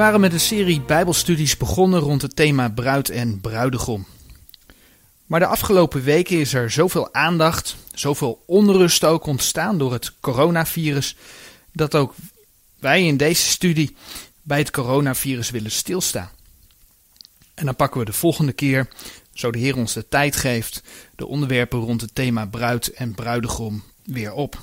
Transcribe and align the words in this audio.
Waren 0.00 0.20
met 0.20 0.32
een 0.32 0.40
serie 0.40 0.80
Bijbelstudies 0.80 1.56
begonnen 1.56 2.00
rond 2.00 2.22
het 2.22 2.36
thema 2.36 2.68
bruid 2.68 3.10
en 3.10 3.40
bruidegom. 3.40 4.06
Maar 5.26 5.40
de 5.40 5.46
afgelopen 5.46 6.02
weken 6.02 6.38
is 6.38 6.54
er 6.54 6.70
zoveel 6.70 7.14
aandacht, 7.14 7.76
zoveel 7.94 8.42
onrust 8.46 9.04
ook 9.04 9.26
ontstaan 9.26 9.78
door 9.78 9.92
het 9.92 10.12
coronavirus, 10.20 11.16
dat 11.72 11.94
ook 11.94 12.14
wij 12.78 13.06
in 13.06 13.16
deze 13.16 13.48
studie 13.48 13.96
bij 14.42 14.58
het 14.58 14.70
coronavirus 14.70 15.50
willen 15.50 15.70
stilstaan. 15.70 16.30
En 17.54 17.64
dan 17.64 17.76
pakken 17.76 18.00
we 18.00 18.06
de 18.06 18.12
volgende 18.12 18.52
keer, 18.52 18.88
zo 19.32 19.50
de 19.50 19.58
Heer 19.58 19.76
ons 19.76 19.92
de 19.92 20.08
tijd 20.08 20.36
geeft, 20.36 20.82
de 21.16 21.26
onderwerpen 21.26 21.78
rond 21.78 22.00
het 22.00 22.14
thema 22.14 22.46
bruid 22.46 22.92
en 22.92 23.14
bruidegom 23.14 23.82
weer 24.04 24.32
op. 24.32 24.60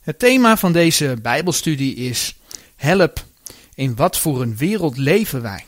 Het 0.00 0.18
thema 0.18 0.56
van 0.56 0.72
deze 0.72 1.16
Bijbelstudie 1.22 1.94
is 1.94 2.36
Help, 2.76 3.24
in 3.74 3.96
wat 3.96 4.18
voor 4.18 4.42
een 4.42 4.56
wereld 4.56 4.96
leven 4.96 5.42
wij? 5.42 5.64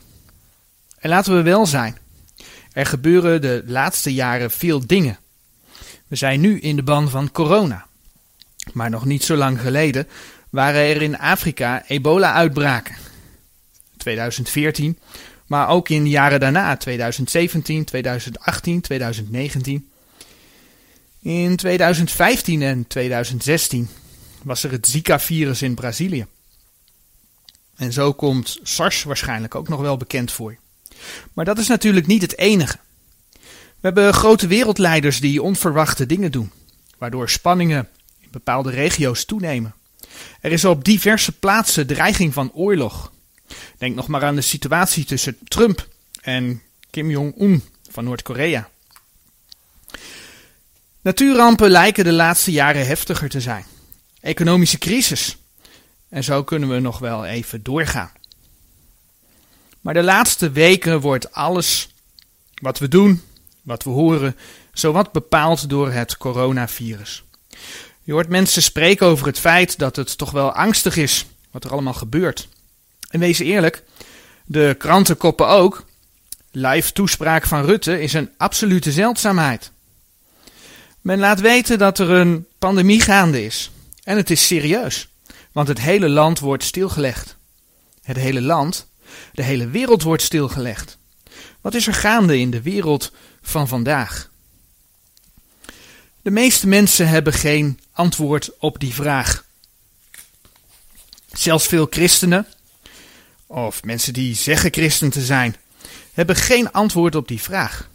En 0.98 1.08
laten 1.08 1.36
we 1.36 1.42
wel 1.42 1.66
zijn, 1.66 1.98
er 2.72 2.86
gebeuren 2.86 3.40
de 3.40 3.62
laatste 3.66 4.14
jaren 4.14 4.50
veel 4.50 4.86
dingen. 4.86 5.18
We 6.06 6.16
zijn 6.16 6.40
nu 6.40 6.60
in 6.60 6.76
de 6.76 6.82
ban 6.82 7.10
van 7.10 7.30
corona. 7.30 7.86
Maar 8.72 8.90
nog 8.90 9.04
niet 9.04 9.24
zo 9.24 9.36
lang 9.36 9.60
geleden 9.60 10.08
waren 10.50 10.80
er 10.80 11.02
in 11.02 11.18
Afrika 11.18 11.84
ebola-uitbraken. 11.86 12.94
2014, 13.96 14.98
maar 15.46 15.68
ook 15.68 15.88
in 15.88 16.02
de 16.02 16.08
jaren 16.08 16.40
daarna, 16.40 16.76
2017, 16.76 17.84
2018, 17.84 18.80
2019. 18.80 19.88
In 21.22 21.56
2015 21.56 22.62
en 22.62 22.86
2016 22.86 23.88
was 24.42 24.64
er 24.64 24.70
het 24.70 24.86
Zika-virus 24.86 25.62
in 25.62 25.74
Brazilië. 25.74 26.26
En 27.76 27.92
zo 27.92 28.12
komt 28.12 28.58
SARS 28.62 29.02
waarschijnlijk 29.02 29.54
ook 29.54 29.68
nog 29.68 29.80
wel 29.80 29.96
bekend 29.96 30.32
voor. 30.32 30.56
Maar 31.32 31.44
dat 31.44 31.58
is 31.58 31.66
natuurlijk 31.66 32.06
niet 32.06 32.22
het 32.22 32.38
enige. 32.38 32.78
We 33.86 33.92
hebben 33.92 34.14
grote 34.14 34.46
wereldleiders 34.46 35.20
die 35.20 35.42
onverwachte 35.42 36.06
dingen 36.06 36.32
doen, 36.32 36.52
waardoor 36.98 37.30
spanningen 37.30 37.88
in 38.20 38.28
bepaalde 38.30 38.70
regio's 38.70 39.24
toenemen. 39.24 39.74
Er 40.40 40.52
is 40.52 40.64
op 40.64 40.84
diverse 40.84 41.32
plaatsen 41.32 41.86
dreiging 41.86 42.32
van 42.32 42.52
oorlog. 42.52 43.12
Denk 43.78 43.94
nog 43.94 44.06
maar 44.06 44.24
aan 44.24 44.34
de 44.34 44.40
situatie 44.40 45.04
tussen 45.04 45.38
Trump 45.44 45.88
en 46.20 46.62
Kim 46.90 47.10
Jong-un 47.10 47.64
van 47.90 48.04
Noord-Korea. 48.04 48.68
Natuurrampen 51.00 51.70
lijken 51.70 52.04
de 52.04 52.12
laatste 52.12 52.50
jaren 52.50 52.86
heftiger 52.86 53.28
te 53.28 53.40
zijn. 53.40 53.64
Economische 54.20 54.78
crisis. 54.78 55.36
En 56.16 56.24
zo 56.24 56.44
kunnen 56.44 56.68
we 56.68 56.78
nog 56.78 56.98
wel 56.98 57.24
even 57.24 57.62
doorgaan. 57.62 58.10
Maar 59.80 59.94
de 59.94 60.02
laatste 60.02 60.50
weken 60.50 61.00
wordt 61.00 61.32
alles 61.32 61.88
wat 62.54 62.78
we 62.78 62.88
doen, 62.88 63.22
wat 63.62 63.82
we 63.82 63.90
horen, 63.90 64.36
zowat 64.72 65.12
bepaald 65.12 65.68
door 65.68 65.90
het 65.90 66.16
coronavirus. 66.16 67.24
Je 68.02 68.12
hoort 68.12 68.28
mensen 68.28 68.62
spreken 68.62 69.06
over 69.06 69.26
het 69.26 69.38
feit 69.38 69.78
dat 69.78 69.96
het 69.96 70.18
toch 70.18 70.30
wel 70.30 70.52
angstig 70.52 70.96
is 70.96 71.26
wat 71.50 71.64
er 71.64 71.72
allemaal 71.72 71.94
gebeurt. 71.94 72.48
En 73.10 73.20
wees 73.20 73.38
eerlijk, 73.38 73.84
de 74.44 74.74
krantenkoppen 74.78 75.48
ook. 75.48 75.84
Live 76.50 76.92
toespraak 76.92 77.46
van 77.46 77.64
Rutte 77.64 78.00
is 78.00 78.12
een 78.12 78.30
absolute 78.36 78.92
zeldzaamheid. 78.92 79.70
Men 81.00 81.18
laat 81.18 81.40
weten 81.40 81.78
dat 81.78 81.98
er 81.98 82.10
een 82.10 82.46
pandemie 82.58 83.00
gaande 83.00 83.44
is. 83.44 83.70
En 84.02 84.16
het 84.16 84.30
is 84.30 84.46
serieus, 84.46 85.08
want 85.56 85.68
het 85.68 85.80
hele 85.80 86.08
land 86.08 86.38
wordt 86.38 86.64
stilgelegd. 86.64 87.36
Het 88.02 88.16
hele 88.16 88.40
land, 88.40 88.86
de 89.32 89.42
hele 89.42 89.68
wereld 89.68 90.02
wordt 90.02 90.22
stilgelegd. 90.22 90.98
Wat 91.60 91.74
is 91.74 91.86
er 91.86 91.94
gaande 91.94 92.38
in 92.38 92.50
de 92.50 92.62
wereld 92.62 93.12
van 93.42 93.68
vandaag? 93.68 94.30
De 96.22 96.30
meeste 96.30 96.66
mensen 96.66 97.08
hebben 97.08 97.32
geen 97.32 97.80
antwoord 97.92 98.50
op 98.58 98.80
die 98.80 98.94
vraag. 98.94 99.44
Zelfs 101.32 101.66
veel 101.66 101.86
christenen, 101.90 102.46
of 103.46 103.84
mensen 103.84 104.12
die 104.12 104.34
zeggen 104.34 104.72
christen 104.72 105.10
te 105.10 105.24
zijn, 105.24 105.56
hebben 106.12 106.36
geen 106.36 106.72
antwoord 106.72 107.14
op 107.14 107.28
die 107.28 107.42
vraag. 107.42 107.88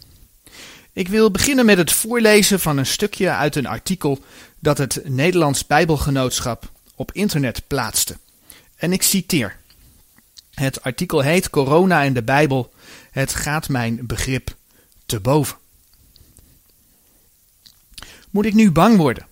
Ik 0.92 1.08
wil 1.08 1.30
beginnen 1.30 1.66
met 1.66 1.78
het 1.78 1.92
voorlezen 1.92 2.60
van 2.60 2.78
een 2.78 2.86
stukje 2.86 3.30
uit 3.30 3.56
een 3.56 3.66
artikel 3.66 4.24
dat 4.58 4.78
het 4.78 5.00
Nederlands 5.04 5.66
Bijbelgenootschap 5.66 6.70
op 7.02 7.12
internet 7.12 7.62
plaatste. 7.66 8.16
En 8.76 8.92
ik 8.92 9.02
citeer. 9.02 9.56
Het 10.50 10.82
artikel 10.82 11.20
heet 11.20 11.50
Corona 11.50 12.04
en 12.04 12.12
de 12.12 12.22
Bijbel. 12.22 12.72
Het 13.10 13.34
gaat 13.34 13.68
mijn 13.68 14.06
begrip 14.06 14.56
te 15.06 15.20
boven. 15.20 15.56
Moet 18.30 18.44
ik 18.44 18.54
nu 18.54 18.70
bang 18.70 18.96
worden? 18.96 19.26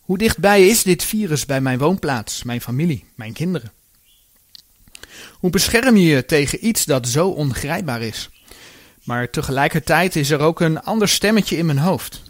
Hoe 0.00 0.18
dichtbij 0.18 0.66
is 0.66 0.82
dit 0.82 1.04
virus 1.04 1.46
bij 1.46 1.60
mijn 1.60 1.78
woonplaats, 1.78 2.42
mijn 2.42 2.60
familie, 2.60 3.04
mijn 3.14 3.32
kinderen? 3.32 3.72
Hoe 5.32 5.50
bescherm 5.50 5.96
je 5.96 6.06
je 6.06 6.24
tegen 6.24 6.66
iets 6.66 6.84
dat 6.84 7.08
zo 7.08 7.28
ongrijpbaar 7.28 8.02
is? 8.02 8.30
Maar 9.02 9.30
tegelijkertijd 9.30 10.16
is 10.16 10.30
er 10.30 10.40
ook 10.40 10.60
een 10.60 10.82
ander 10.82 11.08
stemmetje 11.08 11.56
in 11.56 11.66
mijn 11.66 11.78
hoofd. 11.78 12.22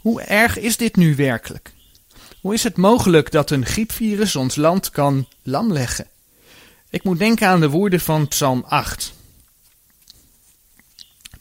Hoe 0.00 0.22
erg 0.22 0.58
is 0.58 0.76
dit 0.76 0.96
nu 0.96 1.16
werkelijk? 1.16 1.72
Hoe 2.44 2.54
is 2.54 2.62
het 2.62 2.76
mogelijk 2.76 3.30
dat 3.30 3.50
een 3.50 3.66
griepvirus 3.66 4.36
ons 4.36 4.56
land 4.56 4.90
kan 4.90 5.28
lamleggen? 5.42 6.06
Ik 6.90 7.04
moet 7.04 7.18
denken 7.18 7.48
aan 7.48 7.60
de 7.60 7.68
woorden 7.68 8.00
van 8.00 8.28
Psalm 8.28 8.64
8. 8.68 9.12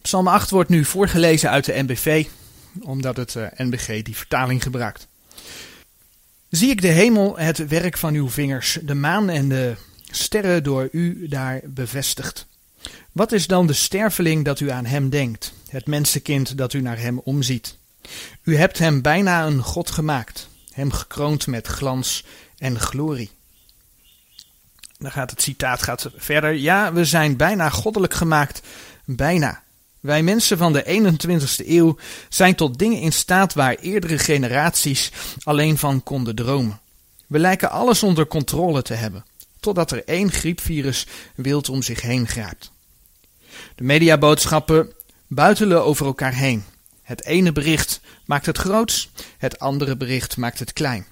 Psalm 0.01 0.27
8 0.27 0.49
wordt 0.49 0.69
nu 0.69 0.85
voorgelezen 0.85 1.49
uit 1.49 1.65
de 1.65 1.83
NBV, 1.83 2.25
omdat 2.81 3.17
het 3.17 3.35
eh, 3.35 3.45
NBG 3.57 4.01
die 4.01 4.15
vertaling 4.15 4.63
gebruikt. 4.63 5.07
Zie 6.49 6.69
ik 6.69 6.81
de 6.81 6.87
hemel, 6.87 7.37
het 7.37 7.67
werk 7.67 7.97
van 7.97 8.13
uw 8.13 8.29
vingers, 8.29 8.79
de 8.81 8.95
maan 8.95 9.29
en 9.29 9.49
de 9.49 9.75
sterren 10.11 10.63
door 10.63 10.89
u 10.91 11.27
daar 11.27 11.61
bevestigd. 11.63 12.47
Wat 13.11 13.31
is 13.31 13.47
dan 13.47 13.67
de 13.67 13.73
sterveling 13.73 14.45
dat 14.45 14.59
u 14.59 14.69
aan 14.69 14.85
hem 14.85 15.09
denkt, 15.09 15.53
het 15.67 15.85
mensenkind 15.85 16.57
dat 16.57 16.73
u 16.73 16.81
naar 16.81 16.99
hem 16.99 17.19
omziet? 17.19 17.77
U 18.43 18.57
hebt 18.57 18.77
hem 18.77 19.01
bijna 19.01 19.45
een 19.45 19.61
God 19.61 19.91
gemaakt, 19.91 20.51
hem 20.73 20.91
gekroond 20.91 21.47
met 21.47 21.67
glans 21.67 22.23
en 22.57 22.79
glorie. 22.79 23.31
Dan 24.97 25.11
gaat 25.11 25.29
het 25.29 25.41
citaat 25.41 25.83
gaat 25.83 26.09
verder. 26.15 26.53
Ja, 26.53 26.93
we 26.93 27.05
zijn 27.05 27.37
bijna 27.37 27.69
goddelijk 27.69 28.13
gemaakt. 28.13 28.61
Bijna. 29.05 29.63
Wij 29.99 30.23
mensen 30.23 30.57
van 30.57 30.73
de 30.73 30.83
21ste 30.83 31.67
eeuw 31.67 31.97
zijn 32.29 32.55
tot 32.55 32.79
dingen 32.79 32.99
in 32.99 33.13
staat 33.13 33.53
waar 33.53 33.75
eerdere 33.75 34.17
generaties 34.17 35.11
alleen 35.43 35.77
van 35.77 36.03
konden 36.03 36.35
dromen. 36.35 36.79
We 37.27 37.39
lijken 37.39 37.71
alles 37.71 38.03
onder 38.03 38.27
controle 38.27 38.81
te 38.81 38.93
hebben, 38.93 39.25
totdat 39.59 39.91
er 39.91 40.03
één 40.05 40.31
griepvirus 40.31 41.07
wild 41.35 41.69
om 41.69 41.81
zich 41.81 42.01
heen 42.01 42.27
grijpt. 42.27 42.71
De 43.75 43.83
mediaboodschappen 43.83 44.93
buitelen 45.27 45.83
over 45.83 46.05
elkaar 46.05 46.33
heen. 46.33 46.63
Het 47.03 47.25
ene 47.25 47.51
bericht 47.51 48.01
maakt 48.25 48.45
het 48.45 48.57
groots, 48.57 49.09
het 49.37 49.59
andere 49.59 49.97
bericht 49.97 50.37
maakt 50.37 50.59
het 50.59 50.73
klein. 50.73 51.05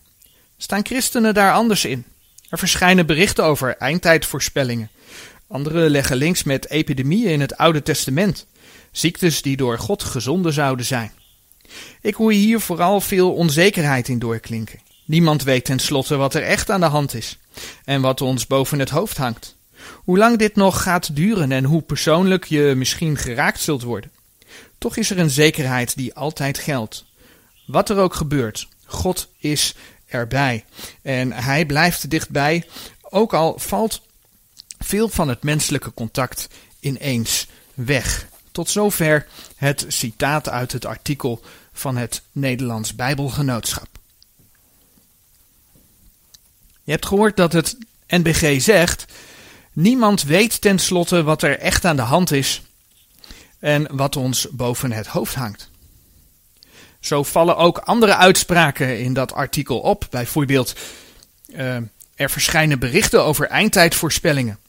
Staan 0.57 0.85
christenen 0.85 1.33
daar 1.33 1.53
anders 1.53 1.85
in? 1.85 2.05
Er 2.49 2.57
verschijnen 2.57 3.05
berichten 3.05 3.43
over 3.43 3.77
eindtijdvoorspellingen. 3.77 4.89
Anderen 5.47 5.89
leggen 5.89 6.15
links 6.15 6.43
met 6.43 6.69
epidemieën 6.69 7.29
in 7.29 7.41
het 7.41 7.57
Oude 7.57 7.83
Testament, 7.83 8.45
ziektes 8.91 9.41
die 9.41 9.57
door 9.57 9.79
God 9.79 10.03
gezonden 10.03 10.53
zouden 10.53 10.85
zijn. 10.85 11.11
Ik 12.01 12.15
hoor 12.15 12.31
hier 12.31 12.59
vooral 12.59 13.01
veel 13.01 13.33
onzekerheid 13.33 14.07
in 14.07 14.19
doorklinken. 14.19 14.79
Niemand 15.05 15.43
weet 15.43 15.65
tenslotte 15.65 16.15
wat 16.15 16.33
er 16.33 16.43
echt 16.43 16.69
aan 16.69 16.79
de 16.79 16.85
hand 16.85 17.13
is 17.13 17.37
en 17.85 18.01
wat 18.01 18.21
ons 18.21 18.47
boven 18.47 18.79
het 18.79 18.89
hoofd 18.89 19.17
hangt. 19.17 19.55
Hoe 20.03 20.17
lang 20.17 20.37
dit 20.37 20.55
nog 20.55 20.81
gaat 20.81 21.15
duren 21.15 21.51
en 21.51 21.63
hoe 21.63 21.81
persoonlijk 21.81 22.45
je 22.45 22.73
misschien 22.75 23.17
geraakt 23.17 23.59
zult 23.59 23.81
worden. 23.81 24.11
Toch 24.81 24.97
is 24.97 25.09
er 25.09 25.19
een 25.19 25.29
zekerheid 25.29 25.95
die 25.95 26.13
altijd 26.13 26.57
geldt. 26.57 27.05
Wat 27.65 27.89
er 27.89 27.97
ook 27.97 28.13
gebeurt, 28.13 28.67
God 28.85 29.27
is 29.37 29.75
erbij. 30.05 30.65
En 31.01 31.31
hij 31.31 31.65
blijft 31.65 32.09
dichtbij, 32.09 32.67
ook 33.01 33.33
al 33.33 33.59
valt 33.59 34.01
veel 34.79 35.09
van 35.09 35.27
het 35.27 35.43
menselijke 35.43 35.93
contact 35.93 36.47
ineens 36.79 37.47
weg. 37.73 38.27
Tot 38.51 38.69
zover 38.69 39.27
het 39.55 39.85
citaat 39.87 40.49
uit 40.49 40.71
het 40.71 40.85
artikel 40.85 41.41
van 41.73 41.97
het 41.97 42.21
Nederlands 42.31 42.95
Bijbelgenootschap. 42.95 43.87
Je 46.83 46.91
hebt 46.91 47.05
gehoord 47.05 47.37
dat 47.37 47.53
het 47.53 47.77
NBG 48.07 48.61
zegt: 48.61 49.05
niemand 49.73 50.23
weet 50.23 50.61
tenslotte 50.61 51.23
wat 51.23 51.41
er 51.41 51.59
echt 51.59 51.85
aan 51.85 51.95
de 51.95 52.01
hand 52.01 52.31
is 52.31 52.61
en 53.61 53.87
wat 53.95 54.15
ons 54.15 54.47
boven 54.51 54.91
het 54.91 55.07
hoofd 55.07 55.35
hangt. 55.35 55.69
Zo 56.99 57.23
vallen 57.23 57.57
ook 57.57 57.77
andere 57.77 58.15
uitspraken 58.15 58.99
in 58.99 59.13
dat 59.13 59.33
artikel 59.33 59.79
op. 59.79 60.07
Bijvoorbeeld, 60.09 60.75
uh, 61.55 61.77
Er 62.15 62.29
verschijnen 62.29 62.79
berichten 62.79 63.23
over 63.23 63.47
eindtijdvoorspellingen. 63.47 64.59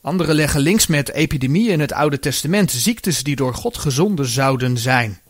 Anderen 0.00 0.34
leggen 0.34 0.60
links 0.60 0.86
met 0.86 1.12
epidemieën 1.12 1.72
in 1.72 1.80
het 1.80 1.92
Oude 1.92 2.18
Testament, 2.18 2.70
ziektes 2.70 3.22
die 3.22 3.36
door 3.36 3.54
God 3.54 3.78
gezonden 3.78 4.26
zouden 4.26 4.78
zijn. 4.78 5.20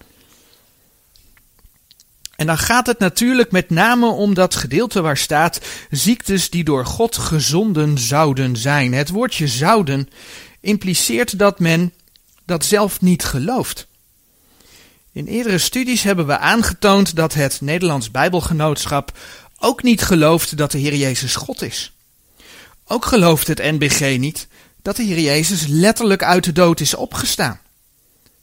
En 2.37 2.47
dan 2.47 2.59
gaat 2.59 2.87
het 2.87 2.99
natuurlijk 2.99 3.51
met 3.51 3.71
name 3.71 4.07
om 4.07 4.35
dat 4.35 4.55
gedeelte 4.55 5.01
waar 5.01 5.17
staat 5.17 5.61
ziektes 5.91 6.51
die 6.51 6.65
door 6.65 6.87
God 6.87 7.17
gezonden 7.17 7.99
zouden 7.99 8.57
zijn. 8.57 8.93
Het 8.93 9.09
woordje 9.09 9.49
zouden 9.49 10.09
impliceert 10.61 11.39
dat 11.39 11.59
men 11.59 11.93
dat 12.45 12.65
zelf 12.65 13.01
niet 13.01 13.25
gelooft. 13.25 13.87
In 15.13 15.27
eerdere 15.27 15.59
studies 15.59 16.03
hebben 16.03 16.27
we 16.27 16.39
aangetoond 16.39 17.17
dat 17.17 17.35
het 17.35 17.61
Nederlands 17.61 18.11
Bijbelgenootschap 18.11 19.19
ook 19.59 19.83
niet 19.83 20.03
gelooft 20.03 20.57
dat 20.57 20.71
de 20.71 20.79
Heer 20.79 20.95
Jezus 20.95 21.37
God 21.37 21.63
is. 21.63 21.93
Ook 22.87 23.05
gelooft 23.05 23.47
het 23.47 23.59
NBG 23.59 24.19
niet 24.19 24.49
dat 24.83 24.97
de 24.97 25.03
Heer 25.03 25.21
Jezus 25.21 25.67
letterlijk 25.67 26.23
uit 26.23 26.45
de 26.45 26.53
dood 26.53 26.81
is 26.81 26.95
opgestaan. 26.95 27.61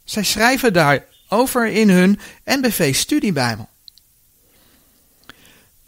Zij 0.04 0.24
schrijven 0.24 0.72
daarover 0.72 1.66
in 1.66 1.88
hun 1.88 2.18
NBV-studiebijbel. 2.44 3.68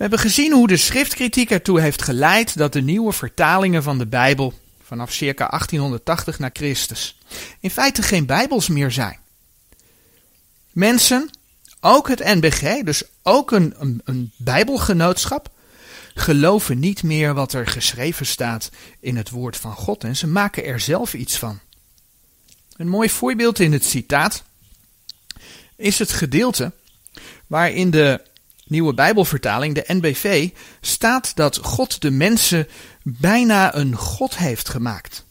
We 0.03 0.09
hebben 0.09 0.19
gezien 0.19 0.53
hoe 0.53 0.69
de 0.69 0.77
schriftkritiek 0.77 1.51
ertoe 1.51 1.81
heeft 1.81 2.03
geleid 2.03 2.57
dat 2.57 2.73
de 2.73 2.83
nieuwe 2.83 3.13
vertalingen 3.13 3.83
van 3.83 3.99
de 3.99 4.07
Bijbel 4.07 4.55
vanaf 4.93 5.13
circa 5.13 5.47
1880 5.49 6.39
na 6.39 6.51
Christus 6.53 7.19
in 7.61 7.71
feite 7.71 8.03
geen 8.03 8.27
Bijbels 8.27 8.69
meer 8.69 8.91
zijn. 8.91 9.19
Mensen, 10.73 11.31
ook 11.81 12.09
het 12.09 12.19
NBG, 12.19 12.83
dus 12.83 13.03
ook 13.23 13.51
een, 13.51 13.75
een, 13.79 14.01
een 14.05 14.33
Bijbelgenootschap, 14.37 15.51
geloven 16.15 16.79
niet 16.79 17.03
meer 17.03 17.35
wat 17.35 17.53
er 17.53 17.67
geschreven 17.67 18.27
staat 18.27 18.71
in 19.01 19.17
het 19.17 19.31
woord 19.31 19.57
van 19.57 19.73
God 19.73 20.05
en 20.05 20.17
ze 20.17 20.27
maken 20.27 20.65
er 20.65 20.81
zelf 20.81 21.15
iets 21.15 21.39
van. 21.39 21.61
Een 22.77 22.89
mooi 22.89 23.11
voorbeeld 23.11 23.59
in 23.59 23.73
het 23.73 23.85
citaat 23.85 24.43
is 25.77 25.99
het 25.99 26.13
gedeelte 26.13 26.73
waarin 27.47 27.91
de 27.91 28.21
nieuwe 28.65 28.95
Bijbelvertaling, 28.95 29.75
de 29.75 29.85
NBV, 29.87 30.51
staat 30.81 31.37
dat 31.37 31.57
God 31.57 32.01
de 32.01 32.11
mensen 32.11 32.69
bijna 33.03 33.75
een 33.75 33.97
God 33.97 34.37
heeft 34.37 34.69
gemaakt. 34.69 35.25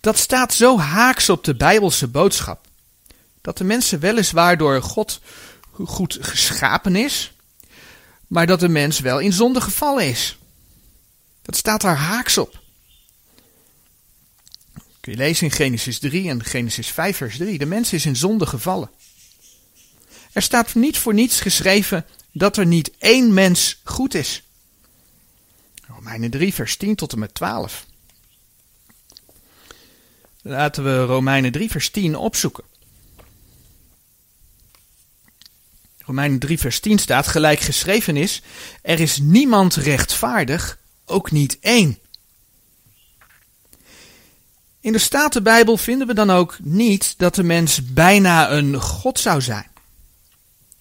Dat 0.00 0.18
staat 0.18 0.54
zo 0.54 0.78
haaks 0.78 1.28
op 1.28 1.44
de 1.44 1.54
Bijbelse 1.54 2.08
boodschap, 2.08 2.66
dat 3.40 3.58
de 3.58 3.64
mensen 3.64 4.00
weliswaar 4.00 4.56
door 4.56 4.82
God 4.82 5.20
goed 5.72 6.18
geschapen 6.20 6.96
is, 6.96 7.32
maar 8.26 8.46
dat 8.46 8.60
de 8.60 8.68
mens 8.68 9.00
wel 9.00 9.18
in 9.18 9.32
zonde 9.32 9.60
gevallen 9.60 10.08
is. 10.08 10.36
Dat 11.42 11.56
staat 11.56 11.80
daar 11.80 11.96
haaks 11.96 12.38
op. 12.38 12.62
Kun 15.00 15.12
je 15.12 15.18
lezen 15.18 15.46
in 15.46 15.52
Genesis 15.52 15.98
3 15.98 16.28
en 16.28 16.44
Genesis 16.44 16.88
5 16.88 17.16
vers 17.16 17.36
3. 17.36 17.58
De 17.58 17.66
mens 17.66 17.92
is 17.92 18.06
in 18.06 18.16
zonde 18.16 18.46
gevallen. 18.46 18.90
Er 20.32 20.42
staat 20.42 20.74
niet 20.74 20.98
voor 20.98 21.14
niets 21.14 21.40
geschreven 21.40 22.06
dat 22.32 22.56
er 22.56 22.66
niet 22.66 22.90
één 22.98 23.34
mens 23.34 23.80
goed 23.84 24.14
is. 24.14 24.43
Romeinen 26.04 26.30
3 26.30 26.54
vers 26.54 26.76
10 26.76 26.94
tot 26.94 27.12
en 27.12 27.18
met 27.18 27.34
12. 27.34 27.86
Laten 30.42 30.84
we 30.84 31.04
Romeinen 31.04 31.52
3 31.52 31.70
vers 31.70 31.90
10 31.90 32.16
opzoeken. 32.16 32.64
Romeinen 35.98 36.38
3 36.38 36.58
vers 36.58 36.80
10 36.80 36.98
staat, 36.98 37.26
gelijk 37.26 37.60
geschreven 37.60 38.16
is, 38.16 38.42
er 38.82 39.00
is 39.00 39.18
niemand 39.18 39.74
rechtvaardig, 39.74 40.78
ook 41.04 41.30
niet 41.30 41.58
één. 41.60 41.98
In 44.80 44.92
de 44.92 44.98
Statenbijbel 44.98 45.76
vinden 45.76 46.06
we 46.06 46.14
dan 46.14 46.30
ook 46.30 46.56
niet 46.60 47.14
dat 47.18 47.34
de 47.34 47.42
mens 47.42 47.92
bijna 47.92 48.50
een 48.50 48.80
God 48.80 49.20
zou 49.20 49.40
zijn. 49.40 49.70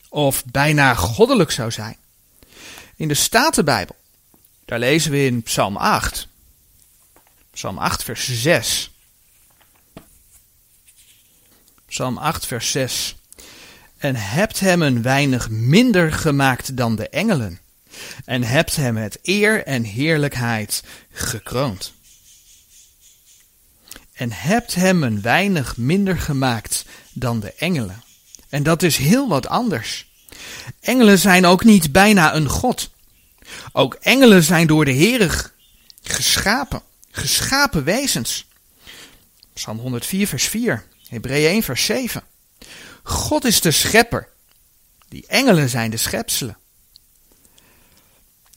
Of 0.10 0.46
bijna 0.46 0.94
goddelijk 0.94 1.52
zou 1.52 1.72
zijn. 1.72 1.98
In 2.96 3.08
de 3.08 3.14
Statenbijbel, 3.14 3.96
daar 4.66 4.80
lezen 4.80 5.12
we 5.12 5.26
in 5.26 5.44
Psalm 5.44 5.78
8. 5.78 6.28
Psalm 7.52 7.78
8 7.78 8.04
vers 8.04 8.42
6. 8.42 8.92
Psalm 11.86 12.18
8 12.18 12.46
vers 12.46 12.72
6 12.72 13.16
en 14.04 14.16
hebt 14.16 14.60
hem 14.60 14.82
een 14.82 15.02
weinig 15.02 15.50
minder 15.50 16.14
gemaakt 16.14 16.78
dan 16.78 16.96
de 16.96 17.10
engelen, 17.10 17.60
en 18.26 18.44
hebt 18.44 18.76
hem 18.76 18.94
met 18.94 19.20
eer 19.22 19.66
en 19.66 19.84
heerlijkheid 19.84 20.84
gekroond. 21.12 21.94
En 24.14 24.32
hebt 24.32 24.76
hem 24.76 25.04
een 25.04 25.22
weinig 25.22 25.78
minder 25.78 26.20
gemaakt 26.20 26.86
dan 27.14 27.40
de 27.40 27.54
engelen. 27.54 28.04
En 28.50 28.64
dat 28.64 28.84
is 28.84 28.98
heel 28.98 29.28
wat 29.28 29.48
anders. 29.48 30.08
Engelen 30.80 31.20
zijn 31.20 31.46
ook 31.46 31.64
niet 31.64 31.92
bijna 31.92 32.36
een 32.36 32.50
god. 32.50 32.93
Ook 33.72 33.94
engelen 33.94 34.44
zijn 34.44 34.68
door 34.68 34.86
de 34.86 34.92
Heer 34.92 35.52
geschapen, 36.04 36.82
geschapen 37.12 37.84
wezens. 37.84 38.46
Psalm 39.54 39.78
104 39.78 40.28
vers 40.28 40.48
4, 40.48 40.86
Hebreeën 41.08 41.50
1 41.50 41.64
vers 41.64 41.86
7. 41.86 42.24
God 43.04 43.46
is 43.46 43.62
de 43.62 43.72
schepper. 43.72 44.28
Die 45.10 45.26
engelen 45.28 45.70
zijn 45.70 45.92
de 45.92 45.98
schepselen. 45.98 46.58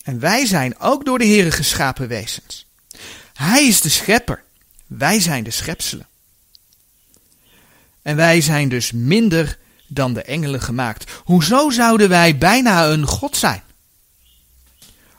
En 0.02 0.18
wij 0.18 0.46
zijn 0.46 0.78
ook 0.78 1.04
door 1.04 1.18
de 1.18 1.24
Heer 1.24 1.52
geschapen 1.52 2.08
wezens. 2.08 2.66
Hij 3.32 3.66
is 3.66 3.80
de 3.80 3.88
schepper. 3.88 4.42
Wij 4.86 5.20
zijn 5.20 5.44
de 5.44 5.50
schepselen. 5.50 6.06
En 8.02 8.16
wij 8.16 8.40
zijn 8.40 8.68
dus 8.68 8.92
minder 8.92 9.58
dan 9.86 10.14
de 10.14 10.22
engelen 10.22 10.62
gemaakt. 10.62 11.10
Hoezo 11.24 11.70
zouden 11.70 12.08
wij 12.08 12.38
bijna 12.38 12.86
een 12.86 13.06
God 13.06 13.36
zijn? 13.36 13.62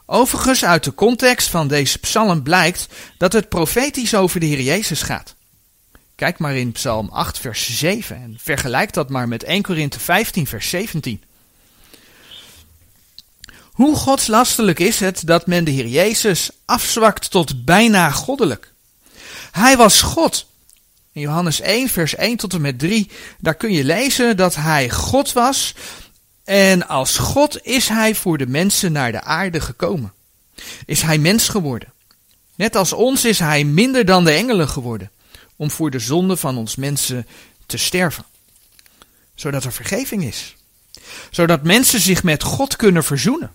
Overigens, 0.09 0.65
uit 0.65 0.83
de 0.83 0.93
context 0.93 1.49
van 1.49 1.67
deze 1.67 1.99
psalm 1.99 2.43
blijkt 2.43 2.87
dat 3.17 3.33
het 3.33 3.49
profetisch 3.49 4.15
over 4.15 4.39
de 4.39 4.45
Heer 4.45 4.61
Jezus 4.61 5.01
gaat. 5.01 5.35
Kijk 6.15 6.37
maar 6.37 6.55
in 6.55 6.71
Psalm 6.71 7.09
8, 7.09 7.39
vers 7.39 7.77
7 7.77 8.15
en 8.15 8.37
vergelijk 8.41 8.93
dat 8.93 9.09
maar 9.09 9.27
met 9.27 9.43
1 9.43 9.61
Korinthe 9.61 9.99
15, 9.99 10.47
vers 10.47 10.69
17. 10.69 11.23
Hoe 13.71 13.95
godslastelijk 13.95 14.79
is 14.79 14.99
het 14.99 15.21
dat 15.25 15.47
men 15.47 15.63
de 15.63 15.71
Heer 15.71 15.87
Jezus 15.87 16.49
afzwakt 16.65 17.31
tot 17.31 17.65
bijna 17.65 18.11
goddelijk? 18.11 18.73
Hij 19.51 19.77
was 19.77 20.01
God. 20.01 20.45
In 21.11 21.21
Johannes 21.21 21.59
1, 21.61 21.89
vers 21.89 22.15
1 22.15 22.37
tot 22.37 22.53
en 22.53 22.61
met 22.61 22.79
3, 22.79 23.09
daar 23.39 23.55
kun 23.55 23.71
je 23.71 23.83
lezen 23.83 24.37
dat 24.37 24.55
hij 24.55 24.89
God 24.89 25.33
was. 25.33 25.73
En 26.47 26.87
als 26.87 27.17
God 27.17 27.65
is 27.65 27.87
hij 27.87 28.15
voor 28.15 28.37
de 28.37 28.47
mensen 28.47 28.91
naar 28.91 29.11
de 29.11 29.21
aarde 29.21 29.61
gekomen. 29.61 30.13
Is 30.85 31.01
hij 31.01 31.17
mens 31.17 31.49
geworden. 31.49 31.93
Net 32.55 32.75
als 32.75 32.93
ons 32.93 33.25
is 33.25 33.39
hij 33.39 33.63
minder 33.63 34.05
dan 34.05 34.23
de 34.23 34.31
engelen 34.31 34.69
geworden 34.69 35.11
om 35.55 35.71
voor 35.71 35.91
de 35.91 35.99
zonde 35.99 36.37
van 36.37 36.57
ons 36.57 36.75
mensen 36.75 37.27
te 37.65 37.77
sterven. 37.77 38.23
Zodat 39.35 39.63
er 39.63 39.71
vergeving 39.71 40.23
is. 40.23 40.55
Zodat 41.31 41.63
mensen 41.63 41.99
zich 41.99 42.23
met 42.23 42.43
God 42.43 42.75
kunnen 42.75 43.03
verzoenen. 43.03 43.51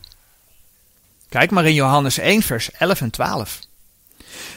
Kijk 1.29 1.51
maar 1.51 1.67
in 1.67 1.75
Johannes 1.75 2.19
1, 2.19 2.43
vers 2.43 2.71
11 2.71 3.01
en 3.01 3.11
12. 3.11 3.59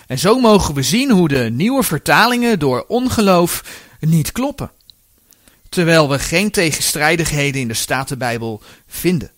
En 0.08 0.20
zo 0.20 0.40
mogen 0.40 0.74
we 0.74 0.84
zien 0.84 1.12
hoe 1.12 1.28
de 1.28 1.50
nieuwe 1.52 1.84
vertalingen 1.84 2.60
door 2.60 2.86
ongeloof 2.88 3.64
niet 4.00 4.32
kloppen. 4.32 4.72
Terwijl 5.70 6.10
we 6.10 6.20
geen 6.20 6.52
tegenstrijdigheden 6.52 7.62
in 7.62 7.68
de 7.68 7.74
Statenbijbel 7.74 8.62
vinden. 8.88 9.32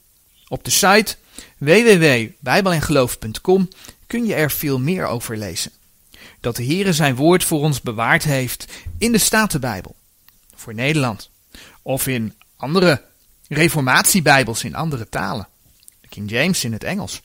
Op 0.48 0.63
de 0.63 0.72
site 0.72 1.15
www.bijbelengeloof.com 1.57 3.69
kun 4.07 4.25
je 4.25 4.34
er 4.34 4.51
veel 4.51 4.79
meer 4.79 5.05
over 5.05 5.38
lezen 5.38 5.72
dat 6.39 6.55
de 6.55 6.65
Heere 6.65 6.93
zijn 6.93 7.15
woord 7.15 7.43
voor 7.43 7.60
ons 7.60 7.81
bewaard 7.81 8.24
heeft 8.24 8.65
in 8.98 9.12
de 9.12 9.17
Statenbijbel. 9.17 9.96
Voor 10.55 10.74
Nederland. 10.74 11.29
Of 11.81 12.07
in 12.07 12.34
andere 12.55 13.03
reformatiebijbels 13.48 14.63
in 14.63 14.75
andere 14.75 15.10
talen. 15.10 15.48
De 16.01 16.07
King 16.07 16.29
James 16.29 16.63
in 16.63 16.74
het 16.74 16.84
Engels. 16.84 17.22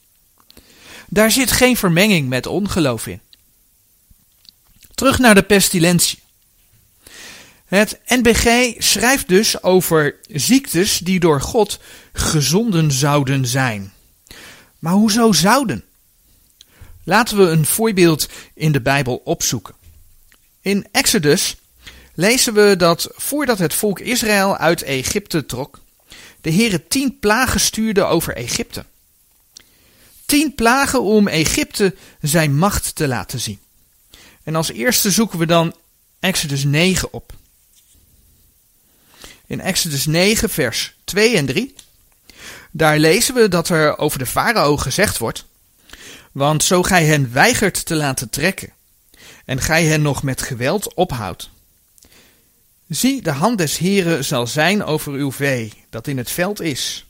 Daar 1.08 1.30
zit 1.30 1.52
geen 1.52 1.76
vermenging 1.76 2.28
met 2.28 2.46
ongeloof 2.46 3.06
in. 3.06 3.20
Terug 4.94 5.18
naar 5.18 5.34
de 5.34 5.42
pestilentie. 5.42 6.21
Het 7.78 8.00
NBG 8.06 8.74
schrijft 8.82 9.28
dus 9.28 9.62
over 9.62 10.14
ziektes 10.26 10.98
die 10.98 11.20
door 11.20 11.40
God 11.40 11.78
gezonden 12.12 12.90
zouden 12.90 13.46
zijn. 13.46 13.92
Maar 14.78 14.92
hoezo 14.92 15.32
zouden? 15.32 15.84
Laten 17.04 17.36
we 17.36 17.42
een 17.42 17.66
voorbeeld 17.66 18.28
in 18.54 18.72
de 18.72 18.80
Bijbel 18.80 19.20
opzoeken. 19.24 19.74
In 20.60 20.86
Exodus 20.90 21.56
lezen 22.14 22.54
we 22.54 22.76
dat 22.76 23.08
voordat 23.14 23.58
het 23.58 23.74
volk 23.74 24.00
Israël 24.00 24.56
uit 24.56 24.82
Egypte 24.82 25.46
trok, 25.46 25.80
de 26.40 26.52
Heere 26.52 26.86
tien 26.88 27.18
plagen 27.18 27.60
stuurde 27.60 28.04
over 28.04 28.36
Egypte. 28.36 28.84
Tien 30.26 30.54
plagen 30.54 31.02
om 31.02 31.28
Egypte 31.28 31.94
zijn 32.20 32.58
macht 32.58 32.94
te 32.94 33.08
laten 33.08 33.40
zien. 33.40 33.58
En 34.42 34.54
als 34.54 34.70
eerste 34.70 35.10
zoeken 35.10 35.38
we 35.38 35.46
dan 35.46 35.74
Exodus 36.20 36.64
9 36.64 37.12
op. 37.12 37.40
In 39.52 39.60
Exodus 39.60 40.06
9, 40.06 40.50
vers 40.50 40.94
2 41.04 41.36
en 41.36 41.46
3. 41.46 41.74
Daar 42.70 42.98
lezen 42.98 43.34
we 43.34 43.48
dat 43.48 43.68
er 43.68 43.98
over 43.98 44.18
de 44.18 44.26
farao 44.26 44.76
gezegd 44.76 45.18
wordt: 45.18 45.44
Want 46.30 46.64
zo 46.64 46.82
gij 46.82 47.04
hen 47.04 47.32
weigert 47.32 47.84
te 47.86 47.94
laten 47.94 48.30
trekken, 48.30 48.72
en 49.44 49.60
gij 49.60 49.84
hen 49.84 50.02
nog 50.02 50.22
met 50.22 50.42
geweld 50.42 50.94
ophoudt. 50.94 51.50
Zie, 52.88 53.22
de 53.22 53.30
hand 53.30 53.58
des 53.58 53.78
Heren 53.78 54.24
zal 54.24 54.46
zijn 54.46 54.84
over 54.84 55.12
uw 55.12 55.32
vee, 55.32 55.72
dat 55.90 56.06
in 56.06 56.18
het 56.18 56.30
veld 56.30 56.60
is, 56.60 57.06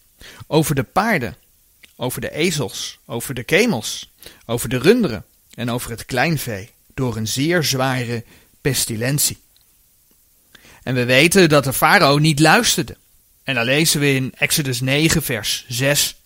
over 0.47 0.75
de 0.75 0.83
paarden, 0.83 1.37
over 1.97 2.21
de 2.21 2.33
ezels, 2.33 2.99
over 3.07 3.35
de 3.35 3.45
kemels, 3.45 4.13
over 4.47 4.69
de 4.69 4.79
runderen 4.79 5.25
en 5.55 5.71
over 5.71 5.91
het 5.91 6.05
kleinvee, 6.05 6.71
door 6.95 7.17
een 7.17 7.29
zeer 7.29 7.65
zware 7.65 8.25
pestilentie. 8.61 9.41
En 10.83 10.95
we 10.95 11.05
weten 11.05 11.49
dat 11.49 11.65
de 11.65 11.73
farao 11.73 12.19
niet 12.19 12.41
luisterde. 12.41 12.97
En 13.45 13.55
dan 13.55 13.65
lezen 13.65 14.01
we 14.01 14.15
in 14.15 14.33
Exodus 14.39 14.81
9, 14.81 15.23
vers 15.23 15.65
6. 15.69 16.17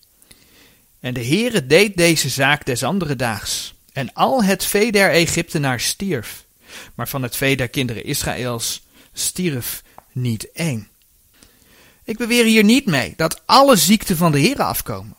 En 1.00 1.14
de 1.14 1.24
Heere 1.24 1.66
deed 1.66 1.96
deze 1.96 2.28
zaak 2.28 2.66
des 2.66 2.82
andere 2.82 3.16
daags. 3.16 3.74
En 3.92 4.12
al 4.12 4.44
het 4.44 4.64
vee 4.64 4.92
der 4.92 5.10
Egyptenaars 5.10 5.86
stierf. 5.86 6.44
Maar 6.94 7.08
van 7.08 7.22
het 7.22 7.36
vee 7.36 7.56
der 7.56 7.68
kinderen 7.68 8.04
Israëls 8.04 8.82
stierf 9.12 9.82
niet 10.12 10.52
één. 10.52 10.88
Ik 12.04 12.16
beweer 12.16 12.44
hier 12.44 12.64
niet 12.64 12.86
mee 12.86 13.14
dat 13.16 13.42
alle 13.46 13.76
ziekten 13.76 14.16
van 14.16 14.32
de 14.32 14.40
Heere 14.40 14.62
afkomen. 14.62 15.16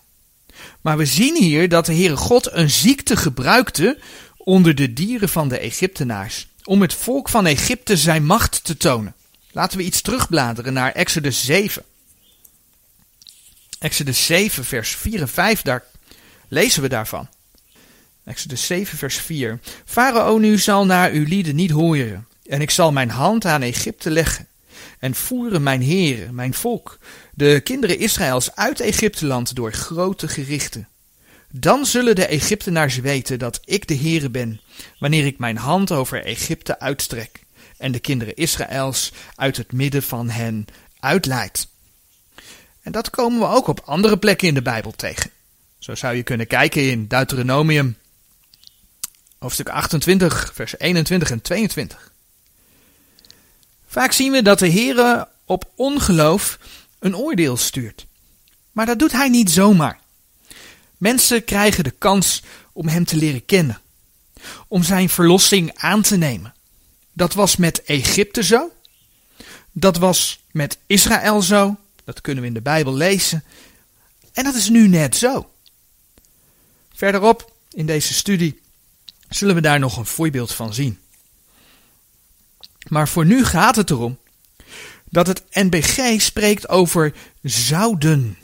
Maar 0.82 0.98
we 0.98 1.06
zien 1.06 1.36
hier 1.36 1.70
dat 1.70 1.86
de 1.86 1.94
Heere 1.94 2.18
God 2.18 2.52
een 2.52 2.70
ziekte 2.70 3.18
gebruikte 3.18 4.00
onder 4.38 4.76
de 4.76 4.94
dieren 4.94 5.30
van 5.30 5.48
de 5.48 5.60
Egyptenaars. 5.60 6.48
Om 6.64 6.82
het 6.82 6.94
volk 6.94 7.30
van 7.30 7.46
Egypte 7.46 7.98
zijn 7.98 8.26
macht 8.26 8.64
te 8.64 8.78
tonen. 8.78 9.16
Laten 9.58 9.78
we 9.78 9.84
iets 9.84 10.02
terugbladeren 10.02 10.74
naar 10.74 10.92
Exodus 10.92 11.46
7. 11.46 11.84
Exodus 13.80 14.26
7, 14.26 14.66
vers 14.66 14.96
4 14.96 15.22
en 15.22 15.28
5, 15.28 15.62
daar 15.62 15.84
lezen 16.48 16.82
we 16.82 16.90
daarvan. 16.90 17.28
Exodus 18.26 18.66
7, 18.66 18.98
vers 18.98 19.16
4. 19.16 19.60
Farao 19.86 20.38
nu 20.38 20.58
zal 20.58 20.86
naar 20.86 21.12
uw 21.12 21.26
lieden 21.26 21.56
niet 21.56 21.72
horen, 21.72 22.28
en 22.46 22.62
ik 22.62 22.72
zal 22.72 22.92
mijn 22.92 23.10
hand 23.10 23.46
aan 23.46 23.62
Egypte 23.62 24.10
leggen, 24.10 24.48
en 25.00 25.16
voeren 25.16 25.64
mijn 25.64 25.82
heren, 25.82 26.36
mijn 26.36 26.54
volk, 26.54 27.00
de 27.34 27.62
kinderen 27.64 28.00
Israëls 28.00 28.56
uit 28.56 28.80
Egypteland 28.80 29.56
door 29.56 29.74
grote 29.74 30.28
gerichten. 30.28 30.88
Dan 31.52 31.86
zullen 31.86 32.16
de 32.16 32.26
Egyptenaars 32.26 32.96
weten 32.96 33.40
dat 33.40 33.60
ik 33.66 33.88
de 33.88 33.98
Heere 33.98 34.30
ben, 34.30 34.62
wanneer 35.00 35.26
ik 35.26 35.38
mijn 35.38 35.58
hand 35.58 35.92
over 35.92 36.26
Egypte 36.26 36.80
uitstrek 36.80 37.46
en 37.78 37.92
de 37.92 38.00
kinderen 38.00 38.36
Israëls 38.36 39.12
uit 39.36 39.58
het 39.58 39.72
midden 39.72 40.04
van 40.04 40.30
hen 40.30 40.66
uitleidt. 41.00 41.68
En 42.82 42.92
dat 42.92 43.10
komen 43.10 43.40
we 43.40 43.46
ook 43.46 43.68
op 43.68 43.82
andere 43.86 44.18
plekken 44.18 44.48
in 44.48 44.54
de 44.54 44.62
Bijbel 44.62 44.92
tegen. 44.92 45.32
Zo 45.80 45.96
zou 45.96 46.16
je 46.16 46.24
kunnen 46.24 46.48
kijken 46.48 46.90
in 46.90 47.08
Deuteronomium, 47.08 47.98
hoofdstuk 49.40 49.70
28, 49.70 50.52
vers 50.54 50.80
21 50.80 51.32
en 51.32 51.42
22. 51.42 52.12
Vaak 53.88 54.12
zien 54.12 54.32
we 54.32 54.42
dat 54.42 54.60
de 54.60 54.72
Heere 54.72 55.28
op 55.46 55.72
ongeloof 55.76 56.60
een 57.00 57.16
oordeel 57.16 57.58
stuurt. 57.58 58.06
Maar 58.72 58.86
dat 58.86 59.00
doet 59.00 59.12
hij 59.12 59.30
niet 59.30 59.52
zomaar. 59.52 60.00
Mensen 60.98 61.44
krijgen 61.44 61.84
de 61.84 61.92
kans 61.98 62.44
om 62.74 62.88
hem 62.88 63.06
te 63.06 63.16
leren 63.16 63.46
kennen, 63.46 63.82
om 64.68 64.84
zijn 64.84 65.10
verlossing 65.10 65.72
aan 65.76 66.02
te 66.02 66.18
nemen. 66.18 66.54
Dat 67.18 67.34
was 67.34 67.56
met 67.56 67.84
Egypte 67.84 68.44
zo. 68.44 68.72
Dat 69.72 69.98
was 69.98 70.44
met 70.52 70.78
Israël 70.86 71.42
zo. 71.42 71.78
Dat 72.04 72.22
kunnen 72.22 72.42
we 72.42 72.48
in 72.48 72.54
de 72.54 72.62
Bijbel 72.62 72.94
lezen. 72.94 73.44
En 74.34 74.44
dat 74.44 74.56
is 74.56 74.70
nu 74.70 74.88
net 74.88 75.16
zo. 75.16 75.50
Verderop 76.94 77.54
in 77.72 77.86
deze 77.86 78.14
studie 78.14 78.62
zullen 79.30 79.56
we 79.56 79.62
daar 79.62 79.80
nog 79.80 79.98
een 79.98 80.06
voorbeeld 80.06 80.54
van 80.54 80.74
zien. 80.74 81.00
Maar 82.88 83.08
voor 83.08 83.26
nu 83.26 83.46
gaat 83.46 83.76
het 83.76 83.90
erom 83.90 84.18
dat 85.10 85.28
het 85.28 85.44
NBG 85.52 86.22
spreekt 86.22 86.70
over 86.70 87.14
zouden. 87.42 88.38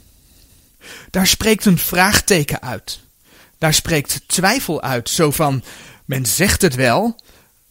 Daar 1.10 1.28
spreekt 1.28 1.66
een 1.66 1.78
vraagteken 1.78 2.62
uit. 2.62 3.00
Daar 3.58 3.74
spreekt 3.74 4.22
twijfel 4.28 4.82
uit, 4.82 5.10
zo 5.10 5.32
van 5.32 5.64
men 6.06 6.26
zegt 6.26 6.62
het 6.62 6.76
wel, 6.76 7.22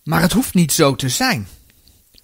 maar 0.02 0.20
het 0.20 0.32
hoeft 0.32 0.54
niet 0.54 0.72
zo 0.72 0.94
te 0.96 1.08
zijn. 1.08 1.48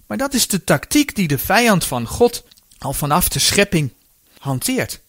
Maar 0.07 0.17
dat 0.17 0.33
is 0.33 0.47
de 0.47 0.63
tactiek 0.63 1.15
die 1.15 1.27
de 1.27 1.37
vijand 1.37 1.85
van 1.85 2.07
God 2.07 2.43
al 2.77 2.93
vanaf 2.93 3.29
de 3.29 3.39
schepping 3.39 3.93
hanteert. 4.37 4.99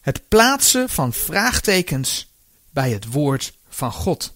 Het 0.00 0.28
plaatsen 0.28 0.88
van 0.88 1.12
vraagtekens 1.12 2.28
bij 2.70 2.90
het 2.90 3.06
woord 3.06 3.52
van 3.68 3.92
God. 3.92 4.32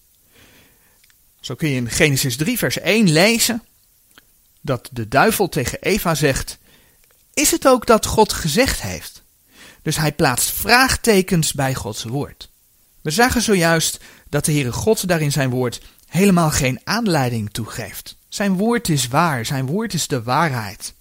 Zo 1.41 1.55
kun 1.55 1.69
je 1.69 1.77
in 1.77 1.91
Genesis 1.91 2.37
3, 2.37 2.59
vers 2.59 2.79
1 2.79 3.13
lezen 3.13 3.63
dat 4.61 4.89
de 4.93 5.09
duivel 5.09 5.49
tegen 5.49 5.81
Eva 5.81 6.15
zegt: 6.15 6.59
Is 7.35 7.51
het 7.51 7.69
ook 7.69 7.87
dat 7.87 8.07
God 8.07 8.33
gezegd 8.33 8.83
heeft? 8.83 9.23
Dus 9.83 9.97
hij 9.97 10.13
plaatst 10.13 10.51
vraagtekens 10.51 11.53
bij 11.53 11.75
Gods 11.75 12.03
woord. 12.03 12.49
We 13.01 13.11
zagen 13.11 13.43
zojuist 13.43 14.01
dat 14.29 14.45
de 14.45 14.53
Heere 14.53 14.73
God 14.73 15.09
daar 15.09 15.21
in 15.21 15.33
zijn 15.33 15.51
woord 15.51 15.81
helemaal 16.15 16.51
geen 16.51 16.81
aanleiding 16.85 17.51
toegeeft. 17.51 18.17
Zijn 18.29 18.53
woord 18.53 18.89
is 18.89 19.09
waar, 19.09 19.47
zijn 19.47 19.67
woord 19.67 19.95
is 19.95 20.07
de 20.07 20.23
waarheid. 20.23 20.95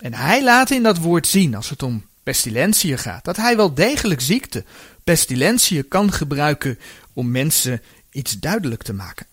En 0.00 0.14
hij 0.14 0.44
laat 0.44 0.70
in 0.70 0.82
dat 0.82 0.98
woord 0.98 1.26
zien, 1.26 1.54
als 1.54 1.70
het 1.70 1.82
om 1.82 2.06
pestilentiën 2.22 2.98
gaat, 2.98 3.24
dat 3.24 3.36
hij 3.36 3.56
wel 3.56 3.74
degelijk 3.74 4.20
ziekte, 4.20 4.64
pestilentiën 5.04 5.88
kan 5.88 6.12
gebruiken 6.12 6.78
om 7.12 7.30
mensen 7.30 7.82
iets 8.10 8.38
duidelijk 8.38 8.82
te 8.82 8.92
maken. 8.92 9.26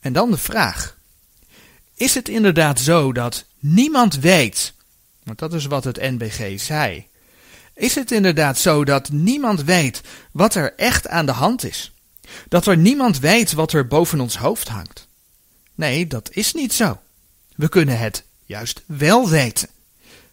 En 0.00 0.12
dan 0.12 0.30
de 0.30 0.38
vraag: 0.38 0.96
is 1.94 2.14
het 2.14 2.28
inderdaad 2.28 2.80
zo 2.80 3.12
dat 3.12 3.44
niemand 3.58 4.18
weet, 4.18 4.72
want 5.22 5.38
dat 5.38 5.54
is 5.54 5.66
wat 5.66 5.84
het 5.84 6.00
NBG 6.00 6.60
zei, 6.60 7.06
is 7.74 7.94
het 7.94 8.10
inderdaad 8.10 8.58
zo 8.58 8.84
dat 8.84 9.10
niemand 9.10 9.62
weet 9.62 10.00
wat 10.32 10.54
er 10.54 10.74
echt 10.76 11.08
aan 11.08 11.26
de 11.26 11.32
hand 11.32 11.64
is? 11.64 11.92
Dat 12.48 12.66
er 12.66 12.76
niemand 12.76 13.18
weet 13.18 13.52
wat 13.52 13.72
er 13.72 13.86
boven 13.86 14.20
ons 14.20 14.36
hoofd 14.36 14.68
hangt? 14.68 15.06
Nee, 15.74 16.06
dat 16.06 16.30
is 16.32 16.52
niet 16.52 16.72
zo. 16.72 17.00
We 17.56 17.68
kunnen 17.68 17.98
het 17.98 18.24
juist 18.44 18.82
wel 18.86 19.28
weten. 19.28 19.68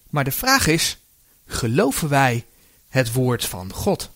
Maar 0.09 0.23
de 0.23 0.31
vraag 0.31 0.67
is: 0.67 0.97
geloven 1.47 2.09
wij 2.09 2.45
het 2.89 3.13
woord 3.13 3.45
van 3.45 3.73
God? 3.73 4.09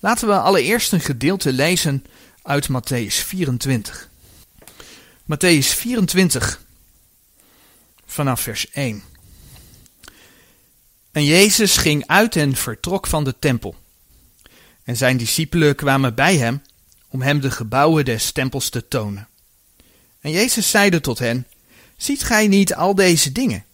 Laten 0.00 0.28
we 0.28 0.38
allereerst 0.38 0.92
een 0.92 1.00
gedeelte 1.00 1.52
lezen 1.52 2.04
uit 2.42 2.68
Matthäus 2.68 3.14
24. 3.26 4.08
Matthäus 5.22 5.66
24, 5.66 6.60
vanaf 8.06 8.40
vers 8.40 8.70
1. 8.70 9.02
En 11.12 11.24
Jezus 11.24 11.76
ging 11.76 12.06
uit 12.06 12.36
en 12.36 12.56
vertrok 12.56 13.06
van 13.06 13.24
de 13.24 13.34
tempel. 13.38 13.76
En 14.84 14.96
zijn 14.96 15.16
discipelen 15.16 15.74
kwamen 15.74 16.14
bij 16.14 16.36
hem 16.36 16.62
om 17.08 17.22
hem 17.22 17.40
de 17.40 17.50
gebouwen 17.50 18.04
des 18.04 18.32
tempels 18.32 18.68
te 18.68 18.88
tonen. 18.88 19.28
En 20.20 20.30
Jezus 20.30 20.70
zeide 20.70 21.00
tot 21.00 21.18
hen: 21.18 21.46
Ziet 21.96 22.22
gij 22.22 22.48
niet 22.48 22.74
al 22.74 22.94
deze 22.94 23.32
dingen? 23.32 23.64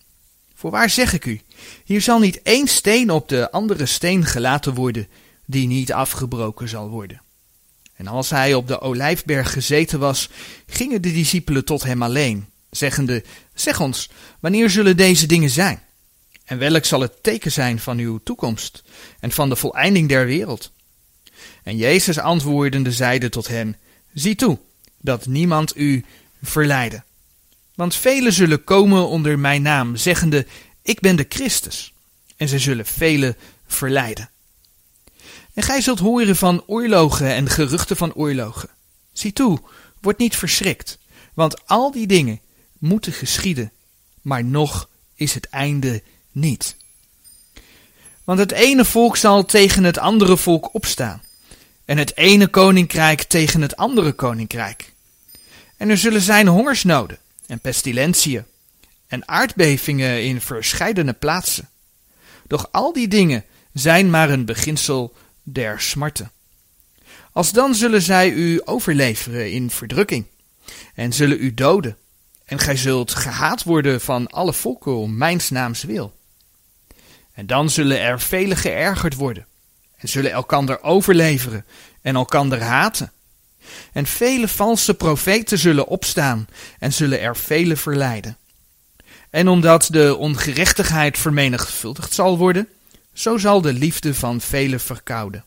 Voorwaar 0.54 0.90
zeg 0.90 1.12
ik 1.12 1.24
u: 1.24 1.40
hier 1.84 2.00
zal 2.00 2.18
niet 2.18 2.42
één 2.42 2.68
steen 2.68 3.10
op 3.10 3.28
de 3.28 3.50
andere 3.50 3.86
steen 3.86 4.24
gelaten 4.24 4.74
worden, 4.74 5.08
die 5.44 5.66
niet 5.66 5.92
afgebroken 5.92 6.68
zal 6.68 6.88
worden. 6.88 7.20
En 7.94 8.06
als 8.06 8.30
hij 8.30 8.54
op 8.54 8.68
de 8.68 8.80
olijfberg 8.80 9.52
gezeten 9.52 9.98
was, 9.98 10.28
gingen 10.66 11.02
de 11.02 11.12
discipelen 11.12 11.64
tot 11.64 11.82
hem 11.82 12.02
alleen, 12.02 12.46
zeggende: 12.70 13.24
Zeg 13.54 13.80
ons, 13.80 14.10
wanneer 14.40 14.70
zullen 14.70 14.96
deze 14.96 15.26
dingen 15.26 15.50
zijn? 15.50 15.80
En 16.44 16.58
welk 16.58 16.84
zal 16.84 17.00
het 17.00 17.22
teken 17.22 17.52
zijn 17.52 17.78
van 17.78 17.98
uw 17.98 18.20
toekomst 18.24 18.82
en 19.20 19.32
van 19.32 19.48
de 19.48 19.56
voleinding 19.56 20.08
der 20.08 20.26
wereld? 20.26 20.72
En 21.66 21.76
Jezus 21.76 22.18
antwoordende 22.18 22.92
zeide 22.92 23.28
tot 23.28 23.48
hen: 23.48 23.76
Zie 24.14 24.34
toe, 24.34 24.58
dat 25.00 25.26
niemand 25.26 25.76
u 25.76 26.04
verleide. 26.42 27.02
Want 27.74 27.94
velen 27.94 28.32
zullen 28.32 28.64
komen 28.64 29.08
onder 29.08 29.38
mijn 29.38 29.62
naam, 29.62 29.96
zeggende: 29.96 30.46
Ik 30.82 31.00
ben 31.00 31.16
de 31.16 31.26
Christus. 31.28 31.92
En 32.36 32.48
zij 32.48 32.58
zullen 32.58 32.86
velen 32.86 33.36
verleiden. 33.66 34.30
En 35.54 35.62
gij 35.62 35.80
zult 35.80 35.98
horen 35.98 36.36
van 36.36 36.62
oorlogen 36.66 37.34
en 37.34 37.48
geruchten 37.48 37.96
van 37.96 38.14
oorlogen. 38.14 38.68
Zie 39.12 39.32
toe, 39.32 39.60
word 40.00 40.18
niet 40.18 40.36
verschrikt, 40.36 40.98
want 41.34 41.66
al 41.66 41.90
die 41.90 42.06
dingen 42.06 42.40
moeten 42.78 43.12
geschieden, 43.12 43.72
maar 44.22 44.44
nog 44.44 44.88
is 45.14 45.34
het 45.34 45.48
einde 45.48 46.02
niet. 46.32 46.76
Want 48.24 48.38
het 48.38 48.52
ene 48.52 48.84
volk 48.84 49.16
zal 49.16 49.44
tegen 49.44 49.84
het 49.84 49.98
andere 49.98 50.36
volk 50.36 50.74
opstaan, 50.74 51.22
en 51.86 51.98
het 51.98 52.16
ene 52.16 52.48
koninkrijk 52.48 53.22
tegen 53.22 53.62
het 53.62 53.76
andere 53.76 54.12
koninkrijk. 54.12 54.92
En 55.76 55.88
er 55.90 55.98
zullen 55.98 56.20
zijn 56.20 56.46
hongersnoden 56.46 57.18
en 57.46 57.60
pestilentiën 57.60 58.44
en 59.06 59.28
aardbevingen 59.28 60.24
in 60.24 60.40
verscheidene 60.40 61.12
plaatsen. 61.12 61.68
Doch 62.46 62.68
al 62.70 62.92
die 62.92 63.08
dingen 63.08 63.44
zijn 63.72 64.10
maar 64.10 64.30
een 64.30 64.44
beginsel 64.44 65.14
der 65.42 65.80
smarten. 65.80 66.30
Als 67.32 67.52
dan 67.52 67.74
zullen 67.74 68.02
zij 68.02 68.30
u 68.30 68.60
overleveren 68.64 69.52
in 69.52 69.70
verdrukking 69.70 70.26
en 70.94 71.12
zullen 71.12 71.40
u 71.40 71.54
doden, 71.54 71.96
en 72.44 72.58
gij 72.58 72.76
zult 72.76 73.14
gehaat 73.14 73.62
worden 73.62 74.00
van 74.00 74.26
alle 74.26 74.52
volken 74.52 74.96
om 74.96 75.16
mijns 75.16 75.50
naams 75.50 75.82
wil. 75.82 76.14
En 77.32 77.46
dan 77.46 77.70
zullen 77.70 78.00
er 78.00 78.20
velen 78.20 78.56
geërgerd 78.56 79.14
worden, 79.14 79.46
en 79.96 80.08
zullen 80.08 80.30
elkander 80.30 80.82
overleveren 80.82 81.64
en 82.02 82.14
elkander 82.14 82.62
haten. 82.62 83.12
En 83.92 84.06
vele 84.06 84.48
valse 84.48 84.94
profeten 84.94 85.58
zullen 85.58 85.86
opstaan 85.86 86.48
en 86.78 86.92
zullen 86.92 87.20
er 87.20 87.36
vele 87.36 87.76
verleiden. 87.76 88.36
En 89.30 89.48
omdat 89.48 89.88
de 89.90 90.16
ongerechtigheid 90.16 91.18
vermenigvuldigd 91.18 92.12
zal 92.12 92.38
worden, 92.38 92.68
zo 93.12 93.38
zal 93.38 93.60
de 93.60 93.72
liefde 93.72 94.14
van 94.14 94.40
velen 94.40 94.80
verkouden. 94.80 95.44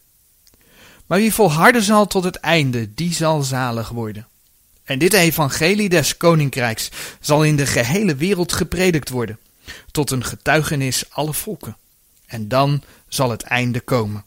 Maar 1.06 1.20
wie 1.20 1.34
volharden 1.34 1.84
zal 1.84 2.08
tot 2.08 2.24
het 2.24 2.36
einde, 2.36 2.94
die 2.94 3.14
zal 3.14 3.42
zalig 3.42 3.90
worden. 3.90 4.28
En 4.84 5.00
dit 5.00 5.14
evangelie 5.14 5.90
des 5.90 6.18
koninkrijks 6.18 6.90
zal 7.20 7.44
in 7.44 7.56
de 7.56 7.66
gehele 7.66 8.16
wereld 8.16 8.54
gepredikt 8.54 9.10
worden, 9.10 9.40
tot 9.92 10.12
een 10.12 10.24
getuigenis 10.24 11.04
alle 11.10 11.34
volken. 11.34 11.78
En 12.26 12.48
dan 12.48 12.84
zal 13.08 13.30
het 13.30 13.42
einde 13.42 13.80
komen. 13.80 14.24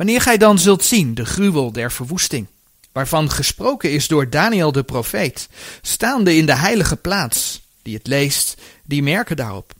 Wanneer 0.00 0.20
gij 0.20 0.36
dan 0.36 0.58
zult 0.58 0.84
zien 0.84 1.14
de 1.14 1.24
gruwel 1.24 1.72
der 1.72 1.92
verwoesting, 1.92 2.46
waarvan 2.92 3.30
gesproken 3.30 3.92
is 3.92 4.08
door 4.08 4.30
Daniel 4.30 4.72
de 4.72 4.82
profeet, 4.82 5.48
staande 5.82 6.36
in 6.36 6.46
de 6.46 6.54
heilige 6.54 6.96
plaats, 6.96 7.62
die 7.82 7.94
het 7.94 8.06
leest, 8.06 8.56
die 8.84 9.02
merken 9.02 9.36
daarop. 9.36 9.72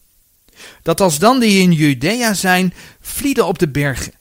Dat 0.83 1.01
als 1.01 1.19
dan 1.19 1.41
die 1.41 1.63
in 1.63 1.73
Judea 1.73 2.35
zijn, 2.35 2.75
vlieden 3.01 3.47
op 3.47 3.59
de 3.59 3.69
bergen, 3.69 4.13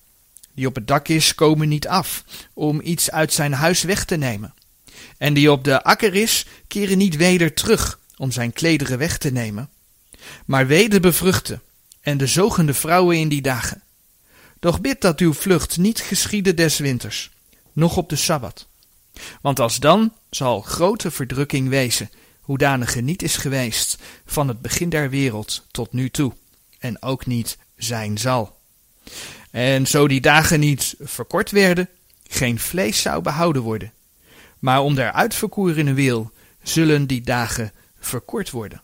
die 0.53 0.68
op 0.68 0.75
het 0.75 0.88
dak 0.88 1.08
is, 1.08 1.36
komen 1.36 1.70
niet 1.70 1.88
af, 1.88 2.24
om 2.53 2.82
iets 2.84 3.12
uit 3.12 3.34
zijn 3.34 3.53
huis 3.53 3.84
weg 3.84 4.06
te 4.06 4.15
nemen. 4.15 4.53
En 5.18 5.34
die 5.34 5.51
op 5.51 5.63
de 5.63 5.84
akker 5.84 6.15
is, 6.15 6.46
keren 6.68 6.98
niet 6.98 7.15
weder 7.15 7.53
terug, 7.53 8.00
om 8.18 8.32
zijn 8.32 8.53
klederen 8.53 8.98
weg 8.98 9.18
te 9.18 9.32
nemen. 9.32 9.70
Maar 10.46 10.68
weder 10.68 11.00
bevruchten, 11.00 11.62
en 12.01 12.18
de 12.18 12.27
zogende 12.27 12.74
vrouwen 12.74 13.18
in 13.18 13.29
die 13.29 13.41
dagen. 13.41 13.84
Doch 14.60 14.82
bid 14.82 15.01
dat 15.01 15.20
uw 15.20 15.34
vlucht 15.34 15.78
niet 15.78 16.00
geschiede 16.00 16.54
des 16.54 16.78
winters, 16.78 17.32
noch 17.74 17.98
op 17.98 18.10
de 18.10 18.16
Sabbat. 18.16 18.68
Want 19.42 19.60
als 19.60 19.80
dan 19.80 20.13
zal 20.30 20.62
grote 20.62 21.12
verdrukking 21.12 21.69
wezen, 21.69 22.10
hoedanige 22.41 23.02
niet 23.02 23.22
is 23.22 23.36
geweest 23.36 23.98
van 24.26 24.48
het 24.48 24.62
begin 24.62 24.89
der 24.89 25.10
wereld 25.10 25.65
tot 25.72 25.93
nu 25.93 26.10
toe, 26.10 26.34
en 26.80 27.02
ook 27.02 27.26
niet 27.26 27.58
zijn 27.78 28.17
zal. 28.17 28.58
En 29.52 29.88
zo 29.88 30.08
die 30.08 30.22
dagen 30.22 30.60
niet 30.60 30.95
verkort 31.00 31.52
werden, 31.52 31.89
geen 32.28 32.60
vlees 32.60 33.02
zou 33.02 33.22
behouden 33.22 33.62
worden. 33.62 33.93
Maar 34.60 34.82
om 34.82 34.95
der 34.95 35.12
uitverkorene 35.12 35.93
wil, 35.93 36.32
zullen 36.63 37.08
die 37.08 37.22
dagen 37.22 37.72
verkort 38.00 38.52
worden. 38.52 38.82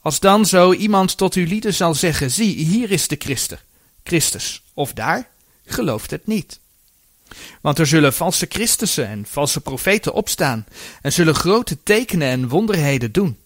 Als 0.00 0.20
dan 0.20 0.46
zo 0.46 0.72
iemand 0.72 1.16
tot 1.16 1.34
uw 1.34 1.46
lieden 1.46 1.74
zal 1.74 1.94
zeggen, 1.94 2.30
zie, 2.30 2.64
hier 2.64 2.90
is 2.90 3.08
de 3.08 3.16
Christus, 3.18 3.58
Christus, 4.06 4.62
of 4.74 4.92
daar, 4.92 5.28
gelooft 5.64 6.10
het 6.10 6.26
niet. 6.26 6.58
Want 7.60 7.78
er 7.78 7.86
zullen 7.86 8.12
valse 8.12 8.46
Christussen 8.48 9.06
en 9.06 9.26
valse 9.28 9.60
profeten 9.60 10.12
opstaan, 10.12 10.66
en 11.02 11.12
zullen 11.12 11.34
grote 11.34 11.82
tekenen 11.82 12.28
en 12.28 12.48
wonderheden 12.48 13.12
doen. 13.12 13.38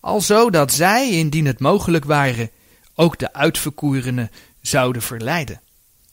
Alzo 0.00 0.50
dat 0.50 0.72
zij, 0.72 1.10
indien 1.10 1.46
het 1.46 1.58
mogelijk 1.58 2.04
ware, 2.04 2.50
ook 2.94 3.18
de 3.18 3.32
uitverkorenen 3.32 4.30
zouden 4.60 5.02
verleiden. 5.02 5.60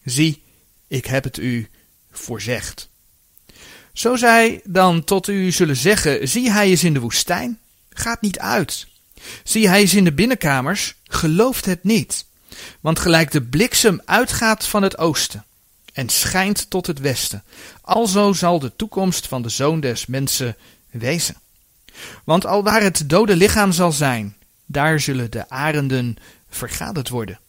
Zie, 0.03 0.41
ik 0.87 1.05
heb 1.05 1.23
het 1.23 1.37
u 1.37 1.69
voorzegd. 2.11 2.89
Zo 3.93 4.15
zij 4.15 4.61
dan 4.63 5.03
tot 5.03 5.27
u 5.27 5.51
zullen 5.51 5.75
zeggen, 5.75 6.27
zie 6.27 6.51
hij 6.51 6.71
is 6.71 6.83
in 6.83 6.93
de 6.93 6.99
woestijn, 6.99 7.59
gaat 7.89 8.21
niet 8.21 8.39
uit. 8.39 8.87
Zie 9.43 9.67
hij 9.67 9.81
is 9.81 9.93
in 9.93 10.03
de 10.03 10.13
binnenkamers, 10.13 10.95
gelooft 11.03 11.65
het 11.65 11.83
niet. 11.83 12.25
Want 12.79 12.99
gelijk 12.99 13.31
de 13.31 13.41
bliksem 13.41 14.01
uitgaat 14.05 14.65
van 14.65 14.83
het 14.83 14.97
oosten 14.97 15.45
en 15.93 16.09
schijnt 16.09 16.69
tot 16.69 16.87
het 16.87 16.99
westen, 16.99 17.43
alzo 17.81 18.33
zal 18.33 18.59
de 18.59 18.75
toekomst 18.75 19.27
van 19.27 19.41
de 19.41 19.49
zoon 19.49 19.79
des 19.79 20.05
mensen 20.05 20.55
wezen. 20.89 21.35
Want 22.23 22.45
al 22.45 22.63
waar 22.63 22.81
het 22.81 23.09
dode 23.09 23.35
lichaam 23.35 23.71
zal 23.71 23.91
zijn, 23.91 24.35
daar 24.65 24.99
zullen 24.99 25.31
de 25.31 25.49
arenden 25.49 26.17
vergaderd 26.49 27.09
worden. 27.09 27.39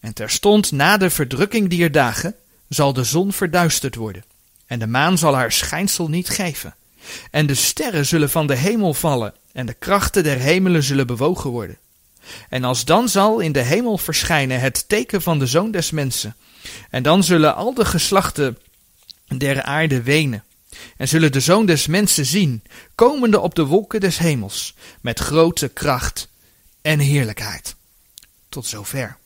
En 0.00 0.14
terstond 0.14 0.72
na 0.72 0.96
de 0.96 1.10
verdrukking 1.10 1.68
dier 1.70 1.92
dagen 1.92 2.34
zal 2.68 2.92
de 2.92 3.04
zon 3.04 3.32
verduisterd 3.32 3.94
worden, 3.94 4.24
en 4.66 4.78
de 4.78 4.86
maan 4.86 5.18
zal 5.18 5.34
haar 5.34 5.52
schijnsel 5.52 6.08
niet 6.08 6.28
geven. 6.28 6.74
En 7.30 7.46
de 7.46 7.54
sterren 7.54 8.06
zullen 8.06 8.30
van 8.30 8.46
de 8.46 8.56
hemel 8.56 8.94
vallen, 8.94 9.34
en 9.52 9.66
de 9.66 9.74
krachten 9.74 10.22
der 10.22 10.38
hemelen 10.38 10.82
zullen 10.82 11.06
bewogen 11.06 11.50
worden. 11.50 11.78
En 12.48 12.64
als 12.64 12.84
dan 12.84 13.08
zal 13.08 13.40
in 13.40 13.52
de 13.52 13.62
hemel 13.62 13.98
verschijnen 13.98 14.60
het 14.60 14.88
teken 14.88 15.22
van 15.22 15.38
de 15.38 15.46
zoon 15.46 15.70
des 15.70 15.90
mensen, 15.90 16.36
en 16.90 17.02
dan 17.02 17.24
zullen 17.24 17.54
al 17.54 17.74
de 17.74 17.84
geslachten 17.84 18.58
der 19.38 19.62
aarde 19.62 20.02
wenen, 20.02 20.44
en 20.96 21.08
zullen 21.08 21.32
de 21.32 21.40
zoon 21.40 21.66
des 21.66 21.86
mensen 21.86 22.26
zien, 22.26 22.62
komende 22.94 23.40
op 23.40 23.54
de 23.54 23.64
wolken 23.64 24.00
des 24.00 24.18
hemels, 24.18 24.74
met 25.00 25.18
grote 25.18 25.68
kracht 25.68 26.28
en 26.82 26.98
heerlijkheid. 26.98 27.74
Tot 28.48 28.66
zover. 28.66 29.16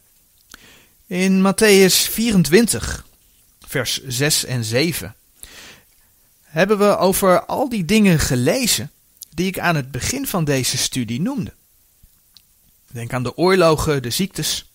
In 1.06 1.42
Matthäus 1.42 2.10
24, 2.10 3.06
vers 3.66 4.02
6 4.06 4.44
en 4.44 4.64
7, 4.64 5.14
hebben 6.42 6.78
we 6.78 6.96
over 6.96 7.44
al 7.44 7.68
die 7.68 7.84
dingen 7.84 8.18
gelezen 8.18 8.90
die 9.34 9.46
ik 9.46 9.58
aan 9.58 9.76
het 9.76 9.90
begin 9.90 10.26
van 10.26 10.44
deze 10.44 10.78
studie 10.78 11.20
noemde. 11.20 11.52
Denk 12.92 13.12
aan 13.12 13.22
de 13.22 13.36
oorlogen, 13.36 14.02
de 14.02 14.10
ziektes. 14.10 14.70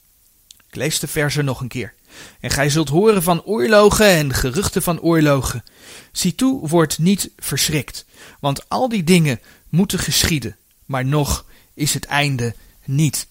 Ik 0.68 0.76
lees 0.76 1.00
de 1.00 1.08
versen 1.08 1.46
nog 1.46 1.62
een 1.62 1.68
keer. 1.68 1.94
En 2.40 2.50
gij 2.50 2.70
zult 2.70 2.90
horen 2.90 3.24
van 3.24 3.44
oorlogen 3.44 4.06
en 4.06 4.34
geruchten 4.34 4.84
van 4.84 5.00
oorlogen. 5.00 5.64
Zie 6.12 6.36
toe, 6.36 6.68
word 6.68 6.98
niet 6.98 7.30
verschrikt, 7.38 8.06
want 8.40 8.70
al 8.70 8.90
die 8.90 9.04
dingen 9.04 9.40
moeten 9.70 10.00
geschieden, 10.00 10.58
maar 10.86 11.06
nog 11.06 11.46
is 11.74 11.94
het 11.94 12.06
einde 12.06 12.56
niet. 12.86 13.28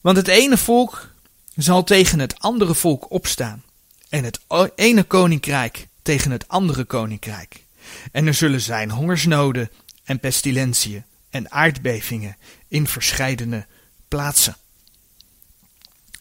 Want 0.00 0.16
het 0.16 0.28
ene 0.28 0.56
volk 0.56 1.10
zal 1.56 1.84
tegen 1.84 2.18
het 2.18 2.38
andere 2.38 2.74
volk 2.74 3.10
opstaan, 3.10 3.62
en 4.08 4.24
het 4.24 4.40
ene 4.74 5.02
koninkrijk 5.02 5.88
tegen 6.02 6.30
het 6.30 6.48
andere 6.48 6.84
koninkrijk. 6.84 7.64
En 8.12 8.26
er 8.26 8.34
zullen 8.34 8.60
zijn 8.60 8.90
hongersnoden 8.90 9.70
en 10.04 10.20
pestilentiën 10.20 11.04
en 11.30 11.50
aardbevingen 11.50 12.36
in 12.68 12.86
verscheidene 12.86 13.66
plaatsen. 14.08 14.56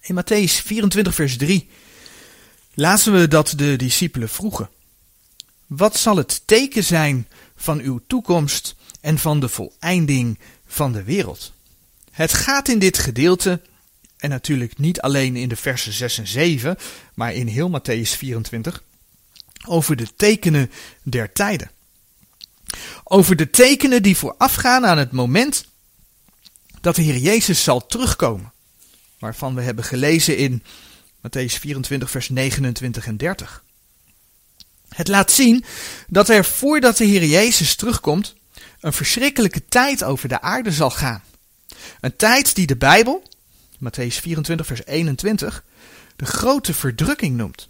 In 0.01 0.15
Matthäus 0.15 0.61
24, 0.63 1.15
vers 1.15 1.37
3 1.37 1.69
lazen 2.73 3.13
we 3.13 3.27
dat 3.27 3.53
de 3.57 3.75
discipelen 3.75 4.29
vroegen: 4.29 4.69
Wat 5.65 5.97
zal 5.97 6.17
het 6.17 6.41
teken 6.45 6.83
zijn 6.83 7.27
van 7.55 7.79
uw 7.79 8.01
toekomst 8.07 8.75
en 9.01 9.19
van 9.19 9.39
de 9.39 9.49
voleinding 9.49 10.39
van 10.65 10.91
de 10.91 11.03
wereld? 11.03 11.53
Het 12.11 12.33
gaat 12.33 12.67
in 12.67 12.79
dit 12.79 12.97
gedeelte 12.97 13.61
en 14.17 14.29
natuurlijk 14.29 14.77
niet 14.77 15.01
alleen 15.01 15.35
in 15.35 15.49
de 15.49 15.55
versen 15.55 15.93
6 15.93 16.17
en 16.17 16.27
7, 16.27 16.77
maar 17.13 17.33
in 17.33 17.47
heel 17.47 17.79
Matthäus 17.79 18.17
24, 18.17 18.83
over 19.67 19.95
de 19.95 20.15
tekenen 20.15 20.71
der 21.03 21.33
tijden. 21.33 21.71
Over 23.03 23.35
de 23.35 23.49
tekenen 23.49 24.03
die 24.03 24.17
voorafgaan 24.17 24.85
aan 24.85 24.97
het 24.97 25.11
moment 25.11 25.65
dat 26.85 26.95
de 26.95 27.01
Heer 27.01 27.17
Jezus 27.17 27.63
zal 27.63 27.85
terugkomen. 27.85 28.51
Waarvan 29.19 29.55
we 29.55 29.61
hebben 29.61 29.83
gelezen 29.83 30.37
in 30.37 30.63
Matthäus 31.17 31.59
24, 31.59 32.11
vers 32.11 32.29
29 32.29 33.05
en 33.05 33.17
30. 33.17 33.63
Het 34.89 35.07
laat 35.07 35.31
zien 35.31 35.65
dat 36.07 36.29
er 36.29 36.45
voordat 36.45 36.97
de 36.97 37.05
Heer 37.05 37.25
Jezus 37.25 37.75
terugkomt, 37.75 38.35
een 38.79 38.93
verschrikkelijke 38.93 39.65
tijd 39.65 40.03
over 40.03 40.29
de 40.29 40.41
aarde 40.41 40.71
zal 40.71 40.91
gaan. 40.91 41.23
Een 41.99 42.15
tijd 42.15 42.55
die 42.55 42.67
de 42.67 42.77
Bijbel, 42.77 43.29
Matthäus 43.75 44.19
24, 44.21 44.65
vers 44.65 44.85
21, 44.85 45.63
de 46.15 46.25
grote 46.25 46.73
verdrukking 46.73 47.37
noemt. 47.37 47.69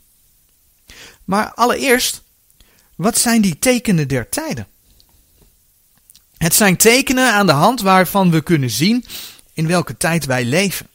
Maar 1.23 1.53
allereerst, 1.53 2.21
wat 2.95 3.17
zijn 3.17 3.41
die 3.41 3.59
tekenen 3.59 4.07
der 4.07 4.29
tijden? 4.29 4.67
Het 6.37 6.53
zijn 6.53 6.77
tekenen 6.77 7.33
aan 7.33 7.45
de 7.45 7.51
hand 7.51 7.81
waarvan 7.81 8.31
we 8.31 8.41
kunnen 8.41 8.69
zien 8.69 9.05
in 9.53 9.67
welke 9.67 9.97
tijd 9.97 10.25
wij 10.25 10.45
leven. 10.45 10.87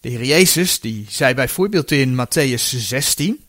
De 0.00 0.08
Heer 0.08 0.24
Jezus 0.24 0.80
die 0.80 1.06
zei 1.08 1.34
bijvoorbeeld 1.34 1.90
in 1.90 2.26
Matthäus 2.26 2.62
16, 2.76 3.44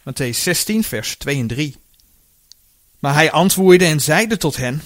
Matthäus 0.00 0.38
16, 0.38 0.84
vers 0.84 1.16
2 1.16 1.38
en 1.38 1.46
3. 1.46 1.76
Maar 2.98 3.14
hij 3.14 3.30
antwoordde 3.30 3.84
en 3.84 4.00
zeide 4.00 4.36
tot 4.36 4.56
hen, 4.56 4.82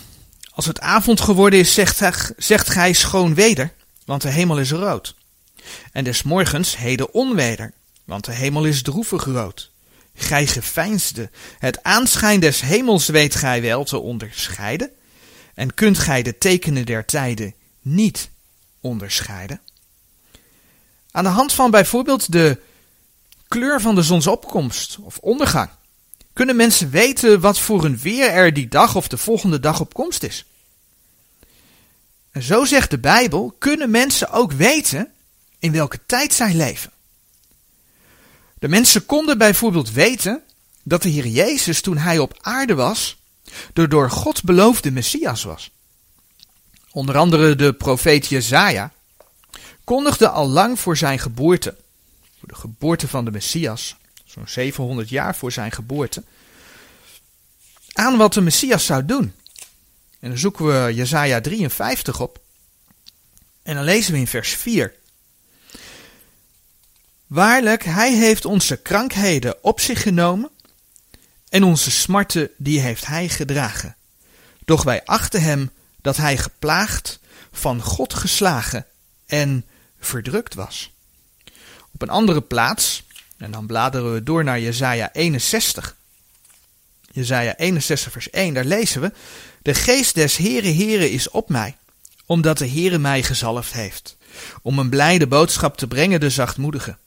als 0.50 0.66
het 0.66 0.80
avond 0.80 1.20
geworden 1.20 1.58
is, 1.58 1.74
zegt, 1.74 1.98
hij, 1.98 2.12
zegt 2.36 2.70
gij 2.70 2.92
schoon 2.92 3.34
weder, 3.34 3.72
want 4.04 4.22
de 4.22 4.30
hemel 4.30 4.58
is 4.58 4.70
rood. 4.70 5.14
En 5.92 6.04
des 6.04 6.22
morgens 6.22 6.76
heden 6.76 7.14
onweder, 7.14 7.72
want 8.04 8.24
de 8.24 8.32
hemel 8.32 8.64
is 8.64 8.82
droevig 8.82 9.24
rood. 9.24 9.70
Gij 10.20 10.46
geveinsde, 10.46 11.30
het 11.58 11.82
aanschijn 11.82 12.40
des 12.40 12.60
hemels 12.60 13.06
weet 13.06 13.34
gij 13.34 13.62
wel 13.62 13.84
te 13.84 13.98
onderscheiden, 13.98 14.90
en 15.54 15.74
kunt 15.74 15.98
gij 15.98 16.22
de 16.22 16.38
tekenen 16.38 16.86
der 16.86 17.04
tijden 17.04 17.54
niet 17.80 18.30
onderscheiden? 18.80 19.60
Aan 21.10 21.24
de 21.24 21.30
hand 21.30 21.52
van 21.52 21.70
bijvoorbeeld 21.70 22.32
de 22.32 22.60
kleur 23.48 23.80
van 23.80 23.94
de 23.94 24.02
zonsopkomst 24.02 24.98
of 25.00 25.18
ondergang 25.18 25.70
kunnen 26.38 26.56
mensen 26.56 26.90
weten 26.90 27.40
wat 27.40 27.58
voor 27.58 27.84
een 27.84 27.98
weer 27.98 28.30
er 28.30 28.54
die 28.54 28.68
dag 28.68 28.96
of 28.96 29.08
de 29.08 29.16
volgende 29.16 29.60
dag 29.60 29.80
op 29.80 29.94
komst 29.94 30.22
is. 30.22 30.44
En 32.30 32.42
zo 32.42 32.64
zegt 32.64 32.90
de 32.90 32.98
Bijbel, 32.98 33.54
kunnen 33.58 33.90
mensen 33.90 34.30
ook 34.30 34.52
weten 34.52 35.12
in 35.58 35.72
welke 35.72 36.00
tijd 36.06 36.32
zij 36.32 36.54
leven. 36.54 36.92
De 38.58 38.68
mensen 38.68 39.06
konden 39.06 39.38
bijvoorbeeld 39.38 39.90
weten 39.90 40.42
dat 40.82 41.02
de 41.02 41.08
Heer 41.08 41.26
Jezus 41.26 41.80
toen 41.80 41.96
hij 41.98 42.18
op 42.18 42.38
aarde 42.40 42.74
was, 42.74 43.16
de 43.72 43.88
door 43.88 44.10
God 44.10 44.42
beloofde 44.42 44.90
Messias 44.90 45.42
was. 45.42 45.70
Onder 46.90 47.16
andere 47.16 47.56
de 47.56 47.72
profeet 47.72 48.26
Jezaja 48.26 48.92
kondigde 49.84 50.28
al 50.28 50.48
lang 50.48 50.80
voor 50.80 50.96
zijn 50.96 51.18
geboorte, 51.18 51.76
voor 52.38 52.48
de 52.48 52.54
geboorte 52.54 53.08
van 53.08 53.24
de 53.24 53.30
Messias, 53.30 53.96
zo'n 54.24 54.48
700 54.48 55.08
jaar 55.08 55.36
voor 55.36 55.52
zijn 55.52 55.72
geboorte, 55.72 56.22
aan 57.92 58.16
wat 58.16 58.32
de 58.32 58.40
Messias 58.40 58.86
zou 58.86 59.04
doen. 59.04 59.34
En 60.20 60.28
dan 60.28 60.38
zoeken 60.38 60.66
we 60.66 60.94
Jezaja 60.94 61.40
53 61.40 62.20
op. 62.20 62.40
En 63.62 63.74
dan 63.74 63.84
lezen 63.84 64.12
we 64.12 64.18
in 64.18 64.26
vers 64.26 64.50
4. 64.50 64.94
Waarlijk, 67.28 67.84
hij 67.84 68.14
heeft 68.14 68.44
onze 68.44 68.76
krankheden 68.76 69.64
op 69.64 69.80
zich 69.80 70.02
genomen 70.02 70.50
en 71.48 71.64
onze 71.64 71.90
smarten 71.90 72.50
die 72.56 72.80
heeft 72.80 73.06
hij 73.06 73.28
gedragen. 73.28 73.96
Doch 74.64 74.82
wij 74.82 75.04
achten 75.04 75.42
hem 75.42 75.70
dat 76.02 76.16
hij 76.16 76.36
geplaagd, 76.36 77.18
van 77.52 77.82
God 77.82 78.14
geslagen 78.14 78.86
en 79.26 79.64
verdrukt 80.00 80.54
was. 80.54 80.92
Op 81.92 82.02
een 82.02 82.08
andere 82.08 82.40
plaats, 82.40 83.02
en 83.36 83.50
dan 83.50 83.66
bladeren 83.66 84.14
we 84.14 84.22
door 84.22 84.44
naar 84.44 84.60
Jesaja 84.60 85.12
61. 85.12 85.96
Jesaja 87.12 87.56
61 87.56 88.12
vers 88.12 88.30
1, 88.30 88.54
daar 88.54 88.64
lezen 88.64 89.00
we, 89.00 89.12
De 89.62 89.74
geest 89.74 90.14
des 90.14 90.36
Heere 90.36 90.72
Heere 90.72 91.10
is 91.10 91.30
op 91.30 91.48
mij, 91.48 91.76
omdat 92.26 92.58
de 92.58 92.68
Heere 92.68 92.98
mij 92.98 93.22
gezalfd 93.22 93.72
heeft, 93.72 94.16
om 94.62 94.78
een 94.78 94.90
blijde 94.90 95.26
boodschap 95.26 95.76
te 95.76 95.86
brengen 95.86 96.20
de 96.20 96.30
zachtmoedigen. 96.30 96.98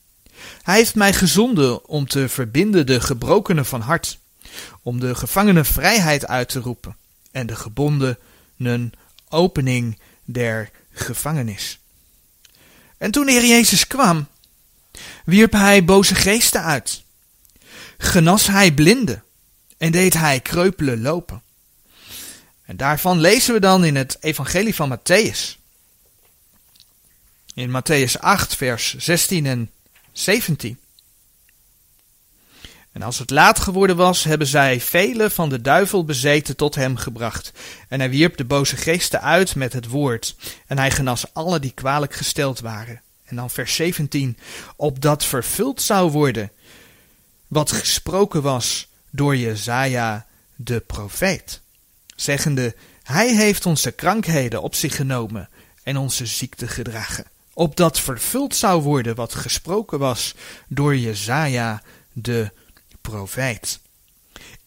Hij 0.61 0.75
heeft 0.75 0.95
mij 0.95 1.13
gezonden 1.13 1.87
om 1.87 2.07
te 2.07 2.29
verbinden 2.29 2.85
de 2.85 3.01
gebrokenen 3.01 3.65
van 3.65 3.81
hart, 3.81 4.19
om 4.81 4.99
de 4.99 5.15
gevangenen 5.15 5.65
vrijheid 5.65 6.27
uit 6.27 6.49
te 6.49 6.59
roepen 6.59 6.95
en 7.31 7.47
de 7.47 7.55
gebondenen 7.55 8.91
opening 9.29 9.99
der 10.25 10.69
gevangenis. 10.91 11.79
En 12.97 13.11
toen 13.11 13.25
de 13.25 13.31
Heer 13.31 13.45
Jezus 13.45 13.87
kwam, 13.87 14.27
wierp 15.25 15.51
hij 15.51 15.85
boze 15.85 16.15
geesten 16.15 16.63
uit, 16.63 17.03
genas 17.97 18.47
hij 18.47 18.73
blinden 18.73 19.23
en 19.77 19.91
deed 19.91 20.13
hij 20.13 20.39
kreupelen 20.39 21.01
lopen. 21.01 21.41
En 22.65 22.77
daarvan 22.77 23.19
lezen 23.19 23.53
we 23.53 23.59
dan 23.59 23.83
in 23.83 23.95
het 23.95 24.17
Evangelie 24.19 24.75
van 24.75 24.97
Matthäus. 24.97 25.59
In 27.53 27.69
Matthäus 27.69 28.19
8, 28.19 28.55
vers 28.55 28.95
16 28.97 29.45
en 29.45 29.71
17. 30.11 30.79
En 32.91 33.01
als 33.01 33.19
het 33.19 33.29
laat 33.29 33.59
geworden 33.59 33.95
was, 33.95 34.23
hebben 34.23 34.47
zij 34.47 34.81
vele 34.81 35.29
van 35.29 35.49
de 35.49 35.61
duivel 35.61 36.05
bezeten 36.05 36.55
tot 36.55 36.75
hem 36.75 36.97
gebracht. 36.97 37.51
En 37.87 37.99
hij 37.99 38.09
wierp 38.09 38.37
de 38.37 38.45
boze 38.45 38.77
geesten 38.77 39.21
uit 39.21 39.55
met 39.55 39.73
het 39.73 39.87
woord. 39.87 40.35
En 40.67 40.77
hij 40.77 40.91
genas 40.91 41.33
alle 41.33 41.59
die 41.59 41.71
kwalijk 41.71 42.13
gesteld 42.13 42.59
waren. 42.59 43.01
En 43.23 43.35
dan 43.35 43.49
vers 43.49 43.75
17. 43.75 44.37
Opdat 44.75 45.25
vervuld 45.25 45.81
zou 45.81 46.11
worden 46.11 46.51
wat 47.47 47.71
gesproken 47.71 48.41
was 48.41 48.87
door 49.09 49.37
Jezaja 49.37 50.25
de 50.55 50.79
profeet. 50.79 51.61
Zeggende, 52.15 52.75
hij 53.03 53.35
heeft 53.35 53.65
onze 53.65 53.91
krankheden 53.91 54.61
op 54.61 54.75
zich 54.75 54.95
genomen 54.95 55.49
en 55.83 55.97
onze 55.97 56.25
ziekte 56.25 56.67
gedragen. 56.67 57.25
Opdat 57.53 57.99
vervuld 57.99 58.55
zou 58.55 58.81
worden 58.81 59.15
wat 59.15 59.35
gesproken 59.35 59.99
was 59.99 60.35
door 60.67 60.97
Jezaja 60.97 61.81
de 62.13 62.51
profeet. 63.01 63.79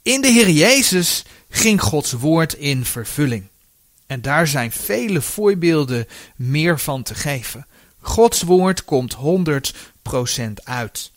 In 0.02 0.20
de 0.20 0.28
Heer 0.28 0.50
Jezus 0.50 1.24
ging 1.48 1.82
Gods 1.82 2.12
woord 2.12 2.52
in 2.52 2.84
vervulling. 2.84 3.46
En 4.06 4.22
daar 4.22 4.46
zijn 4.46 4.72
vele 4.72 5.20
voorbeelden 5.20 6.06
meer 6.36 6.80
van 6.80 7.02
te 7.02 7.14
geven. 7.14 7.66
Gods 8.00 8.42
woord 8.42 8.84
komt 8.84 9.16
100% 9.16 9.18
uit. 10.64 11.10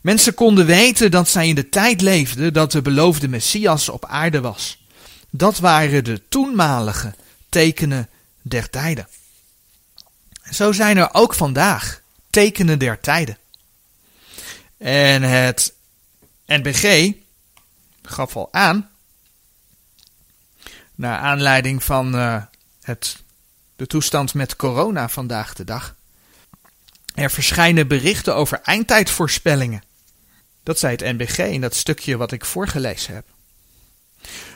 Mensen 0.00 0.34
konden 0.34 0.66
weten 0.66 1.10
dat 1.10 1.28
zij 1.28 1.48
in 1.48 1.54
de 1.54 1.68
tijd 1.68 2.00
leefden 2.00 2.52
dat 2.52 2.72
de 2.72 2.82
beloofde 2.82 3.28
Messias 3.28 3.88
op 3.88 4.04
aarde 4.04 4.40
was. 4.40 4.78
Dat 5.30 5.58
waren 5.58 6.04
de 6.04 6.22
toenmalige 6.28 7.14
tekenen 7.48 8.08
der 8.42 8.70
tijden. 8.70 9.08
Zo 10.50 10.72
zijn 10.72 10.96
er 10.96 11.14
ook 11.14 11.34
vandaag 11.34 12.00
tekenen 12.30 12.78
der 12.78 13.00
tijden. 13.00 13.38
En 14.78 15.22
het 15.22 15.72
NBG 16.46 17.12
gaf 18.02 18.36
al 18.36 18.48
aan, 18.52 18.90
naar 20.94 21.18
aanleiding 21.18 21.84
van 21.84 22.14
uh, 22.14 22.42
het, 22.82 23.16
de 23.76 23.86
toestand 23.86 24.34
met 24.34 24.56
corona 24.56 25.08
vandaag 25.08 25.54
de 25.54 25.64
dag. 25.64 25.94
Er 27.14 27.30
verschijnen 27.30 27.88
berichten 27.88 28.34
over 28.34 28.60
eindtijdvoorspellingen. 28.62 29.82
Dat 30.62 30.78
zei 30.78 30.96
het 30.96 31.16
NBG 31.16 31.38
in 31.38 31.60
dat 31.60 31.74
stukje 31.74 32.16
wat 32.16 32.32
ik 32.32 32.44
voorgelezen 32.44 33.14
heb. 33.14 33.26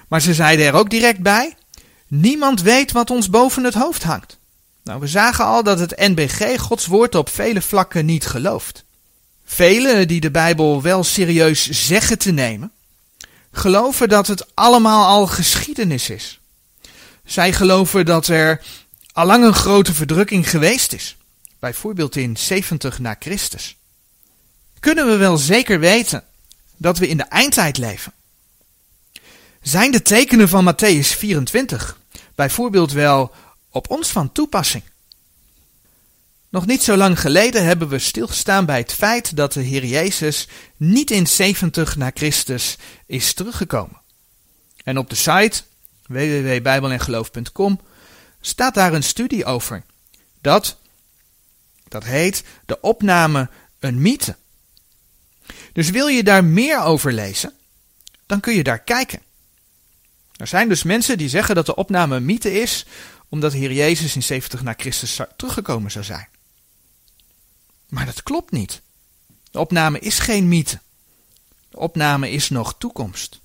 Maar 0.09 0.21
ze 0.21 0.35
zeiden 0.35 0.67
er 0.67 0.75
ook 0.75 0.91
direct 0.91 1.21
bij: 1.21 1.57
niemand 2.07 2.63
weet 2.63 2.93
wat 2.93 3.11
ons 3.11 3.31
boven 3.31 3.65
het 3.65 3.75
hoofd 3.75 4.03
hangt. 4.03 4.39
Nou, 4.85 5.01
we 5.01 5.07
zagen 5.07 5.45
al 5.45 5.63
dat 5.63 5.79
het 5.79 5.97
NBG 5.97 6.61
Gods 6.61 6.87
woord 6.87 7.15
op 7.15 7.29
vele 7.29 7.63
vlakken 7.63 8.07
niet 8.07 8.27
gelooft. 8.27 8.85
Velen 9.45 10.09
die 10.09 10.21
de 10.21 10.31
Bijbel 10.31 10.83
wel 10.83 11.05
serieus 11.05 11.69
zeggen 11.71 12.19
te 12.19 12.31
nemen, 12.31 12.73
geloven 13.53 14.09
dat 14.09 14.27
het 14.27 14.47
allemaal 14.55 15.07
al 15.07 15.27
geschiedenis 15.27 16.11
is. 16.11 16.41
Zij 17.25 17.53
geloven 17.53 18.07
dat 18.07 18.27
er 18.27 18.63
allang 19.13 19.45
een 19.45 19.55
grote 19.55 19.95
verdrukking 19.95 20.51
geweest 20.51 20.93
is, 20.93 21.17
bijvoorbeeld 21.59 22.17
in 22.17 22.37
70 22.37 22.99
na 22.99 23.17
Christus. 23.19 23.77
Kunnen 24.81 25.07
we 25.07 25.17
wel 25.17 25.37
zeker 25.37 25.81
weten 25.81 26.25
dat 26.77 26.99
we 26.99 27.09
in 27.09 27.17
de 27.17 27.23
eindtijd 27.23 27.79
leven? 27.79 28.13
Zijn 29.63 29.91
de 29.91 30.03
tekenen 30.03 30.49
van 30.49 30.75
Matthäus 30.75 31.09
24 31.17 31.99
bijvoorbeeld 32.35 32.93
wel 32.93 33.33
op 33.75 33.91
ons 33.91 34.09
van 34.09 34.33
toepassing? 34.33 34.83
Nog 36.49 36.67
niet 36.67 36.83
zo 36.83 36.97
lang 36.97 37.21
geleden 37.21 37.65
hebben 37.65 37.89
we 37.89 37.99
stilgestaan 37.99 38.67
bij 38.67 38.79
het 38.79 38.93
feit 38.93 39.37
dat 39.37 39.53
de 39.53 39.61
Heer 39.63 39.85
Jezus 39.85 40.49
niet 40.77 41.11
in 41.11 41.27
70 41.27 41.97
na 41.97 42.11
Christus 42.15 42.77
is 43.07 43.33
teruggekomen. 43.33 44.01
En 44.85 44.99
op 44.99 45.11
de 45.11 45.17
site 45.17 45.63
www.bijbelengeloof.com 46.07 47.81
staat 48.41 48.75
daar 48.75 48.93
een 48.93 49.03
studie 49.03 49.45
over. 49.45 49.83
Dat, 50.41 50.77
dat 51.89 52.05
heet 52.05 52.45
de 52.67 52.81
opname 52.81 53.49
een 53.79 54.03
mythe. 54.03 54.37
Dus 55.73 55.91
wil 55.91 56.07
je 56.07 56.23
daar 56.23 56.45
meer 56.45 56.81
over 56.81 57.13
lezen, 57.13 57.53
dan 58.27 58.41
kun 58.41 58.55
je 58.55 58.63
daar 58.63 58.81
kijken. 58.81 59.23
Er 60.37 60.47
zijn 60.47 60.69
dus 60.69 60.83
mensen 60.83 61.19
die 61.19 61.29
zeggen 61.29 61.55
dat 61.55 61.67
de 61.67 61.75
opname 61.75 62.17
een 62.17 62.25
mythe 62.25 62.61
is, 62.61 62.87
omdat 63.35 63.53
de 63.53 63.59
Heer 63.59 63.73
Jezus 63.73 64.15
in 64.15 64.23
70 64.23 64.63
na 64.63 64.75
Christus 64.77 65.21
teruggekomen 65.37 65.91
zou 65.91 66.05
zijn. 66.05 66.29
Maar 67.89 68.07
dat 68.07 68.23
klopt 68.23 68.51
niet. 68.51 68.81
De 69.51 69.59
opname 69.59 69.99
is 69.99 70.19
geen 70.19 70.49
mythe. 70.49 70.81
De 71.69 71.79
opname 71.79 72.31
is 72.31 72.49
nog 72.49 72.75
toekomst. 72.79 73.41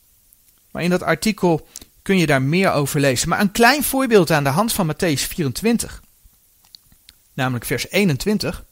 Maar 0.71 0.83
in 0.83 0.89
dat 0.89 1.03
artikel 1.03 1.67
kun 2.01 2.17
je 2.17 2.25
daar 2.25 2.41
meer 2.41 2.71
over 2.71 2.99
lezen. 2.99 3.29
Maar 3.29 3.39
een 3.39 3.51
klein 3.51 3.83
voorbeeld 3.83 4.31
aan 4.31 4.43
de 4.43 4.49
hand 4.49 4.73
van 4.73 4.93
Matthäus 4.93 5.21
24. 5.27 6.01
Namelijk 7.33 7.65
vers 7.65 7.89
21. 7.89 8.63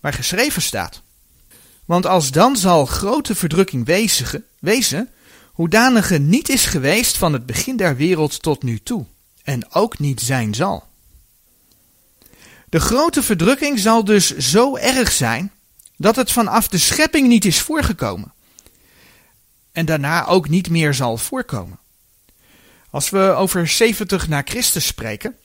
waar 0.00 0.12
geschreven 0.12 0.62
staat. 0.62 1.02
Want 1.84 2.06
als 2.06 2.30
dan 2.30 2.56
zal 2.56 2.86
grote 2.86 3.34
verdrukking 3.34 3.86
wezen, 3.86 4.44
wezen 4.58 5.10
hoedanige 5.52 6.18
niet 6.18 6.48
is 6.48 6.64
geweest 6.64 7.16
van 7.16 7.32
het 7.32 7.46
begin 7.46 7.76
der 7.76 7.96
wereld 7.96 8.42
tot 8.42 8.62
nu 8.62 8.82
toe, 8.82 9.06
en 9.46 9.72
ook 9.72 9.98
niet 9.98 10.20
zijn 10.20 10.54
zal. 10.54 10.84
De 12.68 12.80
grote 12.80 13.22
verdrukking 13.22 13.78
zal 13.78 14.04
dus 14.04 14.36
zo 14.36 14.76
erg 14.76 15.12
zijn 15.12 15.52
dat 15.96 16.16
het 16.16 16.32
vanaf 16.32 16.68
de 16.68 16.78
schepping 16.78 17.28
niet 17.28 17.44
is 17.44 17.60
voorgekomen. 17.60 18.32
En 19.72 19.86
daarna 19.86 20.26
ook 20.26 20.48
niet 20.48 20.70
meer 20.70 20.94
zal 20.94 21.16
voorkomen. 21.16 21.78
Als 22.90 23.10
we 23.10 23.18
over 23.18 23.68
70 23.68 24.28
na 24.28 24.42
Christus 24.44 24.86
spreken, 24.86 25.36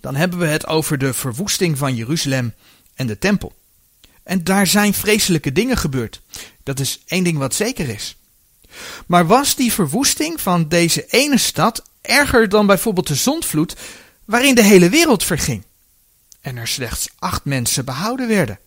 dan 0.00 0.14
hebben 0.14 0.38
we 0.38 0.46
het 0.46 0.66
over 0.66 0.98
de 0.98 1.14
verwoesting 1.14 1.78
van 1.78 1.94
Jeruzalem 1.94 2.54
en 2.94 3.06
de 3.06 3.18
tempel. 3.18 3.54
En 4.22 4.44
daar 4.44 4.66
zijn 4.66 4.94
vreselijke 4.94 5.52
dingen 5.52 5.76
gebeurd. 5.76 6.20
Dat 6.62 6.80
is 6.80 7.02
één 7.06 7.24
ding 7.24 7.38
wat 7.38 7.54
zeker 7.54 7.88
is. 7.88 8.16
Maar 9.06 9.26
was 9.26 9.54
die 9.54 9.72
verwoesting 9.72 10.40
van 10.40 10.68
deze 10.68 11.06
ene 11.06 11.38
stad 11.38 11.90
erger 12.02 12.48
dan 12.48 12.66
bijvoorbeeld 12.66 13.06
de 13.06 13.14
zondvloed, 13.14 13.76
waarin 14.24 14.54
de 14.54 14.62
hele 14.62 14.88
wereld 14.88 15.24
verging? 15.24 15.64
En 16.40 16.56
er 16.56 16.68
slechts 16.68 17.08
acht 17.18 17.44
mensen 17.44 17.84
behouden 17.84 18.28
werden: 18.28 18.58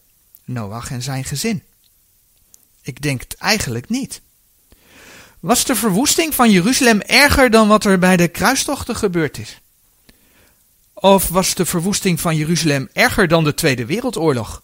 Noach 0.44 0.92
en 0.92 1.02
zijn 1.02 1.24
gezin. 1.24 1.64
Ik 2.82 3.02
denk 3.02 3.22
het 3.22 3.36
eigenlijk 3.36 3.90
niet. 3.90 4.22
Was 5.40 5.66
de 5.66 5.76
verwoesting 5.76 6.36
van 6.36 6.52
Jeruzalem 6.52 7.02
erger 7.02 7.50
dan 7.50 7.68
wat 7.68 7.86
er 7.86 8.00
bij 8.00 8.18
de 8.18 8.28
kruistochten 8.28 8.96
gebeurd 8.96 9.38
is? 9.38 9.60
Of 10.94 11.28
was 11.28 11.56
de 11.56 11.66
verwoesting 11.66 12.22
van 12.22 12.36
Jeruzalem 12.36 12.90
erger 12.94 13.28
dan 13.28 13.44
de 13.44 13.54
Tweede 13.54 13.86
Wereldoorlog? 13.86 14.64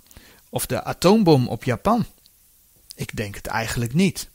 Of 0.50 0.66
de 0.66 0.84
atoombom 0.84 1.48
op 1.48 1.64
Japan? 1.64 2.06
Ik 2.96 3.16
denk 3.16 3.36
het 3.36 3.48
eigenlijk 3.48 3.94
niet. 3.94 4.30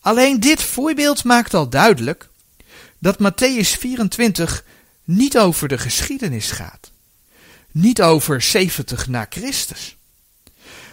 Alleen 0.00 0.40
dit 0.40 0.62
voorbeeld 0.62 1.24
maakt 1.24 1.54
al 1.54 1.68
duidelijk 1.68 2.27
dat 2.98 3.18
Matthäus 3.18 3.78
24 3.78 4.64
niet 5.04 5.38
over 5.38 5.68
de 5.68 5.78
geschiedenis 5.78 6.50
gaat. 6.50 6.90
Niet 7.70 8.02
over 8.02 8.42
70 8.42 9.06
na 9.06 9.26
Christus. 9.30 9.96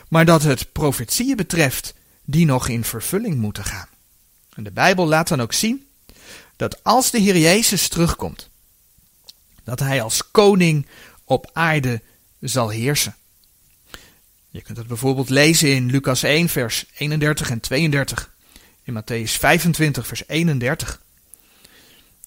Maar 0.09 0.25
dat 0.25 0.43
het 0.43 0.71
profetieën 0.71 1.35
betreft 1.35 1.93
die 2.23 2.45
nog 2.45 2.67
in 2.67 2.83
vervulling 2.83 3.35
moeten 3.35 3.63
gaan. 3.63 3.87
En 4.53 4.63
de 4.63 4.71
Bijbel 4.71 5.07
laat 5.07 5.27
dan 5.27 5.41
ook 5.41 5.53
zien 5.53 5.87
dat 6.55 6.83
als 6.83 7.11
de 7.11 7.19
Heer 7.19 7.37
Jezus 7.37 7.87
terugkomt, 7.87 8.49
dat 9.63 9.79
hij 9.79 10.01
als 10.01 10.31
koning 10.31 10.87
op 11.23 11.49
aarde 11.53 12.01
zal 12.39 12.69
heersen. 12.69 13.15
Je 14.49 14.61
kunt 14.61 14.77
het 14.77 14.87
bijvoorbeeld 14.87 15.29
lezen 15.29 15.69
in 15.69 15.91
Lucas 15.91 16.23
1, 16.23 16.49
vers 16.49 16.85
31 16.97 17.49
en 17.49 17.59
32, 17.59 18.33
in 18.83 19.01
Matthäus 19.01 19.31
25, 19.31 20.07
vers 20.07 20.27
31. 20.27 21.01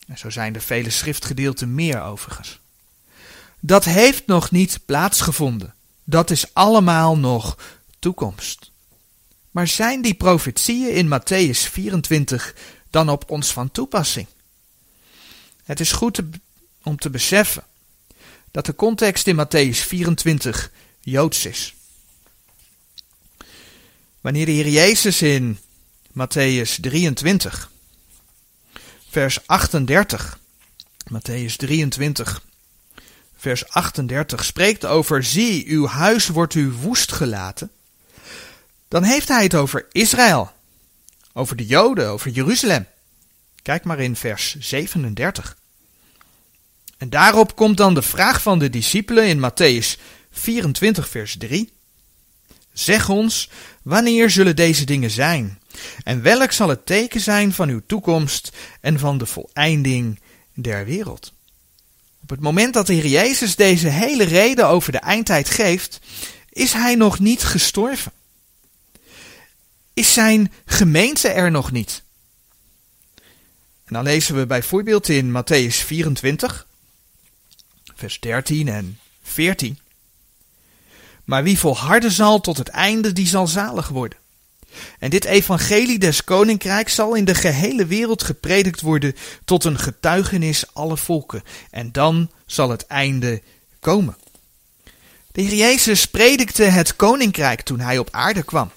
En 0.09 0.18
zo 0.18 0.31
zijn 0.31 0.55
er 0.55 0.61
vele 0.61 0.90
schriftgedeelten 0.90 1.75
meer 1.75 2.03
overigens. 2.03 2.59
Dat 3.61 3.85
heeft 3.85 4.27
nog 4.27 4.51
niet 4.51 4.81
plaatsgevonden. 4.87 5.75
Dat 6.05 6.31
is 6.31 6.55
allemaal 6.55 7.18
nog 7.18 7.59
toekomst. 7.99 8.71
Maar 9.51 9.66
zijn 9.66 10.03
die 10.03 10.14
profetieën 10.14 10.94
in 10.94 11.07
Matthäus 11.07 11.71
24 11.71 12.55
dan 12.90 13.09
op 13.09 13.31
ons 13.31 13.53
van 13.53 13.71
toepassing? 13.71 14.27
Het 15.64 15.81
is 15.81 15.92
goed 15.92 16.21
om 16.83 16.97
te 16.97 17.11
beseffen 17.11 17.64
dat 18.51 18.66
de 18.66 18.75
context 18.75 19.27
in 19.27 19.37
Matthäus 19.37 19.79
24 19.87 20.71
joods 21.01 21.44
is. 21.44 21.75
Wanneer 24.21 24.47
de 24.47 24.53
Heer 24.53 24.68
Jezus 24.68 25.23
in 25.23 25.59
Matthäus 26.11 26.81
23, 26.81 27.71
vers 29.18 29.46
38, 29.46 30.38
Matthäus 31.12 31.57
23, 31.57 32.42
vers 33.37 33.68
38 33.68 34.44
spreekt 34.44 34.85
over: 34.85 35.24
Zie, 35.24 35.66
uw 35.66 35.87
huis 35.87 36.28
wordt 36.28 36.54
u 36.54 36.70
woest 36.70 37.12
gelaten 37.12 37.70
dan 38.88 39.02
heeft 39.02 39.28
hij 39.28 39.42
het 39.42 39.54
over 39.54 39.87
Israël, 39.92 40.52
over 41.33 41.57
de 41.57 41.66
Joden, 41.66 42.09
over 42.09 42.31
Jeruzalem. 42.31 42.87
Kijk 43.62 43.85
maar 43.85 44.00
in 44.00 44.16
vers 44.16 44.57
37. 44.59 45.57
En 46.98 47.11
daarop 47.11 47.57
komt 47.57 47.76
dan 47.76 47.94
de 47.94 48.02
vraag 48.02 48.42
van 48.42 48.59
de 48.59 48.70
discipelen 48.70 49.26
in 49.26 49.50
Matthäus 49.50 50.00
24, 50.31 51.09
vers 51.09 51.37
3. 51.38 51.72
Zeg 52.72 53.09
ons, 53.09 53.50
wanneer 53.83 54.31
zullen 54.31 54.57
deze 54.57 54.85
dingen 54.85 55.11
zijn? 55.11 55.58
En 56.05 56.23
welk 56.23 56.53
zal 56.53 56.69
het 56.69 56.87
teken 56.87 57.21
zijn 57.21 57.53
van 57.53 57.69
uw 57.69 57.81
toekomst 57.87 58.57
en 58.81 58.99
van 58.99 59.19
de 59.19 59.27
voleinding 59.27 60.21
der 60.55 60.85
wereld? 60.85 61.33
Op 62.23 62.31
het 62.31 62.41
moment 62.41 62.75
dat 62.75 62.87
de 62.87 62.93
Heer 62.93 63.07
Jezus 63.07 63.57
deze 63.57 63.88
hele 63.88 64.25
reden 64.25 64.69
over 64.69 64.93
de 64.93 64.99
eindtijd 64.99 65.51
geeft, 65.51 66.01
is 66.51 66.73
hij 66.73 66.95
nog 66.95 67.19
niet 67.19 67.43
gestorven 67.43 68.12
is 69.99 70.12
zijn 70.12 70.53
gemeente 70.64 71.29
er 71.29 71.51
nog 71.51 71.73
niet. 71.73 72.03
En 73.85 73.95
dan 73.95 74.03
lezen 74.03 74.37
we 74.37 74.47
bijvoorbeeld 74.47 75.09
in 75.09 75.33
Matthäus 75.33 75.85
24, 75.85 76.67
vers 77.95 78.21
13 78.21 78.69
en 78.69 78.99
14. 79.23 79.79
Maar 81.25 81.43
wie 81.43 81.59
volharden 81.59 82.11
zal 82.11 82.41
tot 82.41 82.57
het 82.57 82.69
einde, 82.69 83.12
die 83.12 83.27
zal 83.27 83.47
zalig 83.47 83.88
worden. 83.88 84.19
En 84.98 85.11
dit 85.11 85.24
evangelie 85.24 85.98
des 85.98 86.24
koninkrijks 86.24 86.94
zal 86.94 87.14
in 87.14 87.24
de 87.24 87.35
gehele 87.35 87.87
wereld 87.87 88.22
gepredikt 88.22 88.81
worden 88.81 89.14
tot 89.44 89.64
een 89.64 89.78
getuigenis 89.78 90.74
alle 90.74 90.96
volken. 90.96 91.42
En 91.70 91.92
dan 91.92 92.31
zal 92.46 92.70
het 92.70 92.87
einde 92.87 93.42
komen. 93.81 94.16
De 95.33 95.42
Heer 95.42 95.54
Jezus 95.54 96.07
predikte 96.07 96.62
het 96.62 96.96
koninkrijk 96.96 97.61
toen 97.61 97.81
hij 97.81 97.98
op 97.98 98.09
aarde 98.11 98.42
kwam. 98.42 98.70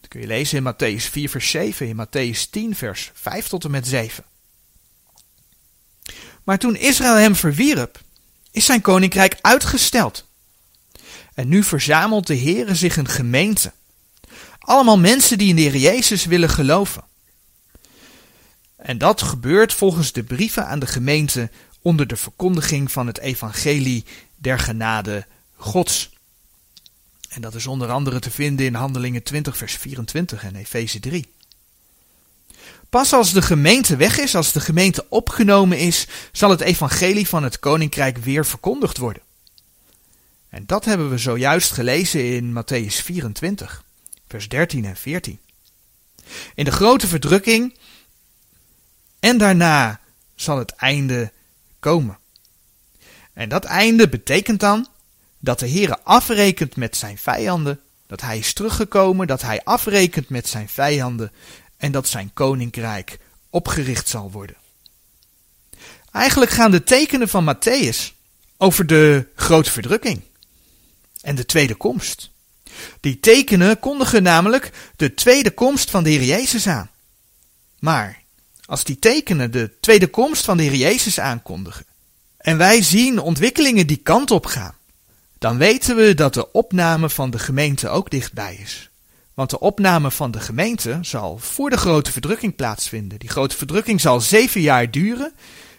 Dat 0.00 0.08
kun 0.08 0.20
je 0.20 0.26
lezen 0.26 0.56
in 0.56 0.72
Matthäus 0.72 1.10
4, 1.10 1.28
vers 1.28 1.50
7, 1.50 1.88
in 1.88 2.06
Matthäus 2.06 2.50
10, 2.50 2.76
vers 2.76 3.10
5 3.14 3.48
tot 3.48 3.64
en 3.64 3.70
met 3.70 3.86
7. 3.86 4.24
Maar 6.44 6.58
toen 6.58 6.76
Israël 6.76 7.14
hem 7.14 7.36
verwierp, 7.36 8.00
is 8.50 8.64
zijn 8.64 8.80
koninkrijk 8.80 9.38
uitgesteld. 9.40 10.26
En 11.34 11.48
nu 11.48 11.62
verzamelt 11.62 12.26
de 12.26 12.38
Heere 12.38 12.74
zich 12.74 12.96
een 12.96 13.08
gemeente. 13.08 13.72
Allemaal 14.68 14.98
mensen 14.98 15.38
die 15.38 15.48
in 15.48 15.56
de 15.56 15.62
Heer 15.62 15.76
Jezus 15.76 16.24
willen 16.24 16.48
geloven. 16.48 17.04
En 18.76 18.98
dat 18.98 19.22
gebeurt 19.22 19.72
volgens 19.72 20.12
de 20.12 20.22
brieven 20.22 20.66
aan 20.66 20.78
de 20.78 20.86
gemeente 20.86 21.50
onder 21.82 22.06
de 22.06 22.16
verkondiging 22.16 22.92
van 22.92 23.06
het 23.06 23.18
evangelie 23.18 24.04
der 24.36 24.58
genade 24.58 25.26
Gods. 25.56 26.10
En 27.28 27.40
dat 27.40 27.54
is 27.54 27.66
onder 27.66 27.90
andere 27.90 28.18
te 28.18 28.30
vinden 28.30 28.66
in 28.66 28.74
Handelingen 28.74 29.22
20, 29.22 29.56
vers 29.56 29.74
24 29.74 30.44
en 30.44 30.56
Efeze 30.56 31.00
3. 31.00 31.32
Pas 32.88 33.12
als 33.12 33.32
de 33.32 33.42
gemeente 33.42 33.96
weg 33.96 34.18
is, 34.18 34.34
als 34.34 34.52
de 34.52 34.60
gemeente 34.60 35.06
opgenomen 35.08 35.78
is, 35.78 36.06
zal 36.32 36.50
het 36.50 36.60
evangelie 36.60 37.28
van 37.28 37.42
het 37.42 37.58
koninkrijk 37.58 38.16
weer 38.16 38.46
verkondigd 38.46 38.96
worden. 38.96 39.22
En 40.48 40.66
dat 40.66 40.84
hebben 40.84 41.10
we 41.10 41.18
zojuist 41.18 41.72
gelezen 41.72 42.34
in 42.34 42.62
Matthäus 42.62 43.04
24, 43.04 43.86
vers 44.28 44.48
13 44.48 44.84
en 44.84 44.96
14. 44.96 45.40
In 46.54 46.64
de 46.64 46.70
grote 46.70 47.06
verdrukking 47.06 47.78
en 49.20 49.38
daarna 49.38 50.00
zal 50.34 50.58
het 50.58 50.70
einde 50.74 51.32
komen. 51.78 52.18
En 53.32 53.48
dat 53.48 53.64
einde 53.64 54.08
betekent 54.08 54.60
dan 54.60 54.88
dat 55.38 55.58
de 55.58 55.70
Heere 55.70 55.98
afrekent 56.02 56.76
met 56.76 56.96
zijn 56.96 57.18
vijanden, 57.18 57.80
dat 58.06 58.20
hij 58.20 58.38
is 58.38 58.52
teruggekomen, 58.52 59.26
dat 59.26 59.42
hij 59.42 59.64
afrekent 59.64 60.28
met 60.28 60.48
zijn 60.48 60.68
vijanden 60.68 61.32
en 61.76 61.92
dat 61.92 62.08
zijn 62.08 62.30
koninkrijk 62.34 63.18
opgericht 63.50 64.08
zal 64.08 64.30
worden. 64.30 64.56
Eigenlijk 66.12 66.50
gaan 66.50 66.70
de 66.70 66.84
tekenen 66.84 67.28
van 67.28 67.54
Matthäus 67.54 68.12
over 68.56 68.86
de 68.86 69.26
grote 69.34 69.70
verdrukking 69.70 70.22
en 71.20 71.34
de 71.34 71.44
tweede 71.44 71.74
komst. 71.74 72.30
Die 73.00 73.20
tekenen 73.20 73.78
kondigen 73.78 74.22
namelijk 74.22 74.70
de 74.96 75.14
tweede 75.14 75.50
komst 75.50 75.90
van 75.90 76.04
de 76.04 76.10
Heer 76.10 76.24
Jezus 76.24 76.66
aan. 76.66 76.90
Maar 77.78 78.22
als 78.64 78.84
die 78.84 78.98
tekenen 78.98 79.50
de 79.50 79.70
tweede 79.80 80.08
komst 80.08 80.44
van 80.44 80.56
de 80.56 80.62
Heer 80.62 80.74
Jezus 80.74 81.20
aankondigen 81.20 81.86
en 82.36 82.58
wij 82.58 82.82
zien 82.82 83.20
ontwikkelingen 83.20 83.86
die 83.86 83.96
kant 83.96 84.30
op 84.30 84.46
gaan, 84.46 84.74
dan 85.38 85.58
weten 85.58 85.96
we 85.96 86.14
dat 86.14 86.34
de 86.34 86.52
opname 86.52 87.10
van 87.10 87.30
de 87.30 87.38
gemeente 87.38 87.88
ook 87.88 88.10
dichtbij 88.10 88.54
is. 88.62 88.90
Want 89.34 89.50
de 89.50 89.60
opname 89.60 90.10
van 90.10 90.30
de 90.30 90.40
gemeente 90.40 90.98
zal 91.00 91.38
voor 91.38 91.70
de 91.70 91.76
grote 91.76 92.12
verdrukking 92.12 92.56
plaatsvinden. 92.56 93.18
Die 93.18 93.28
grote 93.28 93.56
verdrukking 93.56 94.00
zal 94.00 94.20
zeven 94.20 94.60
jaar 94.60 94.90
duren, 94.90 95.32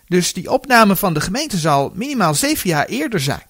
dus 0.08 0.34
die 0.34 0.52
opname 0.52 0.96
van 0.96 1.14
de 1.14 1.22
gemeente 1.22 1.58
zal 1.58 1.92
minimaal 1.94 2.36
zeven 2.36 2.70
jaar 2.70 2.86
eerder 2.86 3.20
zijn. 3.20 3.49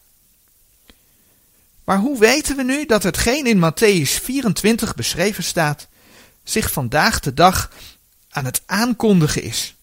Maar 1.90 2.00
hoe 2.00 2.20
weten 2.20 2.56
we 2.56 2.64
nu 2.64 2.86
dat 2.86 3.04
hetgeen 3.04 3.46
in 3.46 3.58
Matthäus 3.58 4.22
24 4.24 4.96
beschreven 4.96 5.44
staat, 5.44 5.88
zich 6.44 6.72
vandaag 6.72 7.20
de 7.20 7.34
dag 7.34 7.72
aan 8.30 8.46
het 8.46 8.62
aankondigen 8.66 9.44
is? 9.44 9.76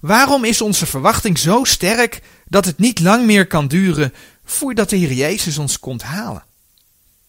Waarom 0.00 0.44
is 0.44 0.60
onze 0.60 0.86
verwachting 0.86 1.38
zo 1.38 1.64
sterk 1.64 2.22
dat 2.44 2.64
het 2.64 2.78
niet 2.78 3.00
lang 3.00 3.26
meer 3.26 3.46
kan 3.46 3.68
duren 3.68 4.14
voordat 4.44 4.90
de 4.90 4.96
Heer 4.96 5.12
Jezus 5.12 5.58
ons 5.58 5.78
komt 5.78 6.02
halen? 6.02 6.44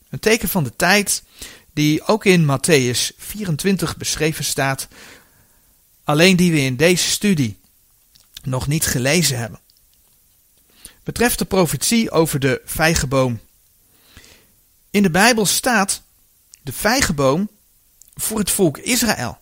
Een 0.10 0.20
teken 0.20 0.50
van 0.50 0.64
de 0.64 0.76
tijd 0.76 1.24
die 1.74 2.08
ook 2.08 2.26
in 2.26 2.46
Matthäus 2.46 3.16
24 3.18 3.98
beschreven 3.98 4.44
staat, 4.44 4.88
alleen 6.04 6.36
die 6.36 6.52
we 6.52 6.60
in 6.60 6.76
deze 6.76 7.10
studie 7.10 7.60
nog 8.44 8.68
niet 8.68 8.86
gelezen 8.86 9.38
hebben. 9.38 9.60
Betreft 11.06 11.40
de 11.40 11.46
profetie 11.46 12.12
over 12.12 12.40
de 12.40 12.62
vijgenboom. 12.66 13.40
In 14.90 15.04
de 15.04 15.10
Bijbel 15.10 15.46
staat 15.46 16.02
de 16.62 16.74
vijgenboom 16.74 17.50
voor 18.16 18.40
het 18.40 18.52
volk 18.52 18.78
Israël. 18.78 19.38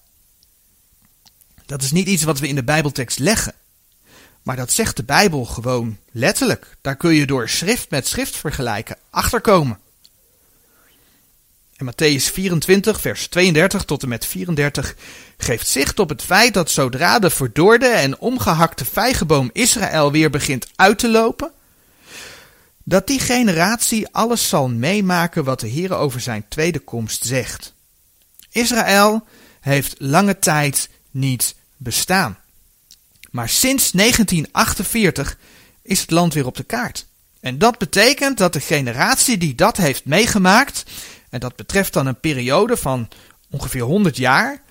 Dat 1.65 1.81
is 1.81 1.91
niet 1.91 2.07
iets 2.07 2.23
wat 2.23 2.39
we 2.39 2.47
in 2.47 2.55
de 2.55 2.63
Bijbeltekst 2.63 3.19
leggen. 3.19 3.53
Maar 4.41 4.55
dat 4.55 4.71
zegt 4.71 4.95
de 4.95 5.03
Bijbel 5.03 5.45
gewoon 5.45 5.97
letterlijk. 6.11 6.77
Daar 6.81 6.95
kun 6.95 7.13
je 7.13 7.25
door 7.25 7.49
schrift 7.49 7.89
met 7.89 8.07
schrift 8.07 8.35
vergelijken 8.35 8.97
achterkomen. 9.09 9.79
En 11.83 11.89
Matthäus 11.89 12.31
24, 12.31 13.01
vers 13.01 13.27
32 13.27 13.83
tot 13.83 14.03
en 14.03 14.09
met 14.09 14.25
34 14.25 14.95
geeft 15.37 15.67
zicht 15.67 15.99
op 15.99 16.09
het 16.09 16.21
feit 16.21 16.53
dat 16.53 16.71
zodra 16.71 17.19
de 17.19 17.29
verdorde 17.29 17.87
en 17.87 18.19
omgehakte 18.19 18.85
vijgenboom 18.85 19.49
Israël 19.53 20.11
weer 20.11 20.29
begint 20.29 20.67
uit 20.75 20.99
te 20.99 21.09
lopen, 21.09 21.51
dat 22.83 23.07
die 23.07 23.19
generatie 23.19 24.07
alles 24.11 24.49
zal 24.49 24.69
meemaken 24.69 25.43
wat 25.43 25.59
de 25.59 25.67
Heer 25.67 25.93
over 25.93 26.21
zijn 26.21 26.45
tweede 26.47 26.79
komst 26.79 27.25
zegt. 27.25 27.73
Israël 28.49 29.25
heeft 29.59 29.95
lange 29.97 30.39
tijd 30.39 30.89
niet 31.11 31.55
bestaan. 31.77 32.37
Maar 33.31 33.49
sinds 33.49 33.91
1948 33.91 35.37
is 35.81 36.01
het 36.01 36.11
land 36.11 36.33
weer 36.33 36.45
op 36.45 36.57
de 36.57 36.63
kaart. 36.63 37.05
En 37.39 37.57
dat 37.57 37.77
betekent 37.77 38.37
dat 38.37 38.53
de 38.53 38.59
generatie 38.59 39.37
die 39.37 39.55
dat 39.55 39.77
heeft 39.77 40.05
meegemaakt, 40.05 40.83
en 41.33 41.39
dat 41.39 41.55
betreft 41.55 41.93
dan 41.93 42.05
een 42.05 42.19
periode 42.19 42.77
van 42.77 43.09
ongeveer 43.49 43.81
100 43.81 44.17
jaar, 44.17 44.61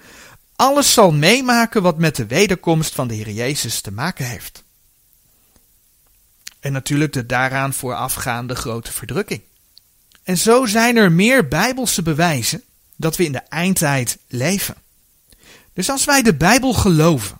alles 0.57 0.92
zal 0.92 1.12
meemaken 1.12 1.83
wat 1.83 1.98
met 1.98 2.16
de 2.16 2.27
wederkomst 2.27 2.94
van 2.94 3.09
de 3.09 3.14
Heer 3.14 3.31
Jezus 3.31 3.81
te 3.81 3.92
maken 3.92 4.25
heeft. 4.25 4.62
En 6.61 6.72
natuurlijk 6.72 7.12
de 7.12 7.27
daaraan 7.27 7.72
voorafgaande 7.72 8.55
grote 8.55 8.92
verdrukking. 8.92 9.40
En 10.22 10.38
zo 10.38 10.66
zijn 10.66 10.96
er 10.96 11.12
meer 11.12 11.48
bijbelse 11.48 12.03
bewijzen 12.03 12.62
dat 12.96 13.16
we 13.16 13.25
in 13.25 13.33
de 13.33 13.42
eindtijd 13.48 14.18
leven. 14.29 14.75
Dus 15.72 15.90
als 15.90 16.05
wij 16.05 16.22
de 16.22 16.35
Bijbel 16.35 16.72
geloven 16.72 17.38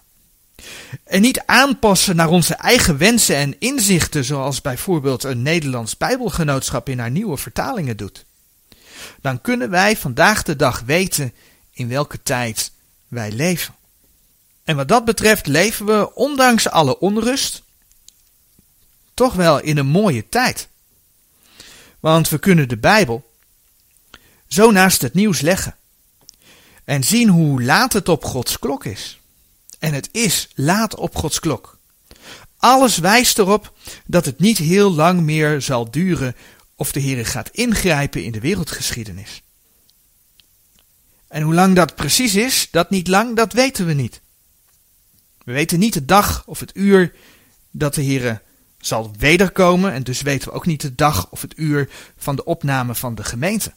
en 1.05 1.21
niet 1.21 1.43
aanpassen 1.47 2.17
naar 2.17 2.29
onze 2.29 2.55
eigen 2.55 2.99
wensen 2.99 3.37
en 3.37 3.57
inzichten, 3.59 4.25
zoals 4.25 4.61
bijvoorbeeld 4.61 5.25
een 5.25 5.43
Nederlands 5.43 5.97
Bijbelgenootschap 5.97 6.89
in 6.89 6.99
haar 6.99 7.11
nieuwe 7.11 7.37
vertalingen 7.37 7.97
doet, 7.97 8.25
dan 9.21 9.41
kunnen 9.41 9.71
wij 9.71 9.97
vandaag 9.97 10.43
de 10.43 10.57
dag 10.57 10.81
weten 10.81 11.33
in 11.73 11.89
welke 11.89 12.23
tijd 12.23 12.73
wij 13.09 13.33
leven. 13.33 13.75
En 14.65 14.77
wat 14.77 14.89
dat 14.89 15.05
betreft 15.05 15.47
leven 15.47 15.87
we, 15.87 16.15
ondanks 16.15 16.69
alle 16.69 16.99
onrust, 16.99 17.63
toch 19.15 19.35
wel 19.35 19.61
in 19.61 19.79
een 19.79 19.87
mooie 19.87 20.29
tijd. 20.29 20.69
Want 22.01 22.29
we 22.29 22.39
kunnen 22.39 22.69
de 22.69 22.77
Bijbel 22.77 23.31
zo 24.47 24.71
naast 24.71 25.03
het 25.03 25.15
nieuws 25.15 25.41
leggen 25.41 25.77
en 26.85 27.05
zien 27.05 27.29
hoe 27.29 27.63
laat 27.63 27.93
het 27.93 28.09
op 28.09 28.25
Gods 28.25 28.59
klok 28.59 28.85
is. 28.85 29.21
En 29.79 29.95
het 29.95 30.09
is 30.13 30.49
laat 30.55 30.95
op 30.95 31.17
Gods 31.17 31.41
klok. 31.41 31.79
Alles 32.57 32.99
wijst 32.99 33.39
erop 33.39 33.73
dat 34.07 34.25
het 34.25 34.39
niet 34.39 34.59
heel 34.59 34.93
lang 34.93 35.21
meer 35.21 35.63
zal 35.63 35.91
duren 35.91 36.37
of 36.83 36.93
de 36.93 37.01
Heer 37.01 37.27
gaat 37.27 37.49
ingrijpen 37.49 38.25
in 38.25 38.33
de 38.33 38.41
wereldgeschiedenis. 38.41 39.43
En 41.29 41.43
hoe 41.43 41.55
lang 41.55 41.77
dat 41.77 41.95
precies 41.95 42.35
is, 42.35 42.69
dat 42.71 42.91
niet 42.91 43.09
lang, 43.09 43.37
dat 43.37 43.53
weten 43.53 43.87
we 43.87 43.93
niet. 43.93 44.21
We 45.45 45.53
weten 45.53 45.79
niet 45.79 45.93
de 45.93 46.05
dag 46.05 46.43
of 46.47 46.61
het 46.61 46.71
uur 46.75 47.15
dat 47.71 47.95
de 47.95 48.03
Heer 48.03 48.43
zal 48.79 49.11
wederkomen 49.19 49.93
en 49.93 50.03
dus 50.03 50.23
weten 50.23 50.49
we 50.49 50.55
ook 50.55 50.67
niet 50.67 50.81
de 50.81 50.95
dag 50.95 51.31
of 51.31 51.43
het 51.43 51.59
uur 51.59 51.89
van 52.17 52.37
de 52.37 52.45
opname 52.45 52.95
van 52.95 53.15
de 53.15 53.25
gemeente. 53.25 53.73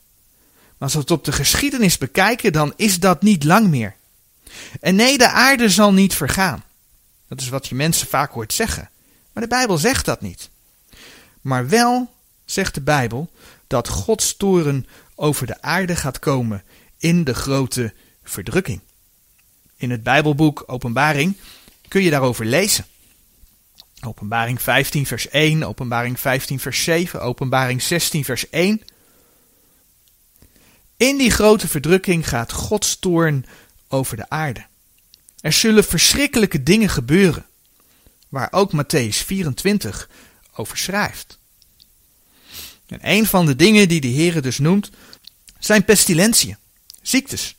Maar 0.61 0.73
als 0.77 0.93
we 0.93 0.99
het 0.99 1.11
op 1.11 1.25
de 1.25 1.31
geschiedenis 1.31 1.97
bekijken, 1.97 2.53
dan 2.53 2.73
is 2.75 2.99
dat 2.99 3.21
niet 3.21 3.43
lang 3.43 3.67
meer. 3.67 3.95
En 4.81 4.95
nee, 4.95 5.17
de 5.17 5.29
aarde 5.29 5.69
zal 5.69 5.93
niet 5.93 6.13
vergaan. 6.13 6.63
Dat 7.27 7.41
is 7.41 7.49
wat 7.49 7.67
je 7.67 7.75
mensen 7.75 8.07
vaak 8.07 8.31
hoort 8.31 8.53
zeggen. 8.53 8.89
Maar 9.33 9.43
de 9.43 9.49
Bijbel 9.49 9.77
zegt 9.77 10.05
dat 10.05 10.21
niet. 10.21 10.49
Maar 11.41 11.69
wel 11.69 12.13
zegt 12.45 12.73
de 12.73 12.81
Bijbel 12.81 13.29
dat 13.67 13.87
Gods 13.87 14.37
toren 14.37 14.87
over 15.15 15.47
de 15.47 15.61
aarde 15.61 15.95
gaat 15.95 16.19
komen 16.19 16.63
in 16.97 17.23
de 17.23 17.33
grote 17.33 17.93
verdrukking. 18.23 18.81
In 19.77 19.91
het 19.91 20.03
Bijbelboek 20.03 20.63
Openbaring 20.67 21.37
kun 21.87 22.01
je 22.01 22.09
daarover 22.09 22.45
lezen. 22.45 22.85
Openbaring 24.01 24.61
15 24.61 25.05
vers 25.05 25.29
1, 25.29 25.63
Openbaring 25.63 26.19
15 26.19 26.59
vers 26.59 26.83
7, 26.83 27.21
Openbaring 27.21 27.81
16 27.81 28.25
vers 28.25 28.49
1. 28.49 28.81
In 30.97 31.17
die 31.17 31.31
grote 31.31 31.67
verdrukking 31.67 32.29
gaat 32.29 32.51
Gods 32.51 32.99
toorn 32.99 33.45
over 33.87 34.17
de 34.17 34.29
aarde. 34.29 34.65
Er 35.39 35.53
zullen 35.53 35.83
verschrikkelijke 35.83 36.63
dingen 36.63 36.89
gebeuren, 36.89 37.45
waar 38.29 38.47
ook 38.51 38.71
Matthäus 38.71 39.25
24 39.25 40.09
over 40.55 40.77
schrijft. 40.77 41.39
En 42.87 42.99
een 43.01 43.25
van 43.25 43.45
de 43.45 43.55
dingen 43.55 43.87
die 43.87 44.01
de 44.01 44.07
Heer 44.07 44.41
dus 44.41 44.57
noemt, 44.57 44.89
zijn 45.59 45.85
pestilentiën, 45.85 46.57
ziektes. 47.01 47.55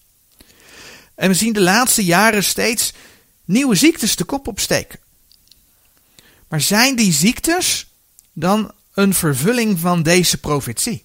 En 1.15 1.29
we 1.29 1.35
zien 1.35 1.53
de 1.53 1.61
laatste 1.61 2.05
jaren 2.05 2.45
steeds 2.45 2.93
nieuwe 3.45 3.75
ziektes 3.75 4.17
de 4.17 4.25
kop 4.25 4.47
opsteken. 4.47 4.99
Maar 6.49 6.61
zijn 6.61 6.97
die 6.97 7.13
ziektes 7.13 7.87
dan 8.33 8.73
een 8.95 9.15
vervulling 9.15 9.79
van 9.79 10.03
deze 10.03 10.39
profetie? 10.39 11.05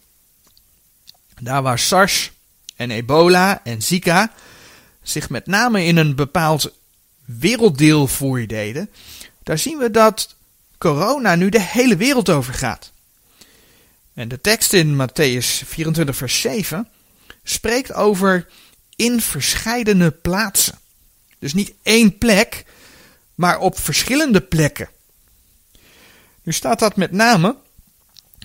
Daar 1.40 1.62
waar 1.62 1.80
SARS 1.80 2.32
en 2.76 2.92
ebola 2.92 3.64
en 3.64 3.82
Zika 3.82 4.34
zich 5.02 5.30
met 5.30 5.46
name 5.46 5.84
in 5.84 5.98
een 5.98 6.16
bepaald 6.16 6.72
werelddeel 7.26 8.08
voordeden, 8.08 8.90
daar 9.44 9.58
zien 9.58 9.78
we 9.78 9.92
dat 9.92 10.36
corona 10.78 11.36
nu 11.36 11.50
de 11.50 11.62
hele 11.62 11.96
wereld 11.96 12.30
over 12.30 12.54
gaat. 12.54 12.91
En 14.14 14.28
de 14.28 14.42
tekst 14.42 14.74
in 14.74 14.96
Matthäus 14.96 15.66
24, 15.66 16.16
vers 16.16 16.42
7 16.42 16.88
spreekt 17.44 17.94
over 17.94 18.48
in 18.96 19.22
verscheidene 19.22 20.12
plaatsen. 20.12 20.80
Dus 21.40 21.54
niet 21.54 21.74
één 21.84 22.18
plek, 22.18 22.66
maar 23.36 23.60
op 23.60 23.80
verschillende 23.80 24.42
plekken. 24.42 24.90
Nu 26.44 26.52
staat 26.52 26.80
dat 26.80 26.96
met 26.96 27.12
name 27.12 27.56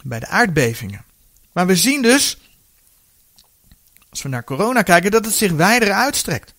bij 0.03 0.21
de 0.21 0.27
aardbevingen. 0.27 1.05
Maar 1.53 1.67
we 1.67 1.77
zien 1.77 2.03
dus, 2.03 2.39
als 4.11 4.23
we 4.23 4.29
naar 4.29 4.45
corona 4.45 4.83
kijken, 4.83 5.11
dat 5.11 5.25
het 5.25 5.35
zich 5.35 5.53
wijder 5.53 5.93
uitstrekt. 5.93 6.55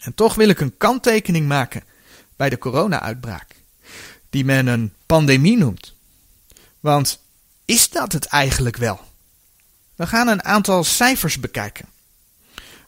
En 0.00 0.14
toch 0.14 0.34
wil 0.34 0.48
ik 0.48 0.60
een 0.60 0.76
kanttekening 0.76 1.48
maken 1.48 1.84
bij 2.36 2.50
de 2.50 2.58
corona-uitbraak, 2.58 3.54
die 4.30 4.44
men 4.44 4.66
een 4.66 4.92
pandemie 5.06 5.56
noemt. 5.56 5.94
Want 6.80 7.20
is 7.70 7.90
dat 7.90 8.12
het 8.12 8.26
eigenlijk 8.26 8.76
wel? 8.76 9.00
We 9.94 10.06
gaan 10.06 10.28
een 10.28 10.44
aantal 10.44 10.84
cijfers 10.84 11.40
bekijken. 11.40 11.88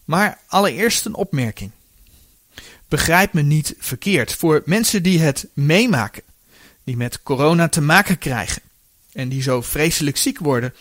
Maar 0.04 0.38
allereerst 0.46 1.04
een 1.04 1.14
opmerking. 1.14 1.70
Begrijp 2.88 3.32
me 3.32 3.42
niet 3.42 3.74
verkeerd. 3.78 4.34
Voor 4.34 4.62
mensen 4.64 5.02
die 5.02 5.20
het 5.20 5.46
meemaken, 5.52 6.22
die 6.84 6.96
met 6.96 7.22
corona 7.22 7.68
te 7.68 7.80
maken 7.80 8.18
krijgen 8.18 8.62
en 9.12 9.28
die 9.28 9.42
zo 9.42 9.62
vreselijk 9.62 10.16
ziek 10.16 10.38
worden, 10.38 10.74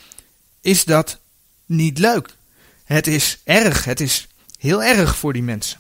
is 0.62 0.86
dat 0.86 1.20
niet 1.66 1.98
leuk. 1.98 2.36
Het 2.84 3.08
is 3.08 3.40
erg, 3.44 3.86
het 3.86 4.00
is 4.00 4.28
heel 4.58 4.84
erg 4.84 5.18
voor 5.18 5.34
die 5.34 5.44
mensen. 5.44 5.80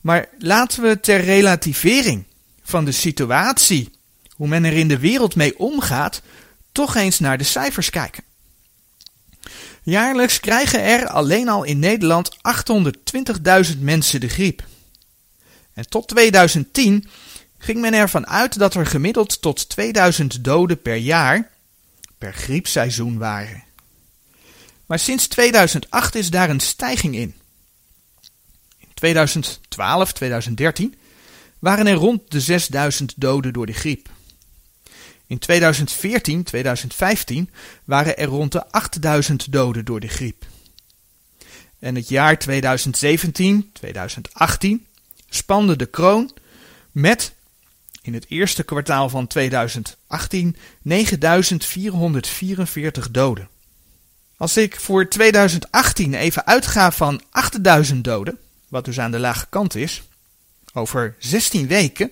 Maar 0.00 0.28
laten 0.38 0.82
we 0.82 1.00
ter 1.00 1.20
relativering 1.20 2.24
van 2.62 2.84
de 2.84 2.92
situatie, 2.92 3.90
hoe 4.44 4.52
men 4.52 4.64
er 4.64 4.78
in 4.78 4.88
de 4.88 4.98
wereld 4.98 5.34
mee 5.34 5.58
omgaat, 5.58 6.22
toch 6.72 6.94
eens 6.94 7.18
naar 7.18 7.38
de 7.38 7.44
cijfers 7.44 7.90
kijken. 7.90 8.22
Jaarlijks 9.82 10.40
krijgen 10.40 10.82
er 10.82 11.08
alleen 11.08 11.48
al 11.48 11.64
in 11.64 11.78
Nederland 11.78 12.36
820.000 13.72 13.78
mensen 13.78 14.20
de 14.20 14.28
griep. 14.28 14.64
En 15.72 15.88
tot 15.88 16.08
2010 16.08 17.08
ging 17.58 17.80
men 17.80 17.94
ervan 17.94 18.26
uit 18.26 18.58
dat 18.58 18.74
er 18.74 18.86
gemiddeld 18.86 19.42
tot 19.42 19.68
2000 19.68 20.44
doden 20.44 20.82
per 20.82 20.96
jaar 20.96 21.50
per 22.18 22.32
griepseizoen 22.32 23.18
waren. 23.18 23.64
Maar 24.86 24.98
sinds 24.98 25.26
2008 25.26 26.14
is 26.14 26.30
daar 26.30 26.50
een 26.50 26.60
stijging 26.60 27.14
in. 27.14 27.34
In 28.78 28.88
2012, 28.94 30.12
2013 30.12 30.94
waren 31.58 31.86
er 31.86 31.94
rond 31.94 32.30
de 32.30 32.40
6000 32.40 33.12
doden 33.16 33.52
door 33.52 33.66
de 33.66 33.72
griep. 33.72 34.12
In 35.26 35.38
2014, 35.38 36.42
2015 36.42 37.50
waren 37.84 38.16
er 38.16 38.26
rond 38.26 38.52
de 38.52 38.70
8000 38.70 39.52
doden 39.52 39.84
door 39.84 40.00
de 40.00 40.08
griep. 40.08 40.46
En 41.78 41.94
het 41.94 42.08
jaar 42.08 42.38
2017, 42.38 43.70
2018 43.72 44.86
spande 45.28 45.76
de 45.76 45.86
kroon 45.86 46.30
met 46.92 47.32
in 48.02 48.14
het 48.14 48.26
eerste 48.28 48.62
kwartaal 48.62 49.08
van 49.08 49.26
2018 49.26 50.56
9444 50.82 53.10
doden. 53.10 53.48
Als 54.36 54.56
ik 54.56 54.80
voor 54.80 55.08
2018 55.08 56.14
even 56.14 56.46
uitga 56.46 56.92
van 56.92 57.22
8000 57.30 58.04
doden, 58.04 58.38
wat 58.68 58.84
dus 58.84 59.00
aan 59.00 59.10
de 59.10 59.18
lage 59.18 59.46
kant 59.48 59.74
is, 59.74 60.02
over 60.72 61.14
16 61.18 61.66
weken, 61.66 62.10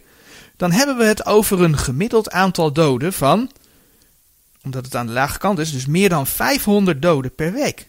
dan 0.62 0.72
hebben 0.72 0.96
we 0.96 1.04
het 1.04 1.26
over 1.26 1.62
een 1.62 1.78
gemiddeld 1.78 2.30
aantal 2.30 2.72
doden 2.72 3.12
van, 3.12 3.50
omdat 4.62 4.84
het 4.84 4.94
aan 4.94 5.06
de 5.06 5.12
lage 5.12 5.38
kant 5.38 5.58
is, 5.58 5.72
dus 5.72 5.86
meer 5.86 6.08
dan 6.08 6.26
500 6.26 7.02
doden 7.02 7.34
per 7.34 7.52
week. 7.52 7.88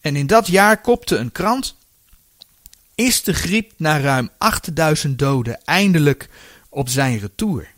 En 0.00 0.16
in 0.16 0.26
dat 0.26 0.46
jaar 0.46 0.80
kopte 0.80 1.16
een 1.16 1.32
krant, 1.32 1.76
is 2.94 3.22
de 3.22 3.34
griep 3.34 3.72
na 3.76 4.00
ruim 4.00 4.30
8000 4.38 5.18
doden 5.18 5.64
eindelijk 5.64 6.28
op 6.68 6.88
zijn 6.88 7.18
retour. 7.18 7.68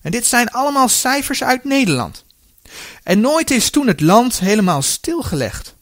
En 0.00 0.10
dit 0.10 0.26
zijn 0.26 0.48
allemaal 0.48 0.88
cijfers 0.88 1.42
uit 1.42 1.64
Nederland. 1.64 2.24
En 3.02 3.20
nooit 3.20 3.50
is 3.50 3.70
toen 3.70 3.86
het 3.86 4.00
land 4.00 4.38
helemaal 4.38 4.82
stilgelegd. 4.82 5.74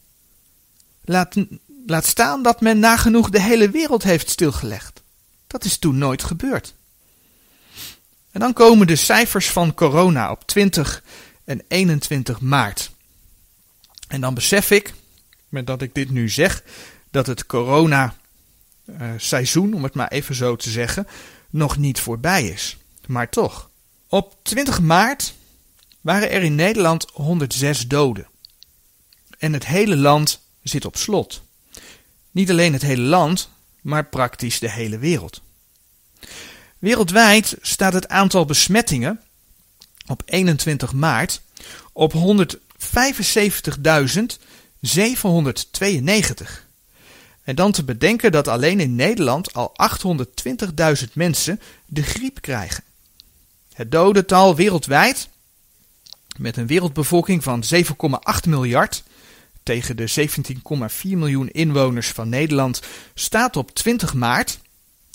Laat, 1.03 1.35
laat 1.85 2.05
staan 2.05 2.43
dat 2.43 2.61
men 2.61 2.79
nagenoeg 2.79 3.29
de 3.29 3.41
hele 3.41 3.69
wereld 3.69 4.03
heeft 4.03 4.29
stilgelegd. 4.29 5.01
Dat 5.47 5.63
is 5.63 5.77
toen 5.77 5.97
nooit 5.97 6.23
gebeurd. 6.23 6.73
En 8.35 8.41
dan 8.41 8.53
komen 8.53 8.87
de 8.87 8.95
cijfers 8.95 9.49
van 9.49 9.73
corona 9.73 10.31
op 10.31 10.47
20 10.47 11.03
en 11.43 11.61
21 11.67 12.39
maart. 12.39 12.91
En 14.07 14.21
dan 14.21 14.33
besef 14.33 14.71
ik, 14.71 14.93
met 15.49 15.67
dat 15.67 15.81
ik 15.81 15.93
dit 15.93 16.09
nu 16.09 16.29
zeg, 16.29 16.63
dat 17.11 17.27
het 17.27 17.45
corona-seizoen, 17.45 19.73
om 19.73 19.83
het 19.83 19.93
maar 19.93 20.07
even 20.07 20.35
zo 20.35 20.55
te 20.55 20.69
zeggen, 20.69 21.07
nog 21.49 21.77
niet 21.77 21.99
voorbij 21.99 22.47
is. 22.47 22.77
Maar 23.07 23.29
toch. 23.29 23.69
Op 24.07 24.35
20 24.41 24.81
maart 24.81 25.33
waren 26.01 26.31
er 26.31 26.43
in 26.43 26.55
Nederland 26.55 27.07
106 27.13 27.87
doden. 27.87 28.27
En 29.37 29.53
het 29.53 29.65
hele 29.65 29.97
land 29.97 30.41
zit 30.63 30.85
op 30.85 30.97
slot. 30.97 31.41
Niet 32.31 32.49
alleen 32.49 32.73
het 32.73 32.81
hele 32.81 33.01
land, 33.01 33.49
maar 33.81 34.05
praktisch 34.05 34.59
de 34.59 34.71
hele 34.71 34.97
wereld. 34.97 35.41
Wereldwijd 36.85 37.57
staat 37.61 37.93
het 37.93 38.07
aantal 38.07 38.45
besmettingen 38.45 39.21
op 40.07 40.21
21 40.25 40.93
maart 40.93 41.41
op 41.93 42.13
175.792. 42.13 42.17
En 47.43 47.55
dan 47.55 47.71
te 47.71 47.83
bedenken 47.83 48.31
dat 48.31 48.47
alleen 48.47 48.79
in 48.79 48.95
Nederland 48.95 49.53
al 49.53 49.73
820.000 51.03 51.13
mensen 51.13 51.61
de 51.85 52.03
griep 52.03 52.41
krijgen. 52.41 52.83
Het 53.73 53.91
dodental 53.91 54.55
wereldwijd, 54.55 55.29
met 56.37 56.57
een 56.57 56.67
wereldbevolking 56.67 57.43
van 57.43 57.63
7,8 57.73 57.79
miljard 58.47 59.03
tegen 59.63 59.97
de 59.97 60.27
17,4 60.29 61.09
miljoen 61.09 61.49
inwoners 61.49 62.07
van 62.07 62.29
Nederland, 62.29 62.81
staat 63.13 63.57
op 63.57 63.71
20 63.71 64.13
maart, 64.13 64.59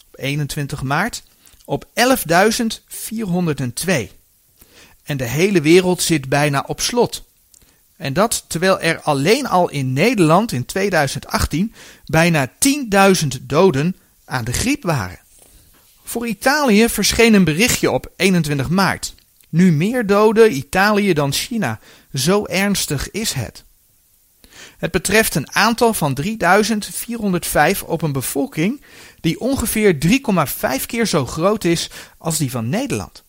op 0.06 0.18
21 0.18 0.82
maart, 0.82 1.22
op 1.70 1.84
11.402. 1.84 1.92
En 5.02 5.16
de 5.16 5.24
hele 5.24 5.60
wereld 5.60 6.02
zit 6.02 6.28
bijna 6.28 6.64
op 6.66 6.80
slot. 6.80 7.24
En 7.96 8.12
dat 8.12 8.44
terwijl 8.46 8.80
er 8.80 9.00
alleen 9.00 9.46
al 9.46 9.68
in 9.68 9.92
Nederland 9.92 10.52
in 10.52 10.64
2018 10.64 11.74
bijna 12.04 12.52
10.000 13.22 13.26
doden 13.40 13.96
aan 14.24 14.44
de 14.44 14.52
griep 14.52 14.82
waren. 14.82 15.18
Voor 16.04 16.26
Italië 16.26 16.88
verscheen 16.88 17.34
een 17.34 17.44
berichtje 17.44 17.90
op 17.90 18.12
21 18.16 18.68
maart. 18.68 19.14
Nu 19.48 19.72
meer 19.72 20.06
doden 20.06 20.56
Italië 20.56 21.12
dan 21.12 21.32
China. 21.32 21.78
Zo 22.14 22.44
ernstig 22.46 23.10
is 23.10 23.32
het. 23.32 23.64
Het 24.80 24.90
betreft 24.90 25.34
een 25.34 25.54
aantal 25.54 25.94
van 25.94 26.14
3405 26.14 27.82
op 27.82 28.02
een 28.02 28.12
bevolking 28.12 28.82
die 29.20 29.40
ongeveer 29.40 29.98
3,5 30.80 30.86
keer 30.86 31.06
zo 31.06 31.26
groot 31.26 31.64
is 31.64 31.90
als 32.18 32.38
die 32.38 32.50
van 32.50 32.68
Nederland. 32.68 33.22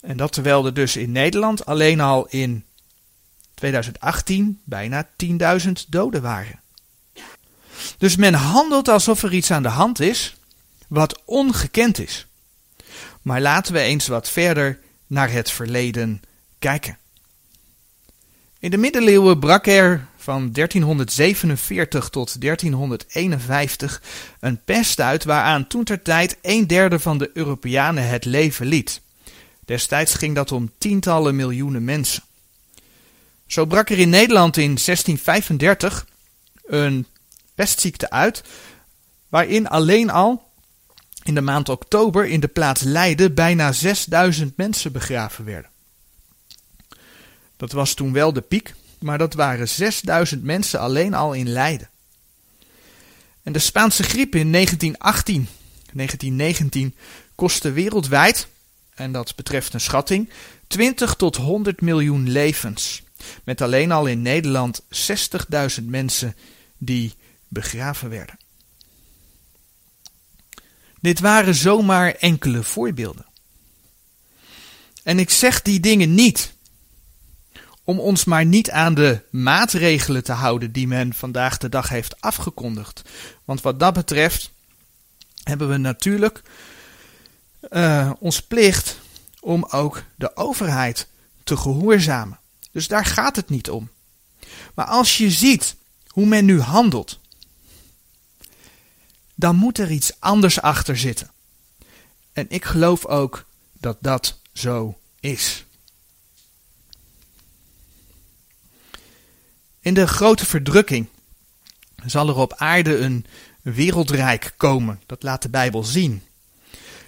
En 0.00 0.16
dat 0.16 0.32
terwijl 0.32 0.66
er 0.66 0.74
dus 0.74 0.96
in 0.96 1.12
Nederland 1.12 1.66
alleen 1.66 2.00
al 2.00 2.26
in 2.26 2.64
2018 3.54 4.60
bijna 4.64 5.08
10.000 5.24 5.72
doden 5.88 6.22
waren. 6.22 6.60
Dus 7.98 8.16
men 8.16 8.34
handelt 8.34 8.88
alsof 8.88 9.22
er 9.22 9.32
iets 9.32 9.50
aan 9.50 9.62
de 9.62 9.68
hand 9.68 10.00
is 10.00 10.36
wat 10.88 11.22
ongekend 11.24 11.98
is. 11.98 12.26
Maar 13.22 13.40
laten 13.40 13.72
we 13.72 13.80
eens 13.80 14.06
wat 14.06 14.28
verder 14.28 14.78
naar 15.06 15.30
het 15.30 15.50
verleden 15.50 16.22
kijken. 16.58 16.98
In 18.58 18.70
de 18.70 18.76
middeleeuwen 18.76 19.38
brak 19.38 19.66
er 19.66 20.08
van 20.18 20.52
1347 20.52 22.08
tot 22.08 22.40
1351 22.40 24.02
een 24.40 24.60
pest 24.64 25.00
uit 25.00 25.24
waaraan 25.24 25.66
toentertijd 25.66 26.38
een 26.42 26.66
derde 26.66 26.98
van 26.98 27.18
de 27.18 27.30
Europeanen 27.34 28.08
het 28.08 28.24
leven 28.24 28.66
liet. 28.66 29.00
Destijds 29.64 30.14
ging 30.14 30.34
dat 30.34 30.52
om 30.52 30.70
tientallen 30.78 31.36
miljoenen 31.36 31.84
mensen. 31.84 32.22
Zo 33.46 33.66
brak 33.66 33.90
er 33.90 33.98
in 33.98 34.10
Nederland 34.10 34.56
in 34.56 34.74
1635 34.84 36.06
een 36.66 37.06
pestziekte 37.54 38.10
uit, 38.10 38.42
waarin 39.28 39.68
alleen 39.68 40.10
al 40.10 40.46
in 41.22 41.34
de 41.34 41.40
maand 41.40 41.68
oktober 41.68 42.26
in 42.26 42.40
de 42.40 42.48
plaats 42.48 42.82
Leiden 42.82 43.34
bijna 43.34 43.72
6000 43.72 44.56
mensen 44.56 44.92
begraven 44.92 45.44
werden. 45.44 45.70
Dat 47.56 47.72
was 47.72 47.94
toen 47.94 48.12
wel 48.12 48.32
de 48.32 48.40
piek, 48.40 48.74
maar 49.00 49.18
dat 49.18 49.34
waren 49.34 49.68
6000 49.68 50.42
mensen 50.42 50.80
alleen 50.80 51.14
al 51.14 51.32
in 51.32 51.48
Leiden. 51.48 51.90
En 53.42 53.52
de 53.52 53.58
Spaanse 53.58 54.02
griep 54.02 54.34
in 54.34 54.52
1918, 54.52 55.48
1919 55.92 56.94
kostte 57.34 57.72
wereldwijd, 57.72 58.48
en 58.94 59.12
dat 59.12 59.36
betreft 59.36 59.74
een 59.74 59.80
schatting, 59.80 60.30
20 60.66 61.14
tot 61.14 61.36
100 61.36 61.80
miljoen 61.80 62.30
levens. 62.30 63.02
Met 63.44 63.60
alleen 63.60 63.92
al 63.92 64.06
in 64.06 64.22
Nederland 64.22 64.82
60.000 65.78 65.84
mensen 65.84 66.36
die 66.78 67.14
begraven 67.48 68.10
werden. 68.10 68.38
Dit 71.00 71.20
waren 71.20 71.54
zomaar 71.54 72.14
enkele 72.14 72.62
voorbeelden. 72.62 73.26
En 75.02 75.18
ik 75.18 75.30
zeg 75.30 75.62
die 75.62 75.80
dingen 75.80 76.14
niet 76.14 76.54
om 77.88 78.00
ons 78.00 78.24
maar 78.24 78.44
niet 78.44 78.70
aan 78.70 78.94
de 78.94 79.20
maatregelen 79.30 80.24
te 80.24 80.32
houden 80.32 80.72
die 80.72 80.86
men 80.86 81.14
vandaag 81.14 81.58
de 81.58 81.68
dag 81.68 81.88
heeft 81.88 82.20
afgekondigd. 82.20 83.02
Want 83.44 83.60
wat 83.60 83.80
dat 83.80 83.94
betreft 83.94 84.50
hebben 85.42 85.68
we 85.68 85.76
natuurlijk 85.76 86.42
uh, 87.70 88.10
ons 88.18 88.42
plicht 88.42 88.98
om 89.40 89.66
ook 89.70 90.02
de 90.14 90.36
overheid 90.36 91.08
te 91.44 91.56
gehoorzamen. 91.56 92.38
Dus 92.72 92.88
daar 92.88 93.04
gaat 93.04 93.36
het 93.36 93.48
niet 93.48 93.70
om. 93.70 93.88
Maar 94.74 94.86
als 94.86 95.18
je 95.18 95.30
ziet 95.30 95.76
hoe 96.06 96.26
men 96.26 96.44
nu 96.44 96.60
handelt, 96.60 97.20
dan 99.34 99.56
moet 99.56 99.78
er 99.78 99.90
iets 99.90 100.12
anders 100.18 100.60
achter 100.60 100.96
zitten. 100.96 101.30
En 102.32 102.46
ik 102.48 102.64
geloof 102.64 103.06
ook 103.06 103.44
dat 103.72 103.96
dat 104.00 104.38
zo 104.52 104.98
is. 105.20 105.66
In 109.80 109.94
de 109.94 110.06
grote 110.06 110.46
verdrukking 110.46 111.06
zal 112.06 112.28
er 112.28 112.36
op 112.36 112.54
aarde 112.56 112.96
een 112.96 113.26
wereldrijk 113.62 114.54
komen, 114.56 115.00
dat 115.06 115.22
laat 115.22 115.42
de 115.42 115.48
Bijbel 115.48 115.84
zien, 115.84 116.22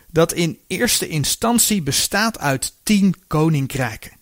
dat 0.07 0.33
in 0.33 0.59
eerste 0.67 1.09
instantie 1.09 1.83
bestaat 1.83 2.39
uit 2.39 2.73
tien 2.83 3.15
koninkrijken. 3.27 4.13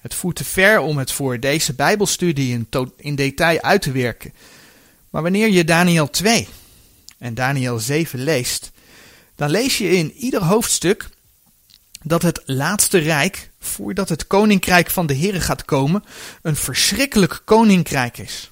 Het 0.00 0.14
voert 0.14 0.36
te 0.36 0.44
ver 0.44 0.80
om 0.80 0.98
het 0.98 1.12
voor 1.12 1.40
deze 1.40 1.74
Bijbelstudie 1.74 2.66
in, 2.96 3.14
detail 3.14 3.62
uit 3.62 3.82
te 3.82 3.92
werken. 3.92 4.32
Maar 5.10 5.22
wanneer 5.22 5.50
je 5.50 5.64
Daniel 5.64 6.10
2 6.10 6.48
en 7.18 7.34
Daniel 7.34 7.78
7 7.78 8.18
leest, 8.18 8.70
dan 9.34 9.50
lees 9.50 9.78
je 9.78 9.90
in 9.90 10.12
ieder 10.12 10.44
hoofdstuk 10.44 11.08
dat 12.02 12.22
het 12.22 12.42
laatste 12.44 12.98
rijk 12.98 13.47
voordat 13.60 14.08
het 14.08 14.26
koninkrijk 14.26 14.90
van 14.90 15.06
de 15.06 15.16
Here 15.16 15.40
gaat 15.40 15.64
komen, 15.64 16.04
een 16.42 16.56
verschrikkelijk 16.56 17.42
koninkrijk 17.44 18.18
is. 18.18 18.50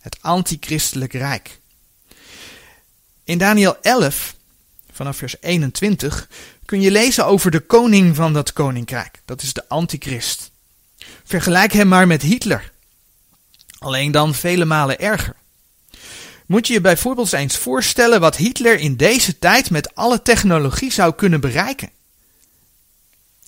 Het 0.00 0.16
antichristelijk 0.20 1.12
rijk. 1.12 1.58
In 3.24 3.38
Daniel 3.38 3.76
11, 3.82 4.34
vanaf 4.92 5.16
vers 5.16 5.36
21, 5.40 6.28
kun 6.64 6.80
je 6.80 6.90
lezen 6.90 7.26
over 7.26 7.50
de 7.50 7.60
koning 7.60 8.16
van 8.16 8.32
dat 8.32 8.52
koninkrijk. 8.52 9.20
Dat 9.24 9.42
is 9.42 9.52
de 9.52 9.68
antichrist. 9.68 10.50
Vergelijk 11.24 11.72
hem 11.72 11.88
maar 11.88 12.06
met 12.06 12.22
Hitler. 12.22 12.72
Alleen 13.78 14.10
dan 14.10 14.34
vele 14.34 14.64
malen 14.64 14.98
erger. 14.98 15.36
Moet 16.46 16.66
je 16.66 16.72
je 16.72 16.80
bijvoorbeeld 16.80 17.32
eens 17.32 17.56
voorstellen 17.56 18.20
wat 18.20 18.36
Hitler 18.36 18.78
in 18.78 18.96
deze 18.96 19.38
tijd 19.38 19.70
met 19.70 19.94
alle 19.94 20.22
technologie 20.22 20.92
zou 20.92 21.14
kunnen 21.14 21.40
bereiken? 21.40 21.90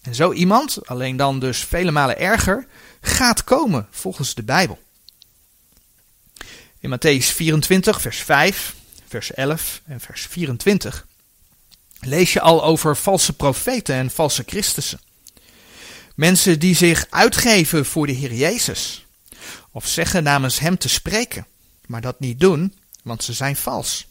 En 0.03 0.15
zo 0.15 0.33
iemand, 0.33 0.87
alleen 0.87 1.17
dan 1.17 1.39
dus 1.39 1.59
vele 1.59 1.91
malen 1.91 2.19
erger, 2.19 2.67
gaat 3.01 3.45
komen 3.45 3.87
volgens 3.91 4.35
de 4.35 4.43
Bijbel. 4.43 4.79
In 6.81 6.91
Matthäus 6.91 7.27
24, 7.27 8.01
vers 8.01 8.19
5, 8.19 8.75
vers 9.09 9.33
11 9.33 9.81
en 9.87 10.01
vers 10.01 10.27
24 10.27 11.07
lees 12.01 12.33
je 12.33 12.41
al 12.41 12.65
over 12.65 12.97
valse 12.97 13.33
profeten 13.33 13.95
en 13.95 14.11
valse 14.11 14.43
Christussen. 14.47 15.01
Mensen 16.15 16.59
die 16.59 16.77
zich 16.77 17.07
uitgeven 17.11 17.87
voor 17.87 18.07
de 18.07 18.13
Heer 18.13 18.35
Jezus, 18.35 19.07
of 19.71 19.87
zeggen 19.87 20.23
namens 20.23 20.59
Hem 20.59 20.79
te 20.79 20.89
spreken, 20.89 21.47
maar 21.87 22.01
dat 22.01 22.21
niet 22.21 22.41
doen, 22.41 22.75
want 23.03 23.25
ze 23.25 23.33
zijn 23.33 23.57
vals. 23.57 24.07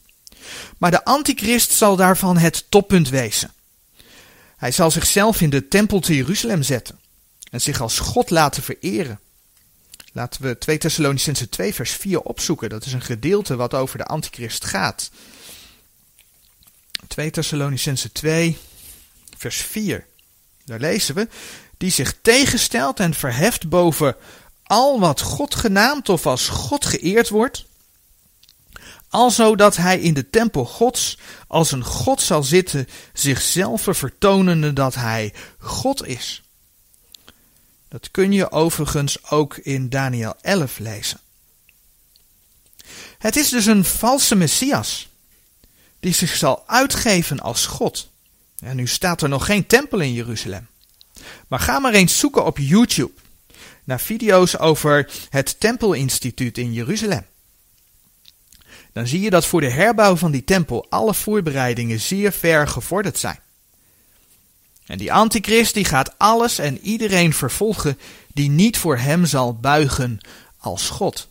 Maar 0.77 0.91
de 0.91 1.03
antichrist 1.03 1.71
zal 1.71 1.95
daarvan 1.95 2.37
het 2.37 2.65
toppunt 2.69 3.09
wezen. 3.09 3.51
Hij 4.57 4.71
zal 4.71 4.91
zichzelf 4.91 5.41
in 5.41 5.49
de 5.49 5.67
tempel 5.67 5.99
te 5.99 6.15
Jeruzalem 6.15 6.63
zetten 6.63 6.99
en 7.51 7.61
zich 7.61 7.81
als 7.81 7.99
God 7.99 8.29
laten 8.29 8.63
vereren. 8.63 9.19
Laten 10.11 10.41
we 10.41 10.57
2 10.57 10.77
Thessalonicense 10.77 11.49
2 11.49 11.73
vers 11.73 11.91
4 11.91 12.21
opzoeken. 12.21 12.69
Dat 12.69 12.85
is 12.85 12.93
een 12.93 13.01
gedeelte 13.01 13.55
wat 13.55 13.73
over 13.73 13.97
de 13.97 14.05
antichrist 14.05 14.65
gaat. 14.65 15.09
2 17.07 17.29
Thessalonicense 17.29 18.11
2 18.11 18.57
vers 19.37 19.57
4. 19.57 20.05
Daar 20.65 20.79
lezen 20.79 21.15
we, 21.15 21.27
die 21.77 21.91
zich 21.91 22.15
tegenstelt 22.21 22.99
en 22.99 23.13
verheft 23.13 23.69
boven 23.69 24.15
al 24.63 24.99
wat 24.99 25.21
God 25.21 25.55
genaamd 25.55 26.09
of 26.09 26.25
als 26.25 26.49
God 26.49 26.85
geëerd 26.85 27.29
wordt, 27.29 27.65
alzo 29.17 29.55
dat 29.55 29.75
hij 29.75 29.99
in 29.99 30.13
de 30.13 30.29
tempel 30.29 30.65
Gods 30.65 31.17
als 31.47 31.71
een 31.71 31.83
God 31.83 32.21
zal 32.21 32.43
zitten, 32.43 32.87
zichzelf 33.13 33.81
vertonende 33.89 34.73
dat 34.73 34.95
hij 34.95 35.33
God 35.59 36.07
is. 36.07 36.41
Dat 37.89 38.11
kun 38.11 38.31
je 38.31 38.51
overigens 38.51 39.29
ook 39.29 39.57
in 39.57 39.89
Daniel 39.89 40.35
11 40.41 40.77
lezen. 40.79 41.19
Het 43.17 43.35
is 43.35 43.49
dus 43.49 43.65
een 43.65 43.85
valse 43.85 44.35
Messias, 44.35 45.07
die 45.99 46.13
zich 46.13 46.35
zal 46.35 46.63
uitgeven 46.67 47.39
als 47.39 47.65
God. 47.65 48.09
En 48.59 48.75
nu 48.75 48.87
staat 48.87 49.21
er 49.21 49.29
nog 49.29 49.45
geen 49.45 49.67
tempel 49.67 49.99
in 49.99 50.13
Jeruzalem. 50.13 50.67
Maar 51.47 51.59
ga 51.59 51.79
maar 51.79 51.93
eens 51.93 52.19
zoeken 52.19 52.45
op 52.45 52.57
YouTube 52.57 53.13
naar 53.83 53.99
video's 53.99 54.57
over 54.57 55.11
het 55.29 55.59
Tempelinstituut 55.59 56.57
in 56.57 56.73
Jeruzalem. 56.73 57.25
Dan 58.97 59.07
zie 59.07 59.21
je 59.21 59.29
dat 59.29 59.45
voor 59.45 59.61
de 59.61 59.69
herbouw 59.69 60.15
van 60.15 60.31
die 60.31 60.43
tempel 60.43 60.85
alle 60.89 61.13
voorbereidingen 61.13 61.99
zeer 61.99 62.31
ver 62.31 62.67
gevorderd 62.67 63.17
zijn. 63.17 63.39
En 64.85 64.97
die 64.97 65.13
antichrist 65.13 65.73
die 65.73 65.85
gaat 65.85 66.17
alles 66.17 66.59
en 66.59 66.79
iedereen 66.79 67.33
vervolgen 67.33 67.99
die 68.33 68.49
niet 68.49 68.77
voor 68.77 68.97
hem 68.97 69.25
zal 69.25 69.55
buigen 69.55 70.19
als 70.57 70.89
God. 70.89 71.27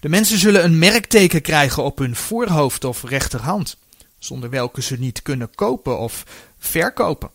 De 0.00 0.08
mensen 0.08 0.38
zullen 0.38 0.64
een 0.64 0.78
merkteken 0.78 1.42
krijgen 1.42 1.82
op 1.82 1.98
hun 1.98 2.16
voorhoofd 2.16 2.84
of 2.84 3.02
rechterhand, 3.02 3.76
zonder 4.18 4.50
welke 4.50 4.82
ze 4.82 4.98
niet 4.98 5.22
kunnen 5.22 5.54
kopen 5.54 5.98
of 5.98 6.24
verkopen. 6.58 7.30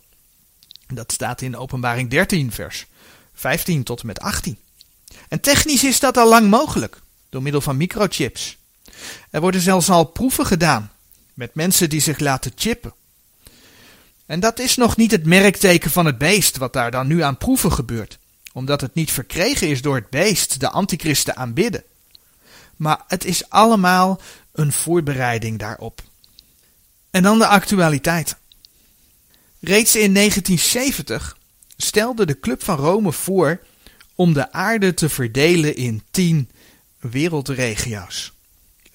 Dat 0.88 1.12
staat 1.12 1.42
in 1.42 1.58
Openbaring 1.58 2.10
13, 2.10 2.52
vers 2.52 2.86
15 3.34 3.84
tot 3.84 4.00
en 4.00 4.08
met 4.08 4.20
18. 4.20 4.58
En 5.28 5.42
technisch 5.42 5.84
is 5.84 6.00
dat 6.00 6.18
al 6.18 6.30
lang 6.30 6.50
mogelijk, 6.50 7.02
door 7.30 7.42
middel 7.42 7.62
van 7.62 7.78
microchips. 7.78 8.58
Er 9.30 9.42
worden 9.42 9.62
zelfs 9.62 9.90
al 9.90 10.04
proeven 10.04 10.46
gedaan 10.46 10.92
met 11.34 11.56
mensen 11.56 11.90
die 11.90 12.02
zich 12.02 12.20
laten 12.20 12.52
chippen. 12.56 12.94
En 14.26 14.40
dat 14.40 14.60
is 14.60 14.76
nog 14.76 14.98
niet 14.98 15.12
het 15.12 15.26
merkteken 15.26 15.92
van 15.92 16.06
het 16.06 16.18
beest, 16.18 16.58
wat 16.58 16.74
daar 16.74 16.92
dan 16.92 17.08
nu 17.08 17.22
aan 17.22 17.38
proeven 17.38 17.72
gebeurt, 17.72 18.18
omdat 18.54 18.82
het 18.82 18.94
niet 18.94 19.12
verkregen 19.12 19.70
is 19.70 19.82
door 19.82 19.96
het 19.96 20.10
beest, 20.10 20.60
de 20.60 20.70
antichristen 20.70 21.36
aanbidden. 21.36 21.84
Maar 22.76 23.04
het 23.08 23.26
is 23.26 23.50
allemaal 23.50 24.22
een 24.52 24.72
voorbereiding 24.72 25.60
daarop. 25.60 26.02
En 27.10 27.24
dan 27.24 27.40
de 27.40 27.48
actualiteit. 27.48 28.36
Reeds 29.60 29.96
in 29.96 30.14
1970 30.14 31.38
stelde 31.78 32.26
de 32.26 32.40
Club 32.40 32.64
van 32.64 32.78
Rome 32.78 33.12
voor 33.12 33.60
om 34.16 34.34
de 34.34 34.52
aarde 34.52 34.94
te 34.94 35.10
verdelen 35.10 35.76
in 35.76 36.04
tien 36.12 36.50
wereldregio's. 37.00 38.37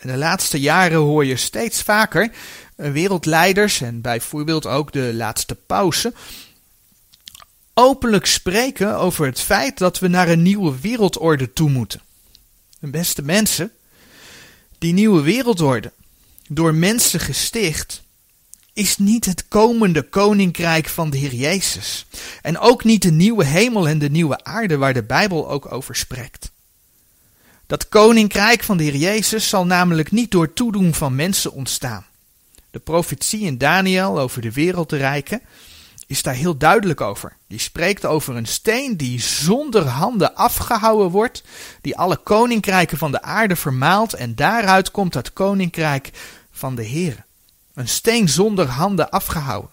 In 0.03 0.09
de 0.09 0.17
laatste 0.17 0.61
jaren 0.61 0.99
hoor 0.99 1.25
je 1.25 1.37
steeds 1.37 1.83
vaker 1.83 2.31
wereldleiders 2.77 3.81
en 3.81 4.01
bijvoorbeeld 4.01 4.67
ook 4.67 4.93
de 4.93 5.15
laatste 5.15 5.55
pauze 5.55 6.13
openlijk 7.75 8.27
spreken 8.27 8.97
over 8.97 9.27
het 9.27 9.41
feit 9.41 9.79
dat 9.79 9.99
we 9.99 10.09
naar 10.09 10.29
een 10.29 10.43
nieuwe 10.43 10.81
wereldorde 10.81 11.53
toe 11.53 11.71
moeten. 11.71 12.01
En 12.81 12.91
beste 12.91 13.23
mensen, 13.23 13.73
die 14.79 14.93
nieuwe 14.93 15.23
wereldorde, 15.23 15.93
door 16.49 16.75
mensen 16.75 17.21
gesticht, 17.21 18.03
is 18.73 18.99
niet 18.99 19.25
het 19.25 19.49
komende 19.49 20.03
koninkrijk 20.03 20.89
van 20.89 21.11
de 21.11 21.19
Heer 21.19 21.35
Jezus. 21.35 22.07
En 22.43 22.59
ook 22.59 22.85
niet 22.85 23.03
de 23.03 23.11
nieuwe 23.11 23.45
hemel 23.45 23.89
en 23.89 23.99
de 23.99 24.11
nieuwe 24.11 24.45
aarde 24.45 24.77
waar 24.77 24.95
de 24.95 25.03
Bijbel 25.03 25.49
ook 25.49 25.73
over 25.73 25.97
spreekt. 25.97 26.52
Dat 27.67 27.89
koninkrijk 27.89 28.63
van 28.63 28.77
de 28.77 28.83
Heer 28.83 28.97
Jezus 28.97 29.49
zal 29.49 29.67
namelijk 29.67 30.11
niet 30.11 30.31
door 30.31 30.53
toedoen 30.53 30.95
van 30.95 31.15
mensen 31.15 31.53
ontstaan. 31.53 32.07
De 32.71 32.79
profetie 32.79 33.41
in 33.41 33.59
Daniel 33.59 34.19
over 34.19 34.43
de 34.43 34.53
wereldrijken 34.53 35.41
is 36.07 36.23
daar 36.23 36.35
heel 36.35 36.57
duidelijk 36.57 37.01
over. 37.01 37.37
Die 37.47 37.59
spreekt 37.59 38.05
over 38.05 38.37
een 38.37 38.47
steen 38.47 38.97
die 38.97 39.21
zonder 39.21 39.87
handen 39.87 40.35
afgehouden 40.35 41.11
wordt, 41.11 41.43
die 41.81 41.97
alle 41.97 42.17
koninkrijken 42.17 42.99
van 42.99 43.11
de 43.11 43.23
aarde 43.23 43.57
vermaalt 43.57 44.15
en 44.15 44.35
daaruit 44.35 44.91
komt 44.91 45.15
het 45.15 45.33
koninkrijk 45.33 46.11
van 46.51 46.75
de 46.75 46.83
Heer. 46.83 47.25
Een 47.75 47.89
steen 47.89 48.29
zonder 48.29 48.67
handen 48.67 49.11
afgehouden. 49.11 49.71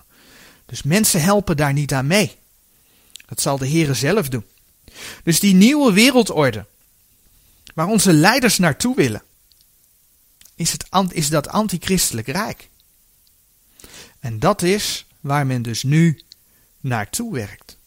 Dus 0.65 0.83
mensen 0.83 1.21
helpen 1.21 1.57
daar 1.57 1.73
niet 1.73 1.93
aan 1.93 2.07
mee. 2.07 2.37
Dat 3.25 3.41
zal 3.41 3.57
de 3.57 3.69
Heere 3.69 3.93
zelf 3.93 4.29
doen. 4.29 4.45
Dus 5.23 5.39
die 5.39 5.53
nieuwe 5.53 5.93
wereldorde, 5.93 6.65
waar 7.79 7.87
onze 7.87 8.13
leiders 8.13 8.57
naartoe 8.57 8.95
willen, 8.95 9.23
is, 10.55 10.71
het, 10.71 10.85
is 11.11 11.29
dat 11.29 11.47
antichristelijk 11.47 12.27
rijk. 12.27 12.69
En 14.19 14.39
dat 14.39 14.61
is 14.61 15.05
waar 15.19 15.45
men 15.45 15.61
dus 15.61 15.83
nu 15.83 16.21
naartoe 16.79 17.33
werkt. 17.33 17.77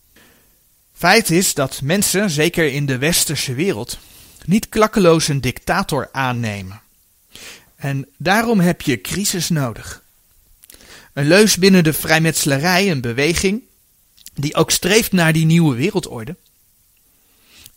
Feit 0.93 1.31
is 1.31 1.55
dat 1.55 1.83
mensen, 1.83 2.31
zeker 2.31 2.73
in 2.73 2.87
de 2.87 2.99
westerse 2.99 3.55
wereld, 3.55 3.99
niet 4.45 4.69
klakkeloos 4.69 5.29
een 5.29 5.41
dictator 5.41 6.09
aannemen. 6.13 6.81
En 7.77 8.09
daarom 8.17 8.61
heb 8.61 8.81
je 8.81 9.01
crisis 9.01 9.49
nodig. 9.49 10.03
Een 11.13 11.27
leus 11.27 11.57
binnen 11.57 11.85
de 11.85 11.93
vrijmetselarij, 11.93 12.91
een 12.91 13.01
beweging 13.01 13.63
die 14.35 14.55
ook 14.55 14.71
streeft 14.71 15.13
naar 15.13 15.33
die 15.33 15.47
nieuwe 15.47 15.77
wereldorde. 15.77 16.37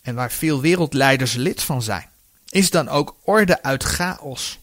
En 0.05 0.15
waar 0.15 0.31
veel 0.31 0.61
wereldleiders 0.61 1.33
lid 1.33 1.61
van 1.61 1.81
zijn, 1.81 2.09
is 2.49 2.69
dan 2.69 2.89
ook 2.89 3.15
orde 3.23 3.63
uit 3.63 3.83
chaos. 3.83 4.59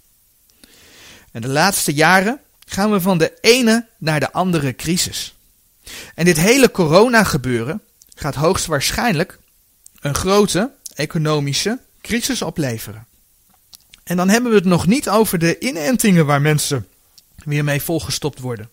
En 1.33 1.41
de 1.41 1.49
laatste 1.49 1.93
jaren 1.95 2.41
gaan 2.67 2.91
we 2.91 3.01
van 3.01 3.19
de 3.19 3.39
ene 3.41 3.87
naar 3.99 4.21
de 4.21 4.33
andere 4.33 4.77
crisis. 4.77 5.35
En 6.15 6.25
dit 6.25 6.37
hele 6.37 6.71
corona-gebeuren 6.71 7.83
gaat 8.15 8.35
hoogstwaarschijnlijk 8.35 9.39
een 10.01 10.15
grote 10.15 10.71
economische 10.95 11.79
crisis 12.01 12.43
opleveren. 12.43 13.07
En 14.03 14.17
dan 14.17 14.29
hebben 14.29 14.51
we 14.51 14.57
het 14.57 14.67
nog 14.67 14.87
niet 14.87 15.09
over 15.09 15.39
de 15.39 15.59
inentingen 15.59 16.27
waar 16.27 16.41
mensen 16.41 16.89
weer 17.37 17.65
mee 17.65 17.83
volgestopt 17.83 18.39
worden. 18.39 18.71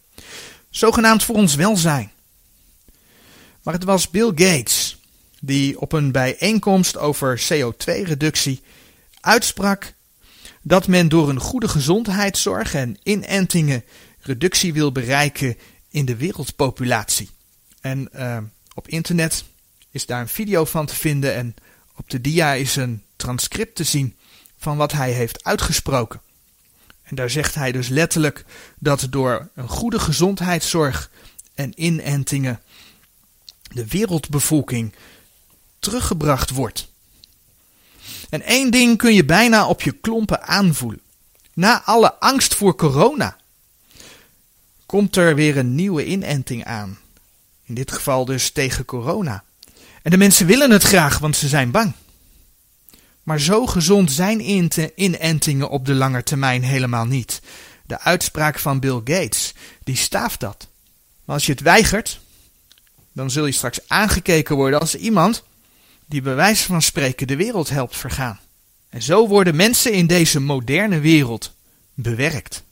Zogenaamd 0.69 1.23
voor 1.23 1.35
ons 1.35 1.55
welzijn. 1.55 2.11
Maar 3.63 3.73
het 3.73 3.83
was 3.83 4.09
Bill 4.09 4.31
Gates 4.35 4.98
die 5.41 5.79
op 5.79 5.91
een 5.91 6.11
bijeenkomst 6.11 6.97
over 6.97 7.41
CO2-reductie 7.53 8.61
uitsprak 9.21 9.93
dat 10.61 10.87
men 10.87 11.09
door 11.09 11.29
een 11.29 11.39
goede 11.39 11.67
gezondheidszorg 11.67 12.73
en 12.73 12.97
inentingen 13.03 13.83
reductie 14.21 14.73
wil 14.73 14.91
bereiken 14.91 15.57
in 15.89 16.05
de 16.05 16.15
wereldpopulatie. 16.15 17.29
En 17.81 18.09
uh, 18.15 18.37
op 18.73 18.87
internet 18.87 19.43
is 19.91 20.05
daar 20.05 20.21
een 20.21 20.27
video 20.27 20.65
van 20.65 20.85
te 20.85 20.95
vinden 20.95 21.35
en 21.35 21.55
op 21.95 22.09
de 22.09 22.21
dia 22.21 22.53
is 22.53 22.75
een 22.75 23.03
transcript 23.15 23.75
te 23.75 23.83
zien 23.83 24.15
van 24.57 24.77
wat 24.77 24.91
hij 24.91 25.11
heeft 25.11 25.43
uitgesproken. 25.43 26.21
En 27.03 27.15
daar 27.15 27.29
zegt 27.29 27.55
hij 27.55 27.71
dus 27.71 27.87
letterlijk 27.87 28.45
dat 28.79 29.07
door 29.09 29.49
een 29.55 29.67
goede 29.67 29.99
gezondheidszorg 29.99 31.09
en 31.53 31.83
inentingen 31.83 32.61
de 33.73 33.87
wereldbevolking 33.87 34.93
teruggebracht 35.79 36.49
wordt. 36.49 36.87
En 38.29 38.41
één 38.41 38.71
ding 38.71 38.97
kun 38.97 39.13
je 39.13 39.25
bijna 39.25 39.67
op 39.67 39.81
je 39.81 39.91
klompen 39.91 40.47
aanvoelen. 40.47 41.01
Na 41.53 41.83
alle 41.83 42.13
angst 42.13 42.55
voor 42.55 42.75
corona 42.75 43.37
komt 44.85 45.15
er 45.15 45.35
weer 45.35 45.57
een 45.57 45.75
nieuwe 45.75 46.05
inenting 46.05 46.63
aan. 46.63 46.97
In 47.65 47.75
dit 47.75 47.91
geval 47.91 48.25
dus 48.25 48.51
tegen 48.51 48.85
corona. 48.85 49.43
En 50.01 50.11
de 50.11 50.17
mensen 50.17 50.45
willen 50.45 50.71
het 50.71 50.83
graag, 50.83 51.19
want 51.19 51.35
ze 51.35 51.47
zijn 51.47 51.71
bang. 51.71 51.93
Maar 53.23 53.39
zo 53.39 53.65
gezond 53.65 54.11
zijn 54.11 54.39
inentingen 54.95 55.69
op 55.69 55.85
de 55.85 55.93
lange 55.93 56.23
termijn 56.23 56.63
helemaal 56.63 57.05
niet. 57.05 57.41
De 57.85 57.99
uitspraak 57.99 58.59
van 58.59 58.79
Bill 58.79 59.01
Gates, 59.03 59.53
die 59.83 59.95
staaft 59.95 60.39
dat. 60.39 60.67
Maar 61.25 61.35
als 61.35 61.45
je 61.45 61.51
het 61.51 61.61
weigert, 61.61 62.19
dan 63.11 63.31
zul 63.31 63.45
je 63.45 63.51
straks 63.51 63.79
aangekeken 63.87 64.55
worden 64.55 64.79
als 64.79 64.95
iemand 64.95 65.43
die 66.09 66.21
bij 66.21 66.55
van 66.55 66.81
spreken 66.81 67.27
de 67.27 67.35
wereld 67.35 67.69
helpt 67.69 67.97
vergaan. 67.97 68.39
En 68.89 69.01
zo 69.01 69.27
worden 69.27 69.55
mensen 69.55 69.93
in 69.93 70.07
deze 70.07 70.39
moderne 70.39 70.99
wereld 70.99 71.53
bewerkt. 71.93 72.63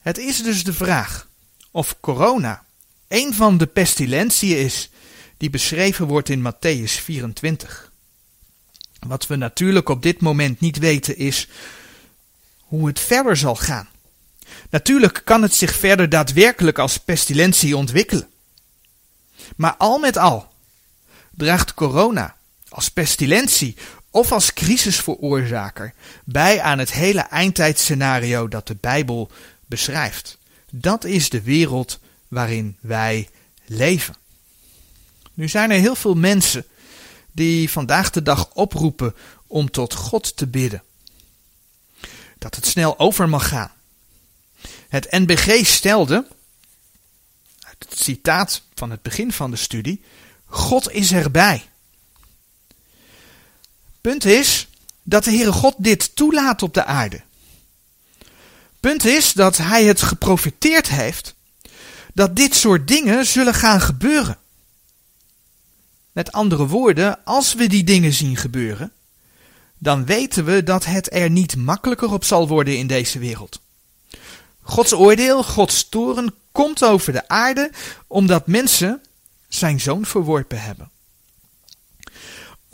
Het 0.00 0.18
is 0.18 0.42
dus 0.42 0.64
de 0.64 0.72
vraag 0.72 1.28
of 1.70 1.96
corona 2.00 2.64
een 3.08 3.34
van 3.34 3.58
de 3.58 3.66
pestilentiën 3.66 4.58
is 4.58 4.90
die 5.36 5.50
beschreven 5.50 6.06
wordt 6.06 6.28
in 6.28 6.52
Matthäus 6.52 7.02
24. 7.02 7.92
Wat 8.98 9.26
we 9.26 9.36
natuurlijk 9.36 9.88
op 9.88 10.02
dit 10.02 10.20
moment 10.20 10.60
niet 10.60 10.78
weten 10.78 11.16
is 11.16 11.48
hoe 12.60 12.86
het 12.86 13.00
verder 13.00 13.36
zal 13.36 13.56
gaan. 13.56 13.88
Natuurlijk 14.70 15.22
kan 15.24 15.42
het 15.42 15.54
zich 15.54 15.74
verder 15.74 16.08
daadwerkelijk 16.08 16.78
als 16.78 16.98
pestilentie 16.98 17.76
ontwikkelen. 17.76 18.28
Maar 19.56 19.76
al 19.76 19.98
met 19.98 20.16
al 20.16 20.52
draagt 21.30 21.74
corona 21.74 22.35
als 22.68 22.90
pestilentie 22.90 23.76
of 24.10 24.32
als 24.32 24.52
crisisveroorzaker 24.52 25.94
bij 26.24 26.60
aan 26.60 26.78
het 26.78 26.92
hele 26.92 27.20
eindtijdscenario 27.20 28.48
dat 28.48 28.66
de 28.66 28.76
Bijbel 28.80 29.30
beschrijft. 29.66 30.38
Dat 30.70 31.04
is 31.04 31.28
de 31.28 31.42
wereld 31.42 31.98
waarin 32.28 32.76
wij 32.80 33.28
leven. 33.66 34.16
Nu 35.34 35.48
zijn 35.48 35.70
er 35.70 35.78
heel 35.78 35.94
veel 35.94 36.14
mensen 36.14 36.66
die 37.32 37.70
vandaag 37.70 38.10
de 38.10 38.22
dag 38.22 38.50
oproepen 38.52 39.14
om 39.46 39.70
tot 39.70 39.94
God 39.94 40.36
te 40.36 40.46
bidden. 40.46 40.82
Dat 42.38 42.54
het 42.54 42.66
snel 42.66 42.98
over 42.98 43.28
mag 43.28 43.48
gaan. 43.48 43.72
Het 44.88 45.10
NBG 45.10 45.66
stelde, 45.66 46.26
uit 47.60 47.86
het 47.88 47.98
citaat 47.98 48.62
van 48.74 48.90
het 48.90 49.02
begin 49.02 49.32
van 49.32 49.50
de 49.50 49.56
studie, 49.56 50.02
God 50.44 50.92
is 50.92 51.12
erbij. 51.12 51.68
Punt 54.06 54.24
is 54.24 54.68
dat 55.02 55.24
de 55.24 55.30
Heere 55.30 55.52
God 55.52 55.74
dit 55.78 56.16
toelaat 56.16 56.62
op 56.62 56.74
de 56.74 56.84
aarde. 56.84 57.20
Punt 58.80 59.04
is 59.04 59.32
dat 59.32 59.56
hij 59.56 59.84
het 59.84 60.02
geprofiteerd 60.02 60.88
heeft 60.88 61.34
dat 62.14 62.36
dit 62.36 62.54
soort 62.54 62.88
dingen 62.88 63.26
zullen 63.26 63.54
gaan 63.54 63.80
gebeuren. 63.80 64.38
Met 66.12 66.32
andere 66.32 66.66
woorden, 66.66 67.24
als 67.24 67.54
we 67.54 67.66
die 67.66 67.84
dingen 67.84 68.12
zien 68.12 68.36
gebeuren, 68.36 68.92
dan 69.78 70.04
weten 70.04 70.44
we 70.44 70.62
dat 70.62 70.84
het 70.84 71.12
er 71.12 71.30
niet 71.30 71.56
makkelijker 71.56 72.12
op 72.12 72.24
zal 72.24 72.48
worden 72.48 72.78
in 72.78 72.86
deze 72.86 73.18
wereld. 73.18 73.60
Gods 74.62 74.92
oordeel, 74.92 75.42
Gods 75.42 75.88
toren 75.88 76.34
komt 76.52 76.84
over 76.84 77.12
de 77.12 77.28
aarde 77.28 77.70
omdat 78.06 78.46
mensen 78.46 79.02
zijn 79.48 79.80
zoon 79.80 80.04
verworpen 80.04 80.62
hebben. 80.62 80.90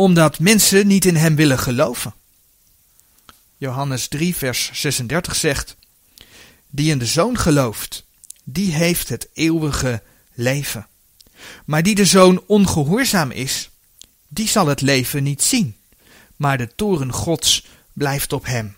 Omdat 0.03 0.39
mensen 0.39 0.87
niet 0.87 1.05
in 1.05 1.17
hem 1.17 1.37
willen 1.37 1.59
geloven. 1.59 2.15
Johannes 3.57 4.09
3, 4.09 4.37
vers 4.37 4.71
36 4.73 5.35
zegt: 5.35 5.77
Die 6.71 6.91
in 6.91 6.99
de 6.99 7.07
zoon 7.07 7.39
gelooft, 7.39 8.05
die 8.45 8.73
heeft 8.73 9.09
het 9.09 9.29
eeuwige 9.33 10.03
leven. 10.35 10.87
Maar 11.65 11.83
die 11.83 11.95
de 11.95 12.05
zoon 12.05 12.43
ongehoorzaam 12.47 13.31
is, 13.31 13.71
die 14.29 14.49
zal 14.49 14.67
het 14.67 14.81
leven 14.81 15.23
niet 15.23 15.43
zien, 15.43 15.77
maar 16.37 16.59
de 16.59 16.75
toren 16.75 17.13
Gods 17.13 17.67
blijft 17.93 18.33
op 18.33 18.47
hem. 18.47 18.77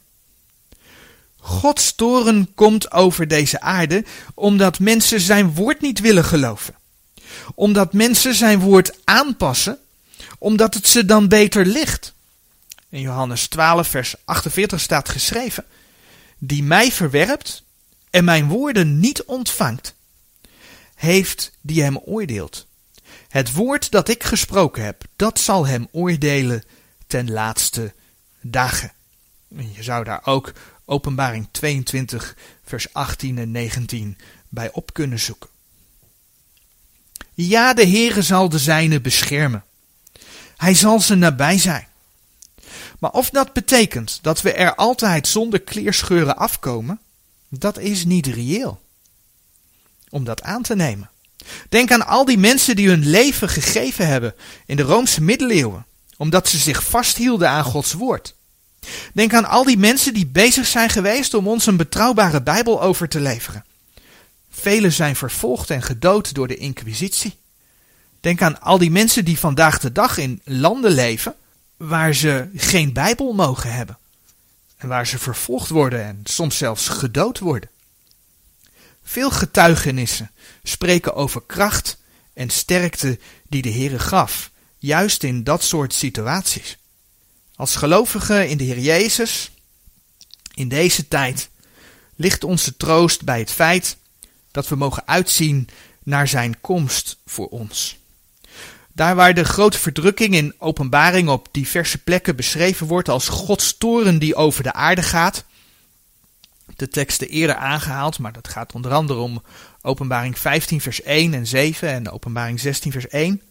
Gods 1.36 1.94
toren 1.94 2.54
komt 2.54 2.92
over 2.92 3.28
deze 3.28 3.60
aarde 3.60 4.04
omdat 4.34 4.78
mensen 4.78 5.20
zijn 5.20 5.54
woord 5.54 5.80
niet 5.80 6.00
willen 6.00 6.24
geloven. 6.24 6.74
Omdat 7.54 7.92
mensen 7.92 8.34
zijn 8.34 8.60
woord 8.60 8.98
aanpassen, 9.04 9.78
omdat 10.44 10.74
het 10.74 10.86
ze 10.86 11.04
dan 11.04 11.28
beter 11.28 11.66
ligt. 11.66 12.14
In 12.88 13.00
Johannes 13.00 13.48
12, 13.48 13.88
vers 13.88 14.14
48 14.24 14.80
staat 14.80 15.08
geschreven: 15.08 15.64
Die 16.38 16.62
mij 16.62 16.92
verwerpt 16.92 17.62
en 18.10 18.24
mijn 18.24 18.48
woorden 18.48 19.00
niet 19.00 19.22
ontvangt, 19.22 19.94
heeft 20.94 21.52
die 21.60 21.82
hem 21.82 21.98
oordeelt. 21.98 22.66
Het 23.28 23.52
woord 23.52 23.90
dat 23.90 24.08
ik 24.08 24.22
gesproken 24.22 24.84
heb, 24.84 25.04
dat 25.16 25.38
zal 25.38 25.66
hem 25.66 25.88
oordelen 25.90 26.64
ten 27.06 27.30
laatste 27.30 27.94
dagen. 28.40 28.92
En 29.56 29.72
je 29.72 29.82
zou 29.82 30.04
daar 30.04 30.20
ook 30.24 30.52
Openbaring 30.84 31.48
22, 31.50 32.36
vers 32.64 32.92
18 32.92 33.38
en 33.38 33.50
19 33.50 34.18
bij 34.48 34.70
op 34.72 34.92
kunnen 34.92 35.20
zoeken. 35.20 35.50
Ja, 37.34 37.74
de 37.74 37.86
Heere 37.86 38.22
zal 38.22 38.48
de 38.48 38.58
zijne 38.58 39.00
beschermen. 39.00 39.64
Hij 40.64 40.74
zal 40.74 41.00
ze 41.00 41.14
nabij 41.14 41.58
zijn. 41.58 41.86
Maar 42.98 43.10
of 43.10 43.30
dat 43.30 43.52
betekent 43.52 44.18
dat 44.22 44.42
we 44.42 44.52
er 44.52 44.74
altijd 44.74 45.26
zonder 45.28 45.60
kleerscheuren 45.60 46.36
afkomen, 46.36 47.00
dat 47.48 47.78
is 47.78 48.04
niet 48.04 48.26
reëel. 48.26 48.80
Om 50.08 50.24
dat 50.24 50.42
aan 50.42 50.62
te 50.62 50.74
nemen. 50.74 51.10
Denk 51.68 51.90
aan 51.90 52.06
al 52.06 52.24
die 52.24 52.38
mensen 52.38 52.76
die 52.76 52.88
hun 52.88 53.06
leven 53.06 53.48
gegeven 53.48 54.06
hebben 54.06 54.34
in 54.66 54.76
de 54.76 54.82
Roomse 54.82 55.22
middeleeuwen, 55.22 55.86
omdat 56.16 56.48
ze 56.48 56.58
zich 56.58 56.84
vasthielden 56.84 57.48
aan 57.48 57.64
Gods 57.64 57.92
woord. 57.92 58.34
Denk 59.12 59.34
aan 59.34 59.48
al 59.48 59.64
die 59.64 59.78
mensen 59.78 60.14
die 60.14 60.26
bezig 60.26 60.66
zijn 60.66 60.90
geweest 60.90 61.34
om 61.34 61.48
ons 61.48 61.66
een 61.66 61.76
betrouwbare 61.76 62.42
Bijbel 62.42 62.82
over 62.82 63.08
te 63.08 63.20
leveren. 63.20 63.64
Velen 64.50 64.92
zijn 64.92 65.16
vervolgd 65.16 65.70
en 65.70 65.82
gedood 65.82 66.34
door 66.34 66.48
de 66.48 66.56
Inquisitie. 66.56 67.42
Denk 68.24 68.42
aan 68.42 68.60
al 68.60 68.78
die 68.78 68.90
mensen 68.90 69.24
die 69.24 69.38
vandaag 69.38 69.78
de 69.78 69.92
dag 69.92 70.18
in 70.18 70.40
landen 70.44 70.90
leven 70.90 71.34
waar 71.76 72.14
ze 72.14 72.48
geen 72.54 72.92
Bijbel 72.92 73.32
mogen 73.32 73.72
hebben. 73.72 73.98
En 74.76 74.88
waar 74.88 75.06
ze 75.06 75.18
vervolgd 75.18 75.68
worden 75.68 76.04
en 76.04 76.20
soms 76.24 76.56
zelfs 76.56 76.88
gedood 76.88 77.38
worden. 77.38 77.70
Veel 79.02 79.30
getuigenissen 79.30 80.30
spreken 80.62 81.14
over 81.14 81.42
kracht 81.46 81.98
en 82.32 82.50
sterkte 82.50 83.18
die 83.48 83.62
de 83.62 83.70
Heere 83.70 83.98
gaf, 83.98 84.50
juist 84.78 85.22
in 85.22 85.44
dat 85.44 85.62
soort 85.62 85.94
situaties. 85.94 86.78
Als 87.56 87.76
gelovigen 87.76 88.48
in 88.48 88.56
de 88.56 88.64
Heer 88.64 88.80
Jezus, 88.80 89.50
in 90.54 90.68
deze 90.68 91.08
tijd, 91.08 91.48
ligt 92.16 92.44
onze 92.44 92.76
troost 92.76 93.24
bij 93.24 93.38
het 93.38 93.50
feit 93.50 93.96
dat 94.50 94.68
we 94.68 94.76
mogen 94.76 95.06
uitzien 95.06 95.68
naar 96.02 96.28
Zijn 96.28 96.60
komst 96.60 97.16
voor 97.26 97.48
ons. 97.48 98.02
Daar 98.94 99.14
waar 99.14 99.34
de 99.34 99.44
grote 99.44 99.78
verdrukking 99.78 100.34
in 100.34 100.54
openbaring 100.58 101.28
op 101.28 101.48
diverse 101.50 101.98
plekken 101.98 102.36
beschreven 102.36 102.86
wordt 102.86 103.08
als 103.08 103.28
Gods 103.28 103.78
toren 103.78 104.18
die 104.18 104.34
over 104.34 104.62
de 104.62 104.72
aarde 104.72 105.02
gaat. 105.02 105.44
De 106.76 106.88
teksten 106.88 107.28
eerder 107.28 107.56
aangehaald, 107.56 108.18
maar 108.18 108.32
dat 108.32 108.48
gaat 108.48 108.72
onder 108.72 108.92
andere 108.92 109.18
om 109.18 109.42
openbaring 109.82 110.38
15 110.38 110.80
vers 110.80 111.02
1 111.02 111.34
en 111.34 111.46
7 111.46 111.88
en 111.88 112.10
openbaring 112.10 112.60
16 112.60 112.92
vers 112.92 113.08
1. 113.08 113.42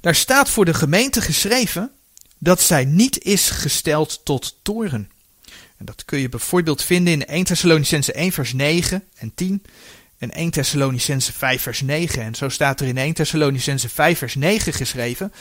Daar 0.00 0.14
staat 0.14 0.50
voor 0.50 0.64
de 0.64 0.74
gemeente 0.74 1.20
geschreven 1.20 1.90
dat 2.38 2.60
zij 2.60 2.84
niet 2.84 3.22
is 3.22 3.50
gesteld 3.50 4.24
tot 4.24 4.56
toren. 4.62 5.10
En 5.76 5.84
dat 5.84 6.04
kun 6.04 6.18
je 6.18 6.28
bijvoorbeeld 6.28 6.82
vinden 6.82 7.12
in 7.12 7.26
1 7.26 7.44
Thessalonicense 7.44 8.12
1 8.12 8.32
vers 8.32 8.52
9 8.52 9.04
en 9.14 9.34
10 9.34 9.62
en 10.18 10.32
1 10.32 10.50
Thessalonicense 10.50 11.32
5 11.32 11.62
vers 11.62 11.80
9. 11.80 12.22
En 12.22 12.34
zo 12.34 12.48
staat 12.48 12.80
er 12.80 12.86
in 12.86 12.98
1 12.98 13.14
Thessalonicense 13.14 13.88
5 13.88 14.18
vers 14.18 14.34
9 14.34 14.72
geschreven. 14.72 15.32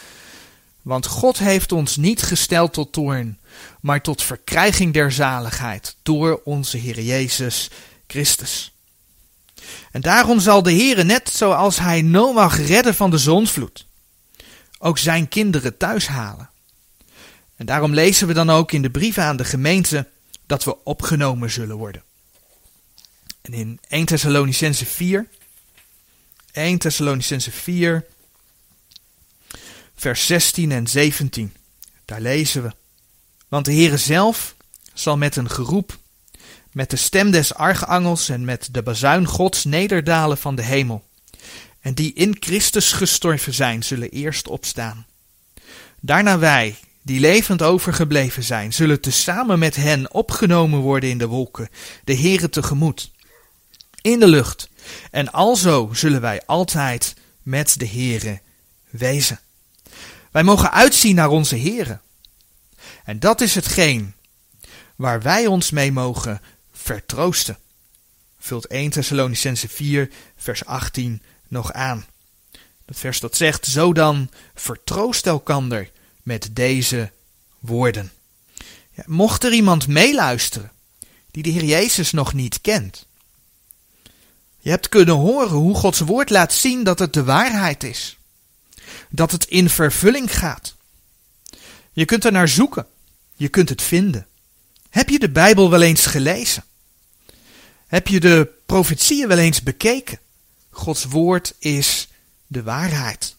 Want 0.81 1.05
God 1.05 1.37
heeft 1.37 1.71
ons 1.71 1.97
niet 1.97 2.21
gesteld 2.21 2.73
tot 2.73 2.91
toorn, 2.91 3.39
maar 3.81 4.01
tot 4.01 4.23
verkrijging 4.23 4.93
der 4.93 5.11
zaligheid 5.11 5.95
door 6.03 6.41
onze 6.43 6.77
Heer 6.77 7.01
Jezus 7.01 7.69
Christus. 8.07 8.73
En 9.91 10.01
daarom 10.01 10.39
zal 10.39 10.63
de 10.63 10.73
Heere 10.73 11.03
net 11.03 11.29
zoals 11.29 11.79
hij 11.79 12.01
Noach 12.01 12.57
redde 12.67 12.93
van 12.93 13.09
de 13.09 13.17
zondvloed, 13.17 13.85
ook 14.79 14.97
zijn 14.97 15.27
kinderen 15.27 15.77
thuis 15.77 16.07
halen. 16.07 16.49
En 17.55 17.65
daarom 17.65 17.93
lezen 17.93 18.27
we 18.27 18.33
dan 18.33 18.49
ook 18.49 18.71
in 18.71 18.81
de 18.81 18.89
brieven 18.89 19.23
aan 19.23 19.37
de 19.37 19.45
gemeente 19.45 20.07
dat 20.45 20.63
we 20.63 20.83
opgenomen 20.83 21.51
zullen 21.51 21.75
worden. 21.75 22.03
En 23.45 23.53
in 23.53 23.79
1 23.87 24.05
Thessalonicense 24.05 24.85
4, 24.85 25.27
1 26.51 26.77
Thessalonicense 26.77 27.51
4, 27.51 28.05
vers 29.95 30.25
16 30.25 30.71
en 30.71 30.87
17, 30.87 31.53
daar 32.05 32.21
lezen 32.21 32.63
we. 32.63 32.71
Want 33.47 33.65
de 33.65 33.73
Heere 33.73 33.97
zelf 33.97 34.55
zal 34.93 35.17
met 35.17 35.35
een 35.35 35.49
geroep, 35.49 35.97
met 36.71 36.89
de 36.89 36.95
stem 36.95 37.31
des 37.31 37.53
archangels 37.53 38.29
en 38.29 38.45
met 38.45 38.69
de 38.71 38.83
bazuin 38.83 39.25
Gods 39.25 39.63
nederdalen 39.63 40.37
van 40.37 40.55
de 40.55 40.63
hemel. 40.63 41.03
En 41.79 41.93
die 41.93 42.13
in 42.13 42.37
Christus 42.39 42.91
gestorven 42.91 43.53
zijn, 43.53 43.83
zullen 43.83 44.09
eerst 44.09 44.47
opstaan. 44.47 45.05
Daarna 45.99 46.39
wij, 46.39 46.75
die 47.01 47.19
levend 47.19 47.61
overgebleven 47.61 48.43
zijn, 48.43 48.73
zullen 48.73 49.01
tezamen 49.01 49.59
met 49.59 49.75
hen 49.75 50.13
opgenomen 50.13 50.79
worden 50.79 51.09
in 51.09 51.17
de 51.17 51.27
wolken, 51.27 51.69
de 52.03 52.15
Heere 52.17 52.49
tegemoet, 52.49 53.13
in 54.05 54.19
de 54.19 54.27
lucht. 54.27 54.69
En 55.11 55.31
alzo 55.31 55.89
zullen 55.93 56.21
wij 56.21 56.45
altijd 56.45 57.13
met 57.41 57.79
de 57.79 57.87
Heere 57.87 58.41
wezen. 58.89 59.39
Wij 60.31 60.43
mogen 60.43 60.71
uitzien 60.71 61.15
naar 61.15 61.29
onze 61.29 61.57
Heere. 61.57 61.99
En 63.03 63.19
dat 63.19 63.41
is 63.41 63.55
hetgeen 63.55 64.13
waar 64.95 65.21
wij 65.21 65.47
ons 65.47 65.71
mee 65.71 65.91
mogen 65.91 66.41
vertroosten. 66.71 67.57
Vult 68.39 68.65
1 68.65 68.89
Thessalonicense 68.89 69.67
4 69.67 70.11
vers 70.37 70.65
18 70.65 71.21
nog 71.47 71.73
aan. 71.73 72.05
Dat 72.85 72.97
vers 72.97 73.19
dat 73.19 73.35
zegt, 73.35 73.65
zo 73.65 73.93
dan 73.93 74.29
vertroost 74.55 75.27
elkander 75.27 75.91
met 76.23 76.49
deze 76.51 77.11
woorden. 77.59 78.11
Ja, 78.91 79.03
mocht 79.05 79.43
er 79.43 79.53
iemand 79.53 79.87
meeluisteren 79.87 80.71
die 81.31 81.43
de 81.43 81.49
Heer 81.49 81.63
Jezus 81.63 82.11
nog 82.11 82.33
niet 82.33 82.61
kent. 82.61 83.05
Je 84.65 84.71
hebt 84.71 84.89
kunnen 84.89 85.15
horen 85.15 85.57
hoe 85.57 85.75
Gods 85.75 85.99
woord 85.99 86.29
laat 86.29 86.53
zien 86.53 86.83
dat 86.83 86.99
het 86.99 87.13
de 87.13 87.23
waarheid 87.23 87.83
is. 87.83 88.17
Dat 89.09 89.31
het 89.31 89.45
in 89.45 89.69
vervulling 89.69 90.37
gaat. 90.37 90.75
Je 91.91 92.05
kunt 92.05 92.23
er 92.23 92.31
naar 92.31 92.47
zoeken. 92.47 92.87
Je 93.35 93.47
kunt 93.47 93.69
het 93.69 93.81
vinden. 93.81 94.27
Heb 94.89 95.09
je 95.09 95.19
de 95.19 95.29
Bijbel 95.29 95.69
wel 95.69 95.81
eens 95.81 96.05
gelezen? 96.05 96.63
Heb 97.87 98.07
je 98.07 98.19
de 98.19 98.49
profetieën 98.65 99.27
wel 99.27 99.37
eens 99.37 99.63
bekeken? 99.63 100.19
Gods 100.69 101.03
woord 101.03 101.53
is 101.59 102.07
de 102.47 102.63
waarheid. 102.63 103.35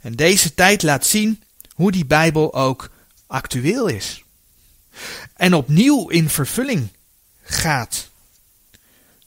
En 0.00 0.12
deze 0.12 0.54
tijd 0.54 0.82
laat 0.82 1.06
zien 1.06 1.42
hoe 1.74 1.92
die 1.92 2.06
Bijbel 2.06 2.54
ook 2.54 2.90
actueel 3.26 3.86
is. 3.86 4.24
En 5.36 5.54
opnieuw 5.54 6.08
in 6.08 6.28
vervulling 6.28 6.88
gaat. 7.42 8.07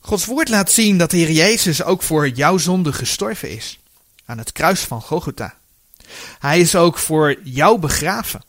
Gods 0.02 0.26
woord 0.26 0.49
laat 0.49 0.72
zien 0.72 0.97
dat 0.97 1.12
de 1.12 1.18
Heer 1.18 1.32
Jezus 1.32 1.84
ook 1.84 2.04
voor 2.04 2.30
jouw 2.30 2.58
zonde 2.58 2.93
gestorven 2.93 3.49
is. 3.49 3.80
Aan 4.26 4.38
het 4.38 4.52
kruis 4.52 4.80
van 4.80 5.02
Golgotha. 5.02 5.56
Hij 6.39 6.60
is 6.60 6.76
ook 6.76 6.97
voor 6.97 7.39
jou 7.43 7.80
begraven. 7.80 8.43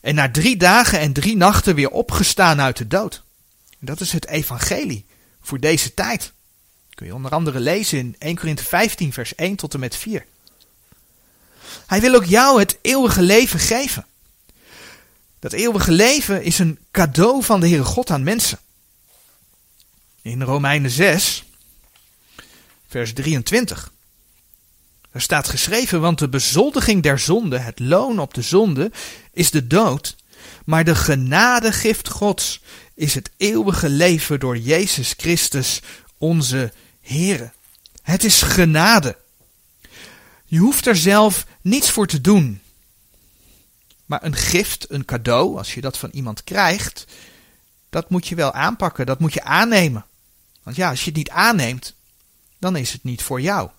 En 0.00 0.14
na 0.14 0.30
drie 0.30 0.56
dagen 0.56 1.00
en 1.00 1.12
drie 1.12 1.36
nachten 1.36 1.74
weer 1.74 1.90
opgestaan 1.90 2.60
uit 2.60 2.76
de 2.76 2.86
dood. 2.86 3.22
Dat 3.78 4.00
is 4.00 4.12
het 4.12 4.26
evangelie 4.26 5.04
voor 5.40 5.60
deze 5.60 5.94
tijd. 5.94 6.32
Kun 6.94 7.06
je 7.06 7.14
onder 7.14 7.30
andere 7.30 7.60
lezen 7.60 7.98
in 7.98 8.16
1 8.18 8.36
Korinthe 8.36 8.64
15 8.64 9.12
vers 9.12 9.34
1 9.34 9.56
tot 9.56 9.74
en 9.74 9.80
met 9.80 9.96
4. 9.96 10.26
Hij 11.86 12.00
wil 12.00 12.14
ook 12.14 12.24
jou 12.24 12.58
het 12.58 12.78
eeuwige 12.82 13.22
leven 13.22 13.58
geven. 13.58 14.06
Dat 15.38 15.52
eeuwige 15.52 15.92
leven 15.92 16.42
is 16.42 16.58
een 16.58 16.78
cadeau 16.90 17.42
van 17.42 17.60
de 17.60 17.68
Heere 17.68 17.84
God 17.84 18.10
aan 18.10 18.22
mensen. 18.22 18.58
In 20.26 20.42
Romeinen 20.42 20.90
6, 20.90 21.44
vers 22.88 23.12
23. 23.12 23.92
Er 25.10 25.20
staat 25.20 25.48
geschreven, 25.48 26.00
want 26.00 26.18
de 26.18 26.28
bezoldiging 26.28 27.02
der 27.02 27.18
zonde, 27.18 27.58
het 27.58 27.78
loon 27.78 28.18
op 28.18 28.34
de 28.34 28.42
zonde, 28.42 28.90
is 29.32 29.50
de 29.50 29.66
dood. 29.66 30.16
Maar 30.64 30.84
de 30.84 30.94
genadegift 30.94 32.08
Gods 32.08 32.60
is 32.94 33.14
het 33.14 33.30
eeuwige 33.36 33.88
leven 33.88 34.40
door 34.40 34.58
Jezus 34.58 35.14
Christus, 35.16 35.80
onze 36.18 36.72
Heere. 37.00 37.52
Het 38.02 38.24
is 38.24 38.42
genade. 38.42 39.16
Je 40.44 40.58
hoeft 40.58 40.86
er 40.86 40.96
zelf 40.96 41.46
niets 41.60 41.90
voor 41.90 42.06
te 42.06 42.20
doen. 42.20 42.60
Maar 44.06 44.24
een 44.24 44.36
gift, 44.36 44.86
een 44.90 45.04
cadeau, 45.04 45.56
als 45.56 45.74
je 45.74 45.80
dat 45.80 45.98
van 45.98 46.10
iemand 46.12 46.44
krijgt, 46.44 47.04
dat 47.90 48.10
moet 48.10 48.26
je 48.26 48.34
wel 48.34 48.52
aanpakken, 48.52 49.06
dat 49.06 49.18
moet 49.18 49.32
je 49.32 49.42
aannemen. 49.42 50.04
Want 50.66 50.78
ja, 50.78 50.88
als 50.90 51.00
je 51.00 51.06
het 51.06 51.16
niet 51.16 51.30
aanneemt, 51.30 51.94
dan 52.58 52.76
is 52.76 52.92
het 52.92 53.04
niet 53.04 53.22
voor 53.22 53.40
jou. 53.40 53.70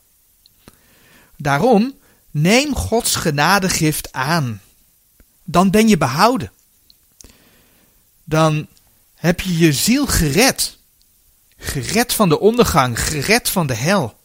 Daarom, 1.38 1.98
neem 2.32 2.76
Gods 2.76 3.16
genadegift 3.16 4.14
aan. 4.14 4.62
Dan 5.44 5.72
ben 5.72 5.88
je 5.88 5.98
behouden. 5.98 6.52
Dan 8.24 8.68
heb 9.16 9.42
je 9.42 9.58
je 9.58 9.74
ziel 9.74 10.08
gered. 10.08 10.78
Gered 11.58 12.14
van 12.14 12.30
de 12.30 12.40
ondergang, 12.40 13.00
gered 13.00 13.50
van 13.50 13.68
de 13.68 13.76
hel. 13.76 14.20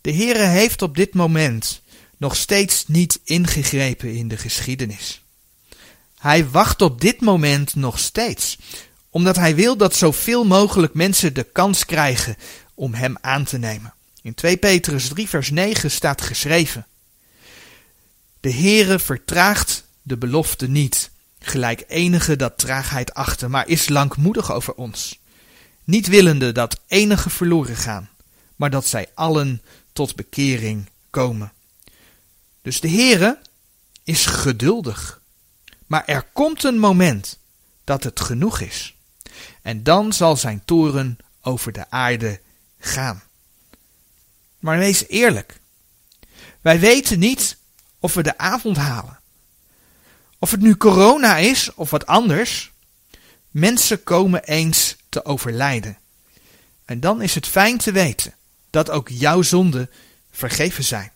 De 0.00 0.12
Heere 0.12 0.44
heeft 0.44 0.82
op 0.82 0.96
dit 0.96 1.14
moment 1.14 1.80
nog 2.16 2.36
steeds 2.36 2.86
niet 2.86 3.20
ingegrepen 3.24 4.14
in 4.14 4.28
de 4.28 4.36
geschiedenis. 4.36 5.22
Hij 6.18 6.48
wacht 6.48 6.82
op 6.82 7.00
dit 7.00 7.20
moment 7.20 7.74
nog 7.74 7.98
steeds, 7.98 8.58
omdat 9.18 9.36
hij 9.36 9.54
wil 9.54 9.76
dat 9.76 9.94
zoveel 9.94 10.44
mogelijk 10.44 10.94
mensen 10.94 11.34
de 11.34 11.42
kans 11.42 11.84
krijgen 11.84 12.36
om 12.74 12.94
hem 12.94 13.16
aan 13.20 13.44
te 13.44 13.58
nemen. 13.58 13.94
In 14.22 14.34
2 14.34 14.56
Petrus 14.56 15.08
3 15.08 15.28
vers 15.28 15.50
9 15.50 15.90
staat 15.90 16.20
geschreven: 16.20 16.86
De 18.40 18.52
Heere 18.52 18.98
vertraagt 18.98 19.84
de 20.02 20.16
belofte 20.16 20.68
niet, 20.68 21.10
gelijk 21.40 21.84
enige 21.88 22.36
dat 22.36 22.58
traagheid 22.58 23.14
achter, 23.14 23.50
maar 23.50 23.68
is 23.68 23.88
langmoedig 23.88 24.52
over 24.52 24.74
ons, 24.74 25.18
niet 25.84 26.06
willende 26.06 26.52
dat 26.52 26.80
enige 26.86 27.30
verloren 27.30 27.76
gaan, 27.76 28.08
maar 28.56 28.70
dat 28.70 28.86
zij 28.86 29.06
allen 29.14 29.62
tot 29.92 30.16
bekering 30.16 30.88
komen. 31.10 31.52
Dus 32.62 32.80
de 32.80 32.90
Heere 32.90 33.38
is 34.04 34.26
geduldig. 34.26 35.20
Maar 35.86 36.04
er 36.06 36.22
komt 36.32 36.64
een 36.64 36.78
moment 36.78 37.38
dat 37.84 38.04
het 38.04 38.20
genoeg 38.20 38.60
is. 38.60 38.96
En 39.68 39.82
dan 39.82 40.12
zal 40.12 40.36
zijn 40.36 40.62
toren 40.64 41.18
over 41.42 41.72
de 41.72 41.90
aarde 41.90 42.40
gaan. 42.78 43.22
Maar 44.58 44.78
wees 44.78 45.08
eerlijk. 45.08 45.60
Wij 46.60 46.80
weten 46.80 47.18
niet 47.18 47.56
of 47.98 48.14
we 48.14 48.22
de 48.22 48.38
avond 48.38 48.76
halen. 48.76 49.20
Of 50.38 50.50
het 50.50 50.60
nu 50.60 50.76
corona 50.76 51.36
is 51.36 51.74
of 51.74 51.90
wat 51.90 52.06
anders. 52.06 52.70
Mensen 53.50 54.02
komen 54.02 54.44
eens 54.44 54.96
te 55.08 55.24
overlijden. 55.24 55.98
En 56.84 57.00
dan 57.00 57.22
is 57.22 57.34
het 57.34 57.46
fijn 57.46 57.78
te 57.78 57.92
weten 57.92 58.34
dat 58.70 58.90
ook 58.90 59.08
jouw 59.08 59.42
zonden 59.42 59.90
vergeven 60.30 60.84
zijn. 60.84 61.12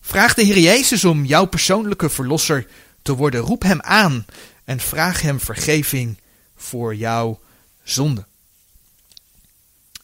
Vraag 0.00 0.34
de 0.34 0.42
Heer 0.42 0.58
Jezus 0.58 1.04
om 1.04 1.24
jouw 1.24 1.46
persoonlijke 1.46 2.10
verlosser 2.10 2.66
te 3.02 3.14
worden. 3.14 3.40
Roep 3.40 3.62
hem 3.62 3.80
aan 3.80 4.26
en 4.64 4.80
vraag 4.80 5.20
hem 5.22 5.40
vergeving 5.40 6.18
voor 6.56 6.94
jouw 6.94 7.40
zonde. 7.82 8.26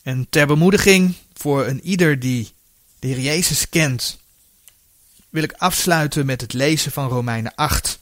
En 0.03 0.27
ter 0.31 0.47
bemoediging 0.47 1.15
voor 1.35 1.67
een 1.67 1.81
ieder 1.81 2.19
die 2.19 2.53
de 2.99 3.07
Heer 3.07 3.21
Jezus 3.21 3.69
kent, 3.69 4.19
wil 5.29 5.43
ik 5.43 5.53
afsluiten 5.53 6.27
met 6.27 6.41
het 6.41 6.53
lezen 6.53 6.93
van 6.93 7.09
Romeinen 7.09 7.55
8. 7.55 7.99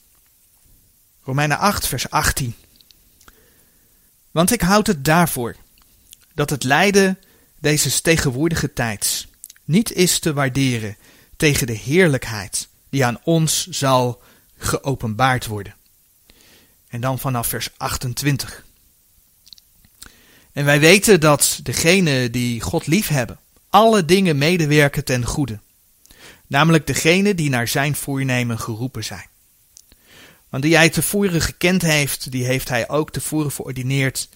Romeinen 1.22 1.58
8, 1.58 1.86
vers 1.86 2.10
18. 2.10 2.54
Want 4.30 4.52
ik 4.52 4.60
houd 4.60 4.86
het 4.86 5.04
daarvoor 5.04 5.56
dat 6.34 6.50
het 6.50 6.64
lijden 6.64 7.18
deze 7.58 8.00
tegenwoordige 8.00 8.72
tijds 8.72 9.26
niet 9.64 9.92
is 9.92 10.18
te 10.18 10.32
waarderen 10.32 10.96
tegen 11.36 11.66
de 11.66 11.72
heerlijkheid 11.72 12.68
die 12.88 13.04
aan 13.04 13.20
ons 13.22 13.66
zal 13.66 14.22
geopenbaard 14.56 15.46
worden. 15.46 15.74
En 16.88 17.00
dan 17.00 17.18
vanaf 17.18 17.46
vers 17.46 17.68
28. 17.76 18.63
En 20.54 20.64
wij 20.64 20.80
weten 20.80 21.20
dat 21.20 21.60
degenen 21.62 22.32
die 22.32 22.60
God 22.60 22.86
liefhebben, 22.86 23.38
alle 23.70 24.04
dingen 24.04 24.38
medewerken 24.38 25.04
ten 25.04 25.24
goede. 25.24 25.58
Namelijk 26.46 26.86
degenen 26.86 27.36
die 27.36 27.50
naar 27.50 27.68
zijn 27.68 27.94
voornemen 27.94 28.58
geroepen 28.58 29.04
zijn. 29.04 29.26
Want 30.48 30.62
die 30.62 30.76
hij 30.76 30.90
tevoren 30.90 31.40
gekend 31.40 31.82
heeft, 31.82 32.30
die 32.30 32.44
heeft 32.44 32.68
hij 32.68 32.88
ook 32.88 33.10
tevoren 33.10 33.50
verordineerd 33.50 34.28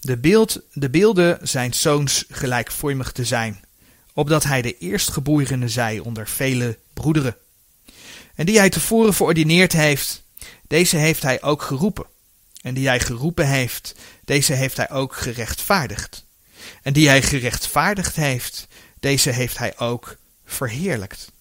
de, 0.00 0.16
beeld, 0.16 0.60
de 0.72 0.90
beelden 0.90 1.38
zijn 1.48 1.74
zoons 1.74 2.24
gelijkvormig 2.30 3.12
te 3.12 3.24
zijn, 3.24 3.60
opdat 4.14 4.44
hij 4.44 4.62
de 4.62 4.78
eerstgeborene 4.78 5.68
zij 5.68 5.98
onder 5.98 6.28
vele 6.28 6.78
broederen. 6.94 7.36
En 8.34 8.46
die 8.46 8.58
hij 8.58 8.70
tevoren 8.70 9.14
verordineerd 9.14 9.72
heeft, 9.72 10.22
deze 10.66 10.96
heeft 10.96 11.22
hij 11.22 11.42
ook 11.42 11.62
geroepen. 11.62 12.06
En 12.62 12.74
die 12.74 12.86
hij 12.86 13.00
geroepen 13.00 13.48
heeft, 13.48 13.94
deze 14.24 14.52
heeft 14.52 14.76
hij 14.76 14.90
ook 14.90 15.16
gerechtvaardigd. 15.16 16.24
En 16.82 16.92
die 16.92 17.08
hij 17.08 17.22
gerechtvaardigd 17.22 18.16
heeft, 18.16 18.66
deze 19.00 19.30
heeft 19.30 19.58
hij 19.58 19.78
ook 19.78 20.16
verheerlijkt. 20.44 21.32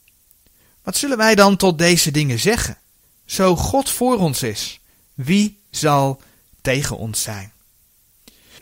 Wat 0.83 0.97
zullen 0.97 1.17
wij 1.17 1.35
dan 1.35 1.57
tot 1.57 1.77
deze 1.77 2.11
dingen 2.11 2.39
zeggen? 2.39 2.77
Zo 3.25 3.55
God 3.55 3.89
voor 3.89 4.17
ons 4.17 4.43
is, 4.43 4.79
wie 5.13 5.59
zal 5.69 6.21
tegen 6.61 6.97
ons 6.97 7.21
zijn? 7.21 7.51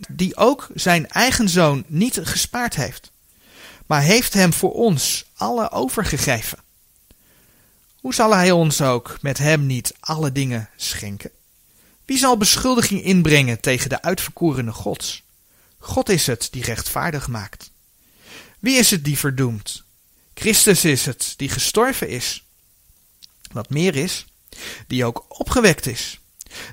Die 0.10 0.36
ook 0.36 0.68
zijn 0.74 1.10
eigen 1.10 1.50
zoon 1.50 1.84
niet 1.88 2.20
gespaard 2.24 2.76
heeft, 2.76 3.12
maar 3.86 4.02
heeft 4.02 4.34
hem 4.34 4.54
voor 4.54 4.74
ons 4.74 5.26
alle 5.36 5.72
overgegeven. 5.72 6.58
Hoe 8.00 8.14
zal 8.14 8.36
hij 8.36 8.52
ons 8.52 8.82
ook 8.82 9.18
met 9.22 9.38
hem 9.38 9.66
niet 9.66 9.94
alle 10.00 10.32
dingen 10.32 10.70
schenken? 10.76 11.32
Wie 12.08 12.18
zal 12.18 12.38
beschuldiging 12.38 13.04
inbrengen 13.04 13.60
tegen 13.60 13.90
de 13.90 14.02
uitverkorene 14.02 14.72
Gods? 14.72 15.24
God 15.80 16.10
is 16.10 16.28
het 16.28 16.48
die 16.52 16.64
rechtvaardig 16.64 17.28
maakt. 17.28 17.72
Wie 18.60 18.78
is 18.78 18.92
het 18.92 19.04
die 19.04 19.18
verdoemt? 19.18 19.84
Christus 20.34 20.86
is 20.86 21.06
het 21.06 21.34
die 21.38 21.50
gestorven 21.50 22.10
is. 22.10 22.44
Wat 23.52 23.70
meer 23.70 23.96
is, 23.96 24.26
die 24.88 25.06
ook 25.06 25.26
opgewekt 25.28 25.86
is, 25.86 26.20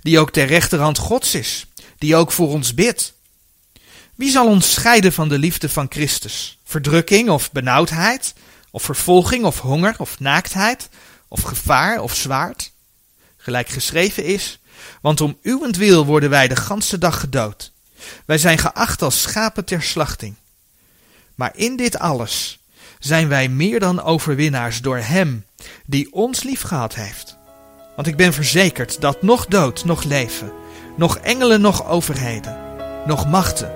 die 0.03 0.19
ook 0.19 0.31
ter 0.31 0.47
rechterhand 0.47 0.99
Gods 0.99 1.35
is, 1.35 1.67
die 1.99 2.17
ook 2.17 2.33
voor 2.33 2.49
ons 2.49 2.75
bidt. 2.75 3.13
Wie 4.15 4.31
zal 4.31 4.47
ons 4.47 4.73
scheiden 4.73 5.13
van 5.13 5.29
de 5.29 5.39
liefde 5.39 5.69
van 5.69 5.87
Christus? 5.89 6.59
Verdrukking 6.65 7.31
of 7.31 7.53
benauwdheid, 7.53 8.35
of 8.71 8.83
vervolging 8.83 9.45
of 9.45 9.59
honger 9.59 9.95
of 9.99 10.21
naaktheid, 10.21 10.89
of 11.29 11.43
gevaar 11.43 12.01
of 12.01 12.15
zwaard? 12.15 12.73
Gelijk 13.37 13.69
geschreven 13.69 14.25
is, 14.25 14.59
want 15.01 15.21
om 15.21 15.39
uwentwil 15.43 16.05
worden 16.05 16.31
wij 16.31 16.49
de 16.49 16.57
ganse 16.57 16.99
dag 16.99 17.21
gedood. 17.21 17.73
Wij 18.27 18.39
zijn 18.39 18.59
geacht 18.59 19.03
als 19.03 19.23
schapen 19.23 19.65
ter 19.65 19.83
slachting. 19.83 20.35
Maar 21.35 21.53
in 21.55 21.77
dit 21.77 21.99
alles 21.99 22.59
zijn 22.99 23.29
wij 23.29 23.49
meer 23.49 23.81
dan 23.81 24.03
overwinnaars 24.03 24.81
door 24.81 24.99
Hem 24.99 25.45
die 25.87 26.13
ons 26.13 26.43
liefgehad 26.43 26.95
heeft. 26.95 27.37
Want 27.97 28.07
ik 28.07 28.17
ben 28.17 28.33
verzekerd 28.33 29.01
dat 29.01 29.23
nog 29.23 29.47
dood, 29.47 29.85
nog 29.85 30.05
leven, 30.05 30.53
nog 30.97 31.17
engelen, 31.17 31.61
nog 31.61 31.89
overheden, 31.89 32.59
nog 33.07 33.27
machten, 33.27 33.73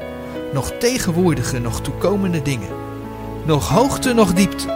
nog 0.53 0.73
tegenwoordige, 0.79 1.59
nog 1.59 1.81
toekomende 1.81 2.43
dingen, 2.43 2.71
nog 3.45 3.69
hoogte, 3.69 4.13
nog 4.13 4.33
diepte, 4.33 4.67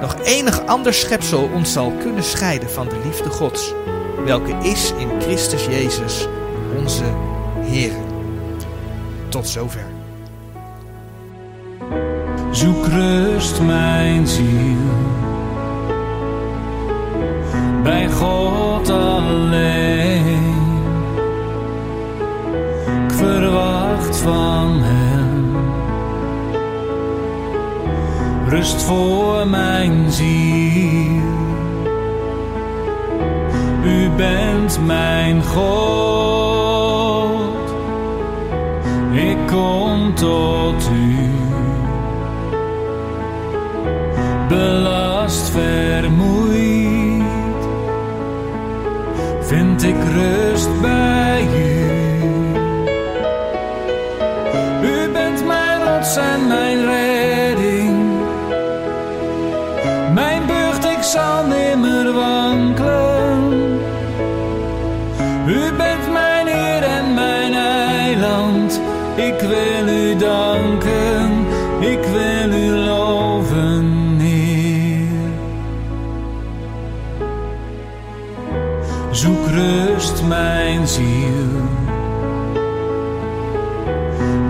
nog 0.00 0.16
enig 0.22 0.66
ander 0.66 0.94
schepsel 0.94 1.50
ons 1.54 1.72
zal 1.72 1.92
kunnen 1.92 2.24
scheiden 2.24 2.70
van 2.70 2.88
de 2.88 3.00
liefde 3.04 3.30
Gods, 3.30 3.72
welke 4.24 4.54
is 4.62 4.92
in 4.98 5.08
Christus 5.20 5.66
Jezus, 5.66 6.28
onze 6.78 7.04
Heer. 7.60 7.92
Tot 9.28 9.48
zover. 9.48 9.86
Zoek 12.50 12.86
rust, 12.86 13.60
mijn 13.60 14.26
ziel, 14.26 14.76
bij 17.82 18.08
God 18.08 18.90
alleen. 18.90 20.50
Verwacht 23.08 24.16
van 24.16 24.80
Hem 24.82 25.56
rust 28.48 28.82
voor 28.82 29.46
mijn 29.46 30.12
ziel. 30.12 31.21
U 33.84 34.10
bent 34.16 34.78
mijn 34.86 35.42
God, 35.42 36.62
ik 39.12 39.36
kom 39.46 40.14
tot 40.14 40.90
U. 40.94 41.32
belast 44.52 45.50
vermoeid, 45.50 47.22
vind 49.40 49.82
ik 49.82 49.96
rust 50.14 50.80
bij 50.80 51.46
u. 51.56 51.80
U 54.86 55.10
bent 55.12 55.46
mijn 55.46 55.82
rots 55.82 56.16
en 56.16 56.46
mijn 56.46 56.84
redding, 56.84 58.20
mijn 60.14 60.46
burcht, 60.46 60.84
ik 60.84 61.02
zal 61.02 61.42
nimmer 61.42 61.61
rust, 79.52 80.22
mijn 80.22 80.88
ziel, 80.88 81.60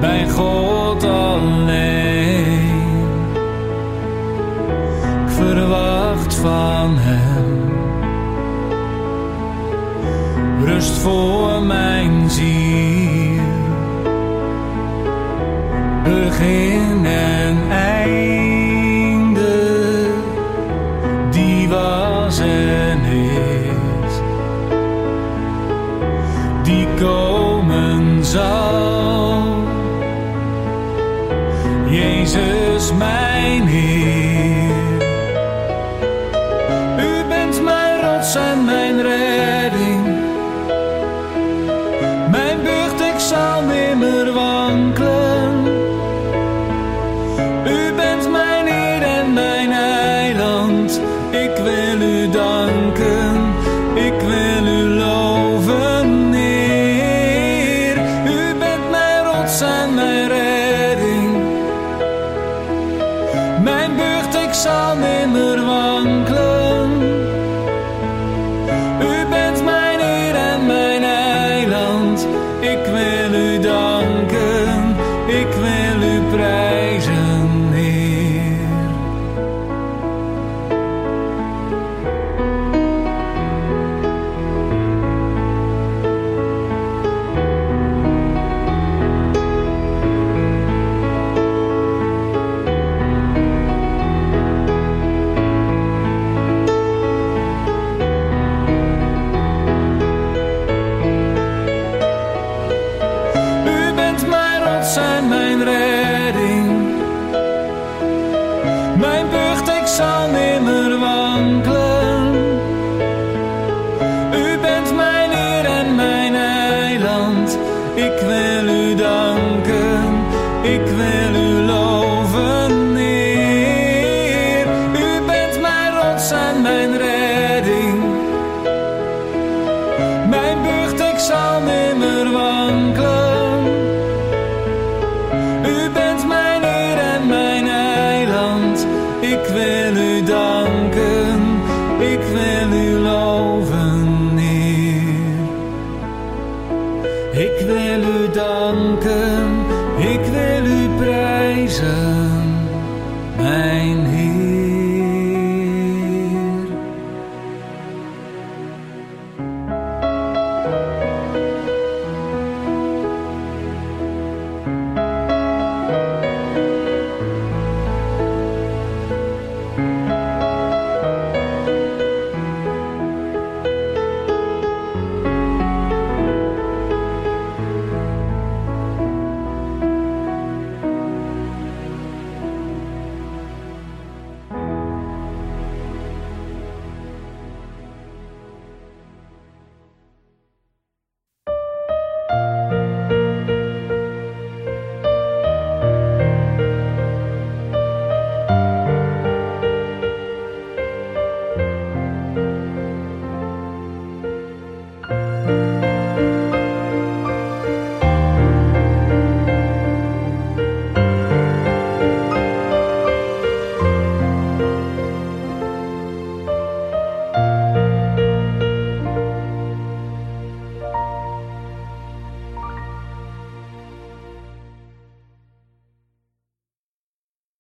bij 0.00 0.28
God 0.28 1.05
alleen. 1.05 2.70
Verwacht 5.26 6.34
van 6.34 6.96
Hem. 6.98 7.70
Rust 10.64 10.98
voor 10.98 11.62
mijn 11.62 12.30
ziel, 12.30 13.42
begin 16.05 17.07